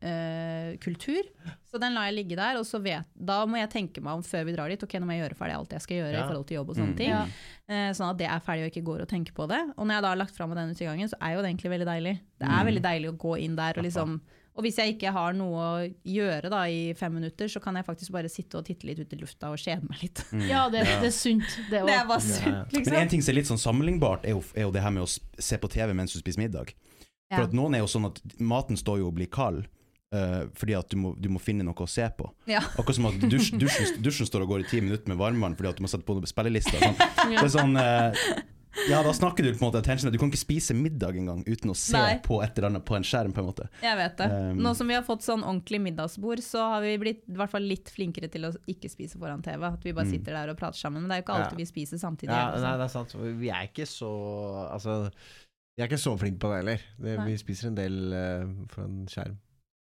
telefonkultur. 0.00 1.24
så 1.70 1.78
den 1.80 1.94
lar 1.94 2.06
jeg 2.10 2.14
ligge 2.14 2.36
der, 2.36 2.56
og 2.58 2.64
så 2.66 2.80
vet, 2.82 3.04
da 3.16 3.44
må 3.46 3.56
jeg 3.58 3.70
tenke 3.70 4.00
meg 4.02 4.14
om 4.14 4.22
før 4.22 4.44
vi 4.46 4.52
drar 4.54 4.68
dit. 4.68 4.82
Ok, 4.82 4.94
nå 4.98 5.06
må 5.06 5.12
jeg 5.14 5.22
gjøre 5.30 5.36
ferdig 5.38 5.56
alt 5.58 5.70
jeg 5.76 5.80
skal 5.82 5.96
gjøre 6.00 6.14
i 6.18 6.28
forhold 6.28 6.46
til 6.46 6.56
jobb 6.58 6.68
og 6.70 6.76
sånne 6.76 6.94
Mm. 6.94 6.96
ting. 6.96 7.10
Eh, 7.68 7.90
sånn 7.94 8.10
at 8.10 8.16
det 8.18 8.26
er 8.26 8.40
ferdig 8.40 8.64
og 8.66 8.70
ikke 8.72 8.84
går 8.84 9.00
og 9.02 9.08
tenker 9.08 9.32
på 9.32 9.48
det. 9.48 9.60
Og 9.78 9.86
når 9.86 9.92
jeg 9.94 10.02
da 10.02 10.08
har 10.08 10.16
lagt 10.16 10.34
fra 10.36 10.46
meg 10.46 10.56
den 10.56 10.70
ute 10.70 10.82
i 10.82 10.86
gangen, 10.86 11.08
så 11.08 11.14
er 11.20 11.34
jo 11.34 11.42
det 11.42 11.50
egentlig 11.50 11.70
veldig 11.70 11.86
deilig. 11.86 12.20
Det 12.38 12.46
er 12.48 12.62
Mm. 12.62 12.66
veldig 12.66 12.82
deilig 12.82 13.08
å 13.10 13.16
gå 13.18 13.38
inn 13.40 13.56
der 13.56 13.74
og 13.76 13.84
liksom 13.84 14.20
og 14.60 14.66
hvis 14.66 14.76
jeg 14.76 14.92
ikke 14.94 15.10
har 15.16 15.32
noe 15.36 15.60
å 15.64 15.76
gjøre 16.04 16.50
da 16.52 16.60
i 16.68 16.92
fem 16.98 17.14
minutter, 17.16 17.48
så 17.48 17.62
kan 17.64 17.78
jeg 17.78 17.86
faktisk 17.86 18.12
bare 18.12 18.28
sitte 18.28 18.60
og 18.60 18.66
titte 18.68 18.84
litt 18.84 19.00
ut 19.00 19.16
i 19.16 19.18
lufta 19.22 19.48
og 19.54 19.60
kjede 19.60 19.88
meg 19.88 20.04
litt. 20.04 20.20
Mm. 20.30 20.44
ja, 20.50 20.66
det, 20.72 20.84
det 21.00 21.08
er 21.08 21.16
sunt, 21.16 21.48
det 21.70 21.80
Det 21.88 21.96
er 21.96 22.06
bare 22.06 22.20
Ja, 22.20 22.28
ja. 22.28 22.44
sunt, 22.44 22.76
liksom. 22.76 22.92
Men 22.92 23.06
en 23.06 23.12
ting 23.14 23.24
som 23.24 23.32
er 23.32 23.38
litt 23.40 23.48
sånn 23.48 23.62
sammenlignbart, 23.62 24.28
er 24.28 24.36
jo, 24.36 24.44
er 24.52 24.68
jo 24.68 24.74
det 24.76 24.84
her 24.84 24.92
med 24.92 25.06
å 25.06 25.10
se 25.10 25.60
på 25.62 25.72
TV 25.72 25.96
mens 25.96 26.12
du 26.12 26.20
spiser 26.20 26.44
middag. 26.44 26.74
For 27.30 27.46
at 27.46 27.56
noen 27.56 27.78
er 27.78 27.84
jo 27.84 27.88
sånn 27.88 28.10
at 28.10 28.20
maten 28.42 28.76
står 28.76 29.00
jo 29.00 29.08
og 29.08 29.16
blir 29.16 29.30
kald. 29.32 29.64
Uh, 30.10 30.48
fordi 30.58 30.74
at 30.74 30.90
du 30.90 30.96
må, 30.98 31.12
du 31.14 31.28
må 31.30 31.38
finne 31.38 31.62
noe 31.62 31.86
å 31.86 31.88
se 31.88 32.02
på. 32.18 32.26
Ja. 32.50 32.64
Akkurat 32.74 32.96
som 32.98 33.06
at 33.12 33.20
dusj, 33.22 33.52
dusjen, 33.62 34.00
dusjen 34.02 34.26
står 34.26 34.42
og 34.42 34.56
går 34.56 34.64
i 34.64 34.70
ti 34.72 34.80
minutter 34.82 35.06
med 35.06 35.20
varmvann 35.20 35.54
fordi 35.54 35.70
at 35.70 35.78
du 35.78 35.84
må 35.86 35.90
sette 35.92 36.02
på 36.02 36.16
spillelista. 36.26 36.80
Sånn. 36.82 36.98
Ja. 36.98 37.36
Det 37.38 37.44
er 37.46 37.52
sånn 37.54 37.78
eh, 37.78 38.24
Ja, 38.88 39.02
da 39.02 39.10
snakker 39.12 39.42
du 39.42 39.50
på 39.52 39.64
en 39.64 39.72
måte 39.72 39.78
attention. 39.82 40.12
Du 40.12 40.18
kan 40.18 40.30
ikke 40.30 40.38
spise 40.40 40.74
middag 40.78 41.16
engang 41.18 41.40
uten 41.46 41.72
å 41.72 41.74
se 41.76 41.96
Nei. 41.98 42.18
på 42.22 42.38
et 42.44 42.56
eller 42.58 42.68
annet 42.70 42.84
på 42.86 42.94
en 42.96 43.02
skjerm. 43.02 43.32
på 43.34 43.42
en 43.42 43.48
måte 43.48 43.68
Jeg 43.82 43.96
vet 43.98 44.16
det. 44.20 44.28
Um, 44.30 44.60
Nå 44.62 44.74
som 44.78 44.86
vi 44.88 44.94
har 44.94 45.02
fått 45.02 45.22
sånn 45.26 45.42
ordentlig 45.42 45.80
middagsbord, 45.80 46.38
så 46.44 46.62
har 46.76 46.80
vi 46.84 46.92
blitt 47.02 47.24
i 47.28 47.34
hvert 47.40 47.50
fall 47.50 47.66
litt 47.66 47.90
flinkere 47.90 48.30
til 48.30 48.46
å 48.46 48.52
ikke 48.70 48.88
spise 48.92 49.18
foran 49.18 49.42
TV. 49.42 49.62
At 49.66 49.82
vi 49.82 49.92
bare 49.92 50.06
Mm. 50.06 50.12
sitter 50.14 50.32
der 50.38 50.48
og 50.50 50.56
prater 50.58 50.78
sammen. 50.78 51.02
Men 51.02 51.08
det 51.10 51.16
er 51.18 51.22
jo 51.22 51.26
ikke 51.26 51.38
alltid 51.42 51.58
Ja. 51.58 51.64
vi 51.64 51.64
spiser 51.72 51.98
samtidig. 51.98 52.30
Ja, 52.30 52.50
nei, 52.56 52.76
det 52.78 52.84
er 52.84 52.88
sant. 52.88 53.14
Vi 53.14 53.48
er 53.50 53.66
ikke 53.68 53.86
så 53.86 54.70
Altså, 54.72 55.10
vi 55.76 55.82
er 55.82 55.88
ikke 55.88 55.98
så 55.98 56.16
flinke 56.18 56.38
på 56.38 56.48
det 56.50 56.58
heller. 56.64 56.80
Det, 57.00 57.18
vi 57.26 57.36
spiser 57.36 57.66
en 57.68 57.74
del 57.74 58.12
uh, 58.12 58.66
foran 58.68 59.06
skjerm. 59.08 59.36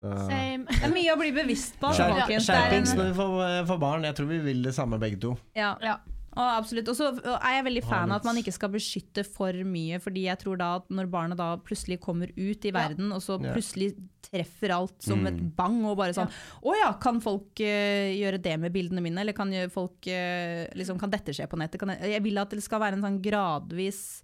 Så- 0.02 0.28
Same. 0.30 0.64
Det 0.64 0.82
er 0.84 0.94
mye 0.94 1.12
å 1.12 1.18
bli 1.18 1.30
bevisst 1.32 1.74
på. 1.80 1.90
Er 1.90 2.38
skjerpings 2.40 2.94
når 2.96 3.10
vi 3.10 3.14
får, 3.18 3.66
får 3.66 3.78
barn. 3.80 4.02
Jeg 4.04 4.14
tror 4.16 4.26
vi 4.28 4.38
vil 4.38 4.62
det 4.62 4.72
samme 4.74 4.98
begge 4.98 5.20
to. 5.20 5.36
Ja. 5.54 5.76
Ja. 5.82 5.96
Og 6.30 6.46
absolutt. 6.46 6.86
Og 6.92 6.94
så 6.94 7.08
er 7.34 7.56
jeg 7.56 7.64
veldig 7.66 7.82
fan 7.88 8.12
av 8.12 8.20
at 8.20 8.26
man 8.28 8.36
ikke 8.38 8.52
skal 8.54 8.70
beskytte 8.70 9.24
for 9.26 9.56
mye, 9.66 9.98
fordi 9.98 10.28
jeg 10.28 10.38
tror 10.38 10.60
da 10.60 10.68
at 10.78 10.86
når 10.94 11.08
barna 11.10 11.34
da 11.38 11.48
plutselig 11.58 11.98
kommer 12.04 12.30
ut 12.36 12.64
i 12.68 12.70
verden, 12.74 13.10
og 13.16 13.18
så 13.24 13.34
plutselig 13.42 13.96
treffer 14.30 14.70
alt 14.76 14.94
som 15.02 15.24
Mm. 15.24 15.26
et 15.26 15.40
bang, 15.56 15.80
og 15.88 15.96
bare 15.98 16.14
sånn 16.14 16.30
Å 16.62 16.74
ja, 16.78 16.92
kan 17.02 17.18
folk 17.24 17.58
uh, 17.58 18.08
gjøre 18.14 18.38
det 18.38 18.54
med 18.60 18.72
bildene 18.72 19.02
mine, 19.02 19.18
eller 19.24 19.34
kan 19.34 19.50
folk 19.72 20.06
uh, 20.06 20.68
liksom, 20.76 21.00
Kan 21.00 21.10
dette 21.10 21.34
skje 21.34 21.48
på 21.50 21.58
nettet? 21.58 21.80
Kan 21.80 21.88
jeg, 21.96 22.12
jeg 22.14 22.22
vil 22.22 22.38
at 22.38 22.50
det 22.54 22.62
skal 22.62 22.80
være 22.80 23.00
en 23.00 23.02
sånn 23.08 23.18
gradvis 23.24 24.22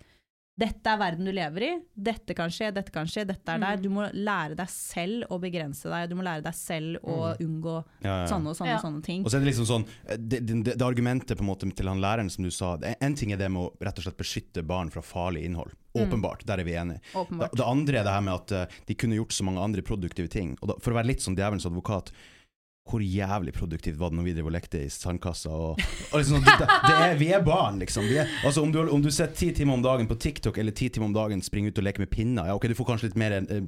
dette 0.57 0.89
er 0.89 0.97
verden 0.97 1.27
du 1.29 1.33
lever 1.37 1.65
i, 1.67 1.71
dette 1.93 2.33
kan 2.37 2.49
skje, 2.53 2.71
dette 2.73 2.93
kan 2.95 3.05
skje, 3.05 3.27
dette 3.29 3.53
er 3.53 3.61
der. 3.61 3.77
Mm. 3.77 3.83
Du 3.85 3.91
må 3.93 4.07
lære 4.17 4.57
deg 4.57 4.71
selv 4.73 5.27
å 5.29 5.37
begrense 5.43 5.91
deg, 5.93 6.07
du 6.09 6.17
må 6.17 6.25
lære 6.25 6.45
deg 6.47 6.57
selv 6.57 7.03
å 7.05 7.35
unngå 7.45 7.75
Ja, 8.01 8.23
ja. 8.23 8.27
sånne 8.31 8.55
og 8.55 8.57
sånne 8.57 8.73
Ja. 8.73 8.79
sånne 8.81 9.03
ting. 9.05 9.25
Og 9.25 9.31
så 9.31 9.37
er 9.37 9.45
det 9.45 9.51
liksom 9.53 9.69
sånn 9.69 9.85
Det, 10.17 10.41
det, 10.47 10.63
det 10.79 10.87
argumentet 10.87 11.37
på 11.37 11.45
en 11.45 11.51
måte 11.51 11.69
til 11.77 11.91
han 11.93 12.01
læreren 12.01 12.31
som 12.33 12.45
du 12.45 12.51
sa 12.51 12.79
En 13.01 13.15
ting 13.15 13.33
er 13.33 13.37
det 13.37 13.51
med 13.53 13.67
å 13.67 13.73
rett 13.85 13.99
og 14.01 14.07
slett 14.09 14.17
beskytte 14.17 14.65
barn 14.65 14.89
fra 14.91 15.03
farlig 15.05 15.45
innhold. 15.45 15.77
Åpenbart, 15.97 16.45
der 16.45 16.61
er 16.61 16.65
vi 16.65 16.75
enige. 16.77 17.01
Åpenbart. 17.15 17.53
det 17.57 17.65
andre 17.65 17.99
er 18.01 18.05
det 18.05 18.13
her 18.13 18.25
med 18.25 18.35
at 18.35 18.53
eh, 18.53 18.81
de 18.87 18.95
kunne 18.95 19.17
gjort 19.17 19.33
så 19.33 19.45
mange 19.45 19.61
andre 19.61 19.83
produktive 19.83 20.29
ting. 20.29 20.57
Og 20.61 20.69
da, 20.69 20.75
For 20.81 20.93
å 20.93 20.99
være 21.01 21.09
litt 21.13 21.21
som 21.25 21.37
djevelens 21.37 21.65
advokat 21.69 22.13
hvor 22.87 23.03
jævlig 23.03 23.53
produktivt 23.57 23.99
var 23.99 24.13
det 24.13 24.19
når 24.19 24.27
vi 24.29 24.35
drev 24.37 24.51
og 24.51 24.55
lekte 24.55 24.85
i 24.87 24.91
sandkassa? 24.93 25.51
Og, 25.51 25.81
og 26.13 26.21
liksom, 26.21 26.45
det, 26.47 26.69
det 26.87 26.95
er, 26.95 27.17
vi 27.19 27.31
er 27.35 27.43
barn, 27.47 27.81
liksom. 27.83 28.07
Er, 28.07 28.31
altså, 28.47 28.63
om, 28.63 28.73
du, 28.73 28.83
om 28.85 29.03
du 29.03 29.11
sitter 29.11 29.35
ti 29.35 29.51
timer 29.57 29.75
om 29.75 29.83
dagen 29.83 30.07
på 30.11 30.19
TikTok 30.23 30.59
eller 30.63 30.77
ti 30.77 30.89
timer 30.89 31.11
om 31.11 31.17
dagen 31.17 31.43
springer 31.43 31.75
ut 31.75 31.81
og 31.83 31.89
leker 31.89 32.05
med 32.05 32.13
pinner, 32.13 32.51
ja 32.51 32.55
ok, 32.55 32.69
du 32.71 32.77
får 32.79 32.91
kanskje 32.93 33.11
litt 33.11 33.19
mer 33.21 33.39
eh, 33.41 33.59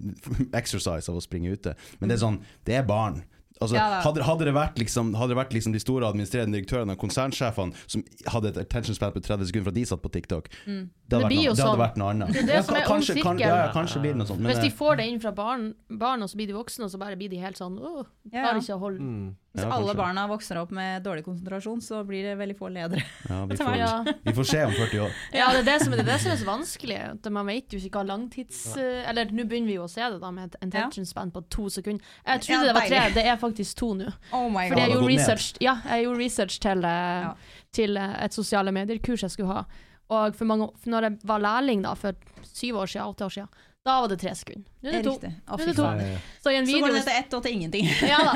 exercise 0.58 1.10
av 1.10 1.18
å 1.18 1.24
springe 1.24 1.50
ute, 1.50 1.74
men 1.98 2.10
det 2.10 2.18
er 2.18 2.24
sånn, 2.26 2.40
det 2.68 2.78
er 2.78 2.86
barn. 2.88 3.22
Altså, 3.60 3.74
Ja, 3.74 4.00
hadde, 4.04 4.22
hadde 4.22 4.44
det 4.46 4.54
vært, 4.54 4.76
liksom, 4.78 5.14
hadde 5.18 5.32
det 5.34 5.38
vært 5.40 5.52
liksom 5.56 5.72
de 5.74 5.80
store 5.82 6.06
administrerende 6.06 6.54
direktørene 6.58 6.94
og 6.94 6.98
konsernsjefene 7.02 7.74
som 7.90 8.04
hadde 8.30 8.52
et 8.52 8.58
attention 8.62 8.94
span 8.94 9.10
på 9.12 9.20
30 9.24 9.48
sekunder 9.50 9.64
for 9.66 9.72
at 9.74 9.78
de 9.80 9.84
satt 9.90 10.02
på 10.04 10.12
TikTok, 10.14 10.46
det, 10.48 10.60
hadde 10.68 10.84
Det 11.08 11.18
noe, 11.18 11.42
hadde 11.48 11.56
sånn. 11.58 11.78
vært 11.80 11.96
noe 11.98 12.12
annet. 12.14 12.32
Det 12.36 12.42
er 12.44 12.46
det 12.52 12.64
som 12.68 12.76
er 12.78 12.86
kanskje, 12.86 13.16
kan, 13.22 13.38
ja, 13.42 13.48
ja, 13.64 13.72
kanskje 13.74 14.00
blir 14.04 14.14
det 14.14 14.20
noe 14.22 14.28
sånt. 14.30 14.40
Men, 14.40 14.52
Hvis 14.54 14.62
de 14.62 14.70
får 14.78 14.96
det 15.02 15.08
inn 15.10 15.20
fra 15.20 15.32
barn, 15.32 15.74
barn, 15.90 16.22
og 16.22 16.30
så 16.30 16.36
blir 16.38 16.46
de 16.46 16.54
voksne, 16.54 16.84
og 16.86 16.90
så 16.94 16.98
bare 17.02 17.16
blir 17.18 17.28
de 17.34 17.42
helt 17.42 17.58
sånn 17.58 17.78
Åh, 17.78 18.04
klarer 18.30 18.62
ikke 18.62 18.76
å 18.78 18.82
holde 18.86 19.00
Mm. 19.02 19.34
Hvis 19.54 19.64
Ja, 19.64 19.70
alle 19.72 19.94
barna 19.96 20.26
vokser 20.28 20.58
opp 20.60 20.70
med 20.76 21.02
dårlig 21.02 21.22
konsentrasjon, 21.24 21.80
så 21.82 22.02
blir 22.06 22.22
det 22.22 22.34
veldig 22.38 22.54
få 22.58 22.68
ledere. 22.68 23.00
ja, 23.28 23.38
vi, 23.48 23.56
får, 23.60 23.76
Ja. 23.76 24.04
vi 24.22 24.32
får 24.36 24.44
se 24.44 24.64
om 24.66 24.72
40 24.76 25.00
år. 25.06 25.14
Ja, 25.32 25.46
det 25.52 25.62
er 25.62 25.64
det 25.64 25.76
som 25.82 25.92
det 25.96 26.00
er, 26.00 26.04
det 26.04 26.18
som 26.20 26.32
er 26.32 26.36
så 26.36 26.44
vanskelig. 26.50 26.98
At 27.14 27.30
man 27.32 27.46
vet 27.48 27.72
jo 27.72 27.80
ikke 27.80 27.96
hva 27.98 28.04
langtids... 28.10 28.60
Eller 28.76 29.32
nå 29.32 29.46
begynner 29.48 29.66
vi 29.72 29.78
jo 29.78 29.86
å 29.86 29.90
se 29.90 30.04
det, 30.04 30.20
da, 30.20 30.30
med 30.30 30.50
et 30.52 30.58
attention 30.68 31.08
span 31.08 31.32
på 31.32 31.42
to 31.48 31.68
sekunder. 31.72 32.04
Jeg 32.26 32.44
trodde 32.44 32.60
Ja, 32.60 32.66
det 32.68 32.74
var 32.76 32.88
tre, 32.92 33.00
det 33.16 33.24
er 33.24 33.40
faktisk 33.40 33.80
to 33.80 33.94
nå. 33.96 34.12
Oh 34.36 34.50
my 34.52 34.68
Fordi 34.68 34.84
jeg 34.84 34.92
gjorde 34.94 35.10
research, 35.16 35.48
ja, 35.64 35.78
jeg 35.88 36.04
gjorde 36.04 36.18
research 36.26 36.60
til, 36.60 36.84
eh, 36.84 37.22
Ja. 37.24 37.34
til 37.72 37.96
eh, 37.96 38.24
et 38.28 38.32
sosiale 38.36 38.70
medier-kurs 38.76 39.24
jeg 39.24 39.30
skulle 39.32 39.48
ha. 39.54 39.64
Og 40.10 40.36
for 40.36 40.44
mange, 40.48 40.68
for 40.76 40.90
når 40.92 41.02
jeg 41.08 41.18
var 41.24 41.40
lærling 41.40 41.82
da, 41.88 41.94
for 41.94 42.12
syv 42.44 42.76
år 42.84 42.86
siden, 42.86 43.08
åtte 43.16 43.24
år 43.26 43.34
siden, 43.40 43.48
da 43.84 44.00
var 44.02 44.08
det 44.08 44.18
tre 44.20 44.34
sekunder. 44.36 44.68
Nå 44.82 44.90
er 44.90 44.92
det 44.92 45.04
to. 45.04 45.14
Er 45.18 45.64
det 45.66 45.74
to. 45.76 45.82
Ja, 45.82 45.94
ja. 46.06 46.18
Så 46.44 46.50
i 46.52 46.56
en 46.60 46.66
Så 46.68 46.78
går 46.80 46.92
det 46.94 47.04
til 47.08 47.16
ett 47.18 47.32
og 47.34 47.42
til 47.42 47.52
ingenting. 47.56 47.88
Ja 48.06 48.18
da. 48.28 48.34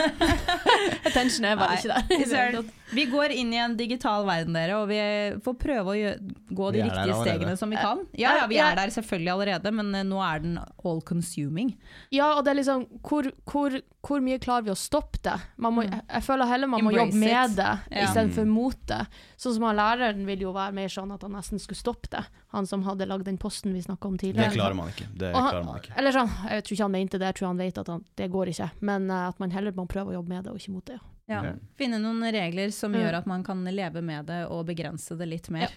Attention 1.09 1.45
er 1.47 1.57
bare 1.61 1.77
Nei, 1.77 2.01
ikke 2.19 2.31
der. 2.33 2.71
Vi 2.93 3.05
går 3.09 3.33
inn 3.33 3.53
i 3.55 3.57
en 3.63 3.73
digital 3.79 4.27
verden, 4.29 4.53
dere, 4.53 4.75
og 4.83 4.91
vi 4.91 4.99
får 5.45 5.55
prøve 5.63 5.95
å 5.95 6.11
gå 6.53 6.67
de 6.75 6.83
riktige 6.85 7.15
stegene 7.23 7.55
som 7.57 7.71
vi 7.73 7.79
kan. 7.81 8.03
Ja, 8.21 8.35
ja, 8.43 8.49
vi 8.51 8.59
er 8.61 8.75
der 8.77 8.93
selvfølgelig 8.93 9.33
allerede, 9.33 9.73
men 9.73 9.95
eh, 9.97 10.03
nå 10.05 10.19
er 10.21 10.43
den 10.45 10.59
all 10.61 11.01
consuming. 11.09 11.71
Ja, 12.13 12.35
og 12.37 12.43
det 12.45 12.53
er 12.53 12.59
liksom 12.61 12.85
hvor, 13.09 13.31
hvor, 13.49 13.79
hvor 14.05 14.21
mye 14.21 14.37
klarer 14.45 14.67
vi 14.67 14.75
å 14.75 14.77
stoppe 14.77 15.23
det? 15.25 15.39
Man 15.63 15.79
må, 15.79 15.87
jeg, 15.87 16.03
jeg 16.11 16.27
føler 16.29 16.51
heller 16.53 16.69
man 16.75 16.85
må 16.85 16.93
Mm. 16.93 16.99
Embrace 16.99 17.15
jobbe 17.15 17.21
med 17.23 17.51
it. 17.53 17.57
det 17.57 17.97
Ja. 17.97 18.05
istedenfor 18.11 18.47
mot 18.51 18.83
det. 18.91 19.01
Sånn 19.41 19.55
som 19.57 19.65
han 19.71 19.79
læreren 19.79 20.27
vil 20.29 20.43
jo 20.45 20.53
være 20.53 20.75
mer 20.77 20.93
sånn 20.93 21.15
at 21.15 21.23
han 21.25 21.33
nesten 21.39 21.63
skulle 21.63 21.81
stoppe 21.81 22.11
det. 22.13 22.25
Han 22.53 22.67
som 22.69 22.83
hadde 22.85 23.07
lagd 23.09 23.25
den 23.25 23.39
posten 23.41 23.73
vi 23.73 23.81
snakka 23.81 24.11
om 24.11 24.19
Det 24.19 24.27
tidligere. 24.35 24.53
klarer 24.53 24.77
man 24.77 24.91
ikke. 24.93 25.07
Det 25.17 25.33
klarer 25.33 25.65
man 25.65 25.81
ikke. 25.81 25.95
Eller 25.97 26.13
sånn, 26.13 26.29
jeg 26.51 26.65
tror 26.65 26.77
ikke 26.77 26.87
han 26.87 26.95
mente 26.95 27.19
det, 27.21 27.31
jeg 27.33 27.39
tror 27.41 27.51
han 27.53 27.61
vet 27.63 27.81
at 27.83 27.91
han, 27.93 28.05
det 28.19 28.29
går 28.33 28.53
ikke. 28.53 28.71
Men 28.81 29.11
eh, 29.11 29.27
at 29.33 29.43
man 29.43 29.53
heller 29.55 29.75
må 29.77 29.87
prøve 29.91 30.13
å 30.13 30.17
jobbe 30.19 30.35
med 30.35 30.47
det, 30.47 30.55
og 30.55 30.63
ikke 30.63 30.77
mot 30.77 30.87
det. 30.89 31.01
Ja. 31.31 31.43
Ja. 31.47 31.53
Finne 31.79 32.01
noen 32.03 32.25
regler 32.35 32.73
som 32.75 32.95
gjør 32.99 33.21
at 33.21 33.29
man 33.31 33.45
kan 33.47 33.63
leve 33.65 34.03
med 34.05 34.27
det 34.29 34.41
og 34.51 34.67
begrense 34.69 35.17
det 35.17 35.29
litt 35.31 35.49
mer. 35.55 35.71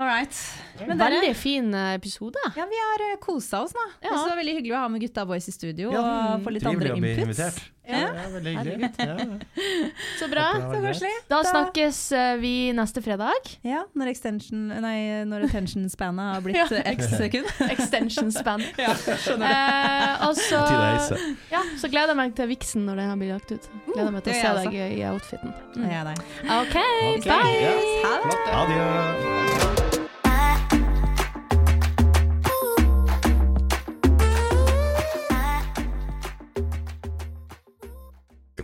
All 0.00 0.08
right. 0.08 0.34
Men 0.80 0.98
dere, 0.98 1.20
Veldig 1.20 1.34
fin 1.36 1.74
eh, 1.74 1.92
episode. 1.94 2.40
ja, 2.56 2.64
vi 2.66 2.78
har 2.80 3.04
kosa 3.22 3.60
oss, 3.62 3.74
da. 3.76 3.84
Ja. 4.00 4.10
Det 4.16 4.30
var 4.32 4.40
veldig 4.40 4.54
hyggelig 4.56 4.74
å 4.74 4.80
ha 4.82 4.88
med 4.90 5.04
Gutta 5.04 5.26
Boys 5.28 5.46
i 5.46 5.54
studio 5.54 5.92
Ja, 5.92 6.02
og 6.34 6.42
få 6.46 6.54
litt 6.56 6.64
Trivelig 6.64 6.90
andre 6.90 6.96
å 6.96 7.02
bli 7.04 7.12
invitert. 7.28 7.60
Ja. 7.88 7.98
Ja, 7.98 8.28
veldig 8.30 8.52
hyggelig. 8.58 8.90
Ja. 8.98 9.16
Så 10.18 10.28
bra. 10.30 10.44
Så 10.60 10.80
koselig. 10.84 11.10
Da 11.28 11.40
snakkes 11.44 11.98
eh, 12.12 12.36
vi 12.38 12.52
neste 12.76 13.02
fredag. 13.02 13.50
Ja, 13.66 13.82
når 13.98 14.12
extension 14.12 14.68
Nei, 14.82 15.24
når 15.28 15.48
attention-spannet 15.48 16.36
har 16.36 16.44
blitt 16.44 16.56
Ja, 16.62 16.82
x 16.92 17.10
sekund. 17.16 17.50
Extension 17.74 18.30
span. 18.34 18.62
ja, 18.78 18.94
skjønner. 18.94 19.50
Eh, 19.50 20.26
og 20.28 20.38
så, 20.38 20.62
ja, 21.50 21.64
så 21.80 21.90
gleder 21.90 22.14
jeg 22.14 22.20
meg 22.22 22.36
til 22.38 22.52
viksen 22.52 22.86
når 22.86 23.02
den 23.02 23.12
har 23.14 23.22
blir 23.22 23.34
lagt 23.34 23.54
ut. 23.54 23.70
Gleder 23.92 24.14
meg 24.14 24.26
til 24.26 24.36
å 24.36 24.40
se 24.40 24.54
deg 24.62 24.78
i 24.82 25.02
outfiten. 25.10 25.56
Mm. 25.76 26.12
OK, 26.60 26.76
Ok, 26.82 27.26
bye! 27.26 27.74
Ha 28.06 28.14
det. 28.28 28.38
Adjø. 28.62 29.91